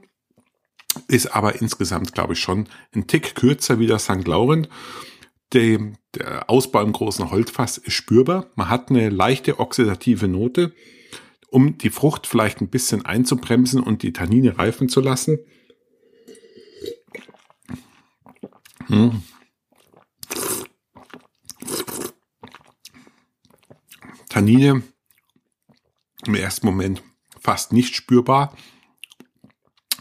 ist 1.08 1.34
aber 1.34 1.60
insgesamt, 1.60 2.12
glaube 2.12 2.34
ich, 2.34 2.40
schon 2.40 2.68
ein 2.94 3.06
Tick 3.06 3.34
kürzer 3.34 3.78
wie 3.78 3.86
der 3.86 3.98
St. 3.98 4.26
Laurent. 4.26 4.68
Der, 5.52 5.78
der 6.14 6.48
Ausbau 6.48 6.82
im 6.82 6.92
großen 6.92 7.30
Holzfass 7.30 7.78
ist 7.78 7.92
spürbar. 7.92 8.46
Man 8.54 8.68
hat 8.68 8.90
eine 8.90 9.10
leichte 9.10 9.60
oxidative 9.60 10.28
Note, 10.28 10.74
um 11.52 11.76
die 11.76 11.90
Frucht 11.90 12.26
vielleicht 12.26 12.62
ein 12.62 12.68
bisschen 12.68 13.04
einzubremsen 13.04 13.82
und 13.82 14.02
die 14.02 14.14
Tannine 14.14 14.58
reifen 14.58 14.88
zu 14.88 15.00
lassen. 15.00 15.38
Hm. 18.86 19.22
Tannine 24.30 24.82
im 26.24 26.34
ersten 26.34 26.66
Moment 26.66 27.02
fast 27.38 27.74
nicht 27.74 27.94
spürbar. 27.94 28.56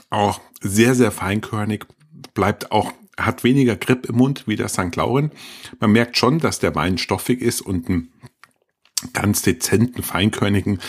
Auch 0.09 0.39
sehr, 0.61 0.95
sehr 0.95 1.11
feinkörnig, 1.11 1.85
bleibt 2.33 2.71
auch, 2.71 2.93
hat 3.17 3.43
weniger 3.43 3.75
Grip 3.75 4.05
im 4.05 4.15
Mund 4.15 4.47
wie 4.47 4.55
der 4.55 4.69
St. 4.69 4.95
Lauren. 4.95 5.31
Man 5.81 5.91
merkt 5.91 6.17
schon, 6.17 6.39
dass 6.39 6.59
der 6.59 6.75
Wein 6.75 6.97
stoffig 6.97 7.41
ist 7.41 7.59
und 7.59 7.89
einen 7.89 8.13
ganz 9.13 9.41
dezenten, 9.41 10.03
feinkörnigen 10.03 10.79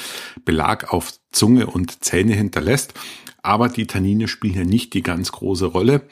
Belag 0.44 0.92
auf 0.92 1.12
Zunge 1.30 1.66
und 1.66 2.04
Zähne 2.04 2.34
hinterlässt. 2.34 2.94
Aber 3.42 3.68
die 3.68 3.86
Tannine 3.86 4.28
spielen 4.28 4.54
ja 4.54 4.64
nicht 4.64 4.94
die 4.94 5.02
ganz 5.02 5.32
große 5.32 5.66
Rolle. 5.66 6.02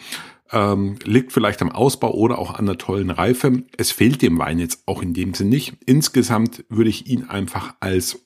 Ähm, 0.53 0.97
liegt 1.05 1.33
vielleicht 1.33 1.63
am 1.63 1.71
Ausbau 1.71 2.13
oder 2.13 2.39
auch 2.39 2.55
an 2.55 2.67
der 2.67 2.79
tollen 2.79 3.11
Reife. 3.11 3.63
Es 3.77 3.93
fehlt 3.93 4.21
dem 4.21 4.39
Wein 4.39 4.59
jetzt 4.59 4.83
auch 4.87 5.01
in 5.01 5.15
dem 5.15 5.35
Sinne 5.35 5.51
nicht. 5.51 5.77
Insgesamt 5.87 6.65
würde 6.69 6.91
ich 6.91 7.07
ihn 7.07 7.25
einfach 7.25 7.75
als 7.79 8.19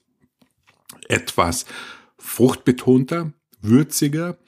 etwas 1.08 1.66
fruchtbetonter, 2.18 3.32
würziger, 3.60 4.38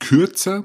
kürzer 0.00 0.64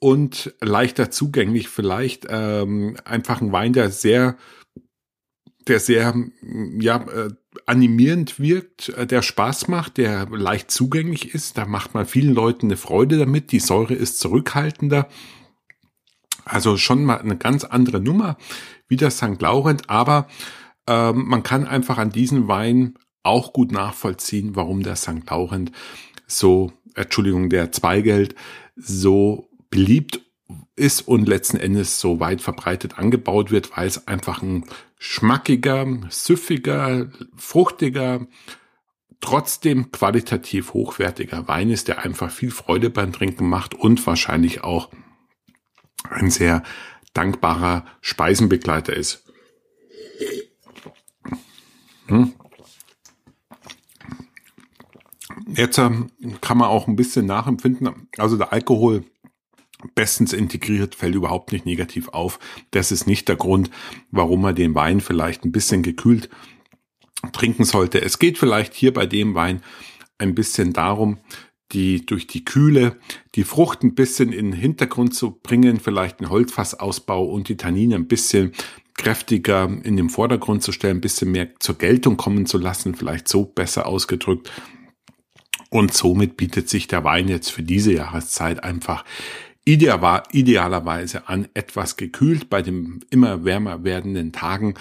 und 0.00 0.54
leichter 0.60 1.10
zugänglich 1.10 1.68
vielleicht. 1.68 2.26
Ähm, 2.28 2.96
einfach 3.04 3.40
ein 3.40 3.52
Wein, 3.52 3.72
der 3.72 3.90
sehr, 3.90 4.36
der 5.68 5.80
sehr, 5.80 6.14
ja, 6.78 6.96
äh, 6.96 7.30
animierend 7.66 8.38
wirkt, 8.38 8.90
äh, 8.90 9.06
der 9.06 9.22
Spaß 9.22 9.68
macht, 9.68 9.96
der 9.96 10.26
leicht 10.30 10.70
zugänglich 10.70 11.34
ist. 11.34 11.58
Da 11.58 11.66
macht 11.66 11.94
man 11.94 12.06
vielen 12.06 12.34
Leuten 12.34 12.66
eine 12.66 12.76
Freude 12.76 13.18
damit. 13.18 13.52
Die 13.52 13.60
Säure 13.60 13.94
ist 13.94 14.18
zurückhaltender. 14.18 15.08
Also 16.44 16.76
schon 16.76 17.04
mal 17.04 17.18
eine 17.18 17.36
ganz 17.36 17.64
andere 17.64 18.00
Nummer 18.00 18.36
wie 18.88 18.96
der 18.96 19.10
St. 19.10 19.40
Laurent, 19.40 19.88
aber 19.88 20.28
ähm, 20.86 21.24
man 21.26 21.42
kann 21.42 21.66
einfach 21.66 21.96
an 21.96 22.10
diesen 22.10 22.48
Wein 22.48 22.94
auch 23.22 23.54
gut 23.54 23.72
nachvollziehen, 23.72 24.54
warum 24.54 24.82
der 24.82 24.96
St. 24.96 25.28
Laurent 25.30 25.72
so, 26.26 26.72
Entschuldigung, 26.94 27.48
der 27.48 27.72
Zweigeld 27.72 28.34
so 28.76 29.48
beliebt 29.70 30.20
ist 30.76 31.06
und 31.06 31.26
letzten 31.26 31.56
Endes 31.56 32.00
so 32.00 32.20
weit 32.20 32.40
verbreitet 32.40 32.98
angebaut 32.98 33.50
wird, 33.50 33.76
weil 33.76 33.86
es 33.86 34.06
einfach 34.06 34.42
ein 34.42 34.64
schmackiger, 35.06 35.86
süffiger, 36.08 37.10
fruchtiger, 37.36 38.26
trotzdem 39.20 39.92
qualitativ 39.92 40.72
hochwertiger 40.72 41.46
Wein 41.46 41.68
ist, 41.68 41.88
der 41.88 41.98
einfach 41.98 42.30
viel 42.30 42.50
Freude 42.50 42.88
beim 42.88 43.12
Trinken 43.12 43.46
macht 43.46 43.74
und 43.74 44.04
wahrscheinlich 44.06 44.64
auch 44.64 44.88
ein 46.08 46.30
sehr 46.30 46.62
dankbarer 47.12 47.84
Speisenbegleiter 48.00 48.96
ist. 48.96 49.30
Hm. 52.06 52.32
Jetzt 55.48 55.76
ähm, 55.76 56.12
kann 56.40 56.56
man 56.56 56.68
auch 56.68 56.88
ein 56.88 56.96
bisschen 56.96 57.26
nachempfinden. 57.26 58.08
Also 58.16 58.38
der 58.38 58.54
Alkohol 58.54 59.04
bestens 59.94 60.32
integriert, 60.32 60.94
fällt 60.94 61.14
überhaupt 61.14 61.52
nicht 61.52 61.66
negativ 61.66 62.08
auf. 62.08 62.38
Das 62.70 62.92
ist 62.92 63.06
nicht 63.06 63.28
der 63.28 63.36
Grund, 63.36 63.70
warum 64.10 64.42
man 64.42 64.54
den 64.54 64.74
Wein 64.74 65.00
vielleicht 65.00 65.44
ein 65.44 65.52
bisschen 65.52 65.82
gekühlt 65.82 66.28
trinken 67.32 67.64
sollte. 67.64 68.00
Es 68.02 68.18
geht 68.18 68.38
vielleicht 68.38 68.74
hier 68.74 68.92
bei 68.92 69.06
dem 69.06 69.34
Wein 69.34 69.62
ein 70.18 70.34
bisschen 70.34 70.72
darum, 70.72 71.18
die 71.72 72.04
durch 72.06 72.26
die 72.26 72.44
Kühle 72.44 72.96
die 73.34 73.44
Frucht 73.44 73.82
ein 73.82 73.94
bisschen 73.94 74.32
in 74.32 74.52
den 74.52 74.60
Hintergrund 74.60 75.14
zu 75.14 75.32
bringen, 75.42 75.80
vielleicht 75.80 76.20
einen 76.20 76.30
Holzfassausbau 76.30 77.24
und 77.24 77.48
die 77.48 77.56
Tannine 77.56 77.96
ein 77.96 78.06
bisschen 78.06 78.52
kräftiger 78.96 79.64
in 79.82 79.96
den 79.96 80.08
Vordergrund 80.08 80.62
zu 80.62 80.70
stellen, 80.70 80.98
ein 80.98 81.00
bisschen 81.00 81.32
mehr 81.32 81.48
zur 81.58 81.76
Geltung 81.76 82.16
kommen 82.16 82.46
zu 82.46 82.58
lassen, 82.58 82.94
vielleicht 82.94 83.26
so 83.28 83.44
besser 83.44 83.86
ausgedrückt. 83.86 84.52
Und 85.70 85.92
somit 85.92 86.36
bietet 86.36 86.68
sich 86.68 86.86
der 86.86 87.02
Wein 87.02 87.26
jetzt 87.26 87.50
für 87.50 87.64
diese 87.64 87.92
Jahreszeit 87.92 88.62
einfach 88.62 89.04
idealerweise 89.64 91.28
an 91.28 91.48
etwas 91.54 91.96
gekühlt 91.96 92.50
bei 92.50 92.62
den 92.62 93.04
immer 93.10 93.44
wärmer 93.44 93.84
werdenden 93.84 94.32
Tagen 94.32 94.74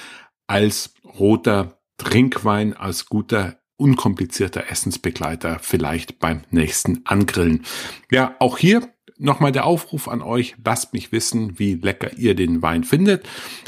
als 0.48 0.94
roter 1.06 1.80
Trinkwein, 1.98 2.74
als 2.74 3.06
guter 3.06 3.58
unkomplizierter 3.78 4.70
Essensbegleiter 4.70 5.60
vielleicht 5.60 6.20
beim 6.20 6.42
nächsten 6.52 7.02
Angrillen. 7.06 7.64
Ja, 8.12 8.36
auch 8.40 8.58
hier 8.58 8.94
nochmal 9.18 9.52
der 9.52 9.66
Aufruf 9.66 10.08
an 10.08 10.22
euch, 10.22 10.56
lasst 10.64 10.94
mich 10.94 11.12
wissen, 11.12 11.58
wie 11.60 11.76
lecker 11.76 12.18
ihr 12.18 12.36
den 12.36 12.62
Wein 12.62 12.84
findet. 12.84 13.26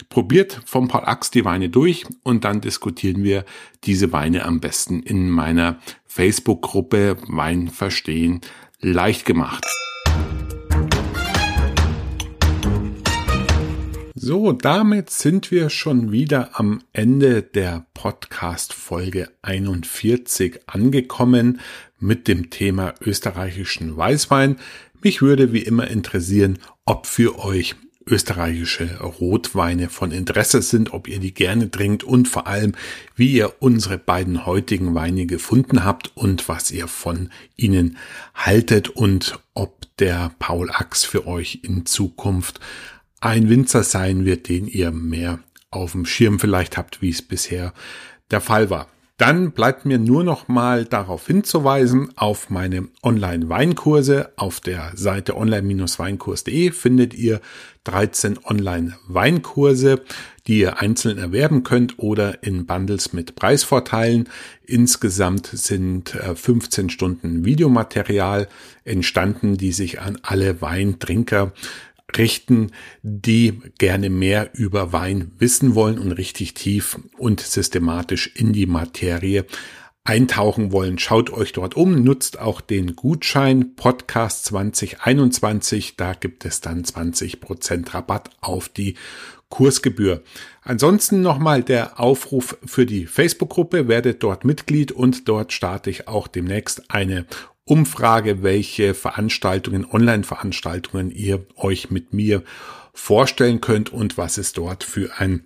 Probiert 0.09 0.61
vom 0.65 0.87
Paul 0.87 1.05
Ax 1.05 1.31
die 1.31 1.45
Weine 1.45 1.69
durch 1.69 2.05
und 2.23 2.43
dann 2.43 2.61
diskutieren 2.61 3.23
wir 3.23 3.45
diese 3.83 4.11
Weine 4.11 4.45
am 4.45 4.59
besten 4.59 5.01
in 5.01 5.29
meiner 5.29 5.79
Facebook-Gruppe 6.05 7.17
Wein 7.27 7.69
verstehen 7.69 8.41
leicht 8.81 9.25
gemacht. 9.25 9.65
So, 14.27 14.53
damit 14.53 15.11
sind 15.11 15.51
wir 15.51 15.69
schon 15.69 16.11
wieder 16.11 16.59
am 16.59 16.81
Ende 16.93 17.43
der 17.43 17.85
Podcast 17.93 18.73
Folge 18.73 19.29
41 19.43 20.61
angekommen 20.65 21.59
mit 21.99 22.27
dem 22.27 22.49
Thema 22.49 22.95
österreichischen 23.01 23.95
Weißwein. 23.95 24.55
Mich 25.03 25.21
würde 25.21 25.53
wie 25.53 25.61
immer 25.61 25.91
interessieren, 25.91 26.57
ob 26.85 27.05
für 27.05 27.37
euch 27.37 27.75
österreichische 28.07 28.99
Rotweine 28.99 29.89
von 29.89 30.09
Interesse 30.09 30.63
sind, 30.63 30.91
ob 30.91 31.07
ihr 31.07 31.19
die 31.19 31.35
gerne 31.35 31.69
trinkt 31.69 32.03
und 32.03 32.27
vor 32.27 32.47
allem, 32.47 32.73
wie 33.15 33.31
ihr 33.31 33.53
unsere 33.59 33.99
beiden 33.99 34.47
heutigen 34.47 34.95
Weine 34.95 35.27
gefunden 35.27 35.83
habt 35.83 36.17
und 36.17 36.49
was 36.49 36.71
ihr 36.71 36.87
von 36.87 37.29
ihnen 37.57 37.97
haltet 38.33 38.89
und 38.89 39.39
ob 39.53 39.85
der 39.99 40.31
Paul 40.39 40.71
Ax 40.71 41.05
für 41.05 41.27
euch 41.27 41.59
in 41.61 41.85
Zukunft 41.85 42.59
ein 43.25 43.49
Winzer 43.49 43.83
sein 43.83 44.23
wird, 44.23 44.49
den 44.49 44.67
ihr 44.67 44.91
mehr 44.91 45.39
auf 45.71 45.93
dem 45.93 46.05
Schirm 46.05 46.39
vielleicht 46.39 46.77
habt, 46.77 47.01
wie 47.01 47.09
es 47.09 47.23
bisher 47.23 47.73
der 48.29 48.39
Fall 48.39 48.69
war. 48.69 48.87
Dann 49.17 49.51
bleibt 49.51 49.85
mir 49.85 49.97
nur 49.97 50.25
noch 50.25 50.49
mal 50.49 50.83
darauf 50.83 51.25
hinzuweisen, 51.25 52.09
auf 52.17 52.49
meine 52.49 52.89
Online-Weinkurse. 53.01 54.33
Auf 54.35 54.59
der 54.59 54.91
Seite 54.95 55.37
online-weinkurs.de 55.37 56.71
findet 56.71 57.13
ihr 57.13 57.39
13 57.85 58.39
Online-Weinkurse, 58.43 60.01
die 60.47 60.59
ihr 60.59 60.81
einzeln 60.81 61.17
erwerben 61.17 61.63
könnt 61.63 61.97
oder 61.97 62.43
in 62.43 62.65
Bundles 62.65 63.13
mit 63.13 63.35
Preisvorteilen. 63.35 64.27
Insgesamt 64.65 65.47
sind 65.47 66.09
15 66.09 66.87
äh, 66.87 66.89
Stunden 66.89 67.45
Videomaterial 67.45 68.49
entstanden, 68.83 69.55
die 69.55 69.71
sich 69.71 70.01
an 70.01 70.19
alle 70.23 70.61
Weintrinker 70.61 71.53
richten, 72.17 72.71
die 73.01 73.61
gerne 73.77 74.09
mehr 74.09 74.49
über 74.53 74.93
Wein 74.93 75.31
wissen 75.37 75.75
wollen 75.75 75.99
und 75.99 76.11
richtig 76.11 76.53
tief 76.53 76.99
und 77.17 77.39
systematisch 77.39 78.31
in 78.35 78.53
die 78.53 78.65
Materie 78.65 79.45
eintauchen 80.05 80.71
wollen. 80.71 80.99
Schaut 80.99 81.31
euch 81.31 81.51
dort 81.51 81.75
um, 81.75 82.03
nutzt 82.03 82.39
auch 82.39 82.61
den 82.61 82.95
Gutschein 82.95 83.75
Podcast 83.75 84.45
2021. 84.45 85.97
Da 85.97 86.13
gibt 86.13 86.45
es 86.45 86.61
dann 86.61 86.83
20% 86.83 87.93
Rabatt 87.93 88.29
auf 88.39 88.69
die 88.69 88.95
Kursgebühr. 89.49 90.21
Ansonsten 90.61 91.21
nochmal 91.21 91.63
der 91.63 91.99
Aufruf 91.99 92.57
für 92.65 92.85
die 92.85 93.07
Facebook-Gruppe. 93.07 93.87
Werdet 93.87 94.21
dort 94.21 94.45
Mitglied 94.45 94.91
und 94.91 95.27
dort 95.27 95.53
starte 95.53 95.89
ich 95.89 96.07
auch 96.07 96.27
demnächst 96.27 96.91
eine 96.91 97.25
Umfrage, 97.65 98.43
welche 98.43 98.93
Veranstaltungen, 98.93 99.85
Online-Veranstaltungen 99.85 101.09
ihr 101.11 101.45
euch 101.55 101.89
mit 101.89 102.13
mir 102.13 102.43
vorstellen 102.93 103.59
könnt 103.59 103.91
und 103.91 104.17
was 104.17 104.37
es 104.37 104.53
dort 104.53 104.83
für 104.83 105.19
ein 105.19 105.45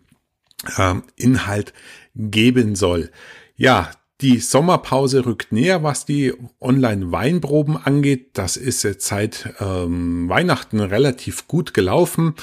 äh, 0.78 0.96
Inhalt 1.16 1.74
geben 2.16 2.76
soll. 2.76 3.10
Ja, 3.56 3.92
die 4.22 4.40
Sommerpause 4.40 5.26
rückt 5.26 5.54
näher, 5.54 5.82
was 5.82 6.06
die 6.06 6.34
Online-Weinproben 6.60 7.78
angeht. 7.78 8.32
Das 8.34 8.58
ist 8.58 8.84
jetzt 8.84 9.08
seit 9.08 9.54
ähm, 9.62 10.28
Weihnachten 10.28 10.82
relativ 10.82 11.48
gut 11.48 11.74
gelaufen. 11.74 12.34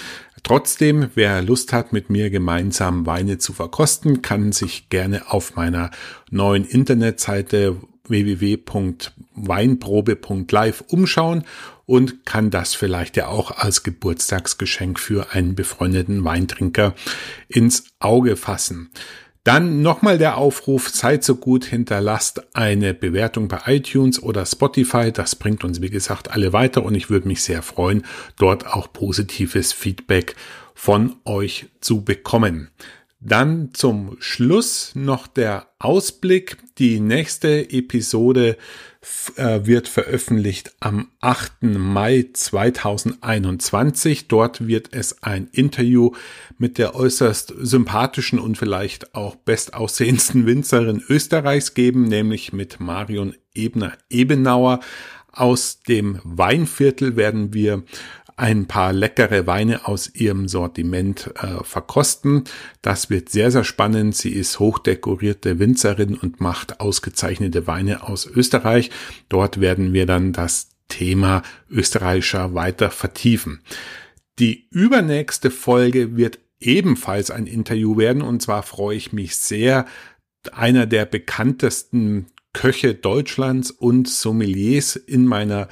Trotzdem, 0.42 1.10
wer 1.14 1.42
Lust 1.42 1.74
hat, 1.74 1.92
mit 1.92 2.08
mir 2.08 2.30
gemeinsam 2.30 3.04
Weine 3.04 3.36
zu 3.36 3.52
verkosten, 3.52 4.22
kann 4.22 4.52
sich 4.52 4.88
gerne 4.88 5.30
auf 5.30 5.54
meiner 5.56 5.90
neuen 6.30 6.64
Internetseite 6.64 7.76
www.weinprobe.live 8.08 10.84
umschauen 10.88 11.44
und 11.86 12.26
kann 12.26 12.50
das 12.50 12.74
vielleicht 12.74 13.16
ja 13.16 13.28
auch 13.28 13.52
als 13.52 13.82
Geburtstagsgeschenk 13.82 14.98
für 14.98 15.32
einen 15.32 15.54
befreundeten 15.54 16.24
Weintrinker 16.24 16.94
ins 17.48 17.84
Auge 18.00 18.36
fassen. 18.36 18.90
Dann 19.46 19.80
nochmal 19.80 20.18
der 20.18 20.38
Aufruf, 20.38 20.88
seid 20.88 21.22
so 21.22 21.36
gut, 21.36 21.64
hinterlasst 21.64 22.56
eine 22.56 22.94
Bewertung 22.94 23.46
bei 23.46 23.60
iTunes 23.66 24.20
oder 24.20 24.44
Spotify. 24.44 25.12
Das 25.12 25.36
bringt 25.36 25.62
uns, 25.62 25.80
wie 25.80 25.90
gesagt, 25.90 26.32
alle 26.32 26.52
weiter 26.52 26.82
und 26.82 26.96
ich 26.96 27.10
würde 27.10 27.28
mich 27.28 27.44
sehr 27.44 27.62
freuen, 27.62 28.02
dort 28.36 28.66
auch 28.66 28.92
positives 28.92 29.72
Feedback 29.72 30.34
von 30.74 31.14
euch 31.24 31.66
zu 31.80 32.02
bekommen. 32.02 32.70
Dann 33.20 33.70
zum 33.72 34.16
Schluss 34.20 34.92
noch 34.94 35.26
der 35.26 35.68
Ausblick. 35.78 36.58
Die 36.78 37.00
nächste 37.00 37.70
Episode 37.70 38.58
äh, 39.36 39.60
wird 39.64 39.88
veröffentlicht 39.88 40.74
am 40.80 41.08
8. 41.20 41.62
Mai 41.62 42.26
2021. 42.32 44.28
Dort 44.28 44.66
wird 44.66 44.90
es 44.92 45.22
ein 45.22 45.48
Interview 45.52 46.12
mit 46.58 46.76
der 46.76 46.94
äußerst 46.94 47.54
sympathischen 47.58 48.38
und 48.38 48.58
vielleicht 48.58 49.14
auch 49.14 49.34
bestaussehendsten 49.36 50.46
Winzerin 50.46 51.02
Österreichs 51.08 51.72
geben, 51.72 52.04
nämlich 52.04 52.52
mit 52.52 52.80
Marion 52.80 53.34
Ebner 53.54 53.92
Ebenauer. 54.10 54.80
Aus 55.32 55.80
dem 55.82 56.20
Weinviertel 56.24 57.16
werden 57.16 57.54
wir 57.54 57.82
ein 58.36 58.66
paar 58.66 58.92
leckere 58.92 59.46
Weine 59.46 59.88
aus 59.88 60.14
ihrem 60.14 60.46
Sortiment 60.46 61.30
äh, 61.36 61.64
verkosten. 61.64 62.44
Das 62.82 63.08
wird 63.08 63.30
sehr, 63.30 63.50
sehr 63.50 63.64
spannend. 63.64 64.14
Sie 64.14 64.30
ist 64.30 64.58
hochdekorierte 64.58 65.58
Winzerin 65.58 66.14
und 66.14 66.40
macht 66.40 66.80
ausgezeichnete 66.80 67.66
Weine 67.66 68.02
aus 68.02 68.26
Österreich. 68.26 68.90
Dort 69.30 69.60
werden 69.60 69.94
wir 69.94 70.04
dann 70.04 70.34
das 70.34 70.68
Thema 70.88 71.42
österreichischer 71.70 72.54
weiter 72.54 72.90
vertiefen. 72.90 73.62
Die 74.38 74.68
übernächste 74.70 75.50
Folge 75.50 76.16
wird 76.16 76.38
ebenfalls 76.60 77.30
ein 77.30 77.46
Interview 77.46 77.96
werden 77.96 78.22
und 78.22 78.42
zwar 78.42 78.62
freue 78.62 78.96
ich 78.96 79.12
mich 79.12 79.36
sehr, 79.36 79.86
einer 80.52 80.86
der 80.86 81.06
bekanntesten 81.06 82.26
Köche 82.52 82.94
Deutschlands 82.94 83.70
und 83.70 84.08
Sommeliers 84.08 84.96
in 84.96 85.26
meiner 85.26 85.68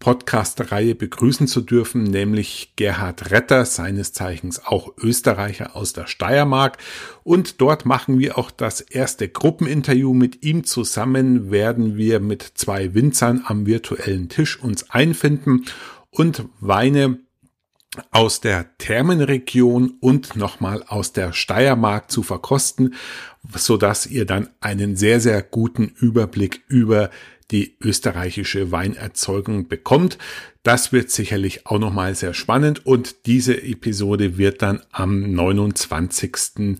Podcast-Reihe 0.00 0.94
begrüßen 0.94 1.48
zu 1.48 1.60
dürfen, 1.60 2.04
nämlich 2.04 2.74
Gerhard 2.76 3.30
Retter, 3.30 3.64
seines 3.64 4.12
Zeichens 4.12 4.64
auch 4.64 4.92
Österreicher 4.96 5.74
aus 5.74 5.92
der 5.92 6.06
Steiermark. 6.06 6.78
Und 7.24 7.60
dort 7.60 7.84
machen 7.84 8.18
wir 8.18 8.38
auch 8.38 8.50
das 8.50 8.80
erste 8.80 9.28
Gruppeninterview 9.28 10.14
mit 10.14 10.44
ihm 10.44 10.64
zusammen, 10.64 11.50
werden 11.50 11.96
wir 11.96 12.20
mit 12.20 12.42
zwei 12.42 12.94
Winzern 12.94 13.42
am 13.44 13.66
virtuellen 13.66 14.28
Tisch 14.28 14.62
uns 14.62 14.90
einfinden 14.90 15.64
und 16.10 16.44
Weine 16.60 17.18
aus 18.10 18.40
der 18.40 18.76
Thermenregion 18.78 19.94
und 20.00 20.36
nochmal 20.36 20.84
aus 20.86 21.12
der 21.12 21.32
Steiermark 21.32 22.10
zu 22.10 22.22
verkosten, 22.22 22.94
so 23.54 23.76
dass 23.76 24.06
ihr 24.06 24.26
dann 24.26 24.48
einen 24.60 24.96
sehr, 24.96 25.20
sehr 25.20 25.42
guten 25.42 25.92
Überblick 25.96 26.62
über 26.68 27.10
die 27.50 27.76
österreichische 27.80 28.70
Weinerzeugung 28.72 29.68
bekommt. 29.68 30.18
Das 30.62 30.92
wird 30.92 31.10
sicherlich 31.10 31.66
auch 31.66 31.78
nochmal 31.78 32.14
sehr 32.14 32.34
spannend 32.34 32.84
und 32.84 33.26
diese 33.26 33.62
Episode 33.62 34.36
wird 34.36 34.62
dann 34.62 34.82
am 34.92 35.32
29. 35.32 36.78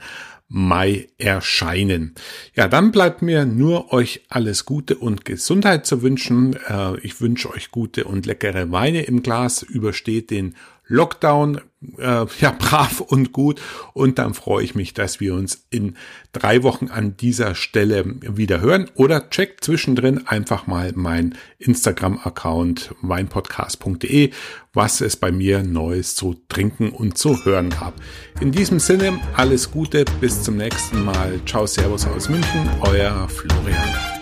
Mai 0.50 1.08
erscheinen. 1.18 2.14
Ja, 2.54 2.68
dann 2.68 2.90
bleibt 2.90 3.20
mir 3.20 3.44
nur 3.44 3.92
euch 3.92 4.22
alles 4.30 4.64
Gute 4.64 4.96
und 4.96 5.26
Gesundheit 5.26 5.84
zu 5.84 6.00
wünschen. 6.00 6.54
Äh, 6.68 6.98
ich 7.00 7.20
wünsche 7.20 7.50
euch 7.50 7.70
gute 7.70 8.04
und 8.04 8.24
leckere 8.24 8.70
Weine 8.72 9.02
im 9.02 9.22
Glas. 9.22 9.62
Übersteht 9.62 10.30
den 10.30 10.54
Lockdown 10.86 11.60
äh, 11.98 12.26
ja 12.40 12.50
brav 12.58 13.00
und 13.00 13.32
gut 13.32 13.60
und 13.92 14.18
dann 14.18 14.34
freue 14.34 14.64
ich 14.64 14.74
mich, 14.74 14.94
dass 14.94 15.20
wir 15.20 15.34
uns 15.34 15.66
in 15.70 15.96
drei 16.32 16.62
Wochen 16.62 16.88
an 16.88 17.16
dieser 17.16 17.54
Stelle 17.54 18.04
wieder 18.20 18.60
hören 18.60 18.90
oder 18.94 19.30
checkt 19.30 19.64
zwischendrin 19.64 20.26
einfach 20.26 20.66
mal 20.66 20.92
mein 20.94 21.36
Instagram-Account 21.58 22.94
weinpodcast.de, 23.02 24.30
was 24.72 25.00
es 25.00 25.16
bei 25.16 25.32
mir 25.32 25.62
Neues 25.62 26.14
zu 26.14 26.36
trinken 26.48 26.90
und 26.90 27.18
zu 27.18 27.44
hören 27.44 27.70
gab. 27.70 27.94
In 28.40 28.52
diesem 28.52 28.78
Sinne 28.78 29.18
alles 29.34 29.70
Gute, 29.70 30.04
bis 30.20 30.42
zum 30.42 30.56
nächsten 30.56 31.04
Mal. 31.04 31.40
Ciao, 31.46 31.66
Servus 31.66 32.06
aus 32.06 32.28
München, 32.28 32.68
euer 32.82 33.28
Florian. 33.28 34.17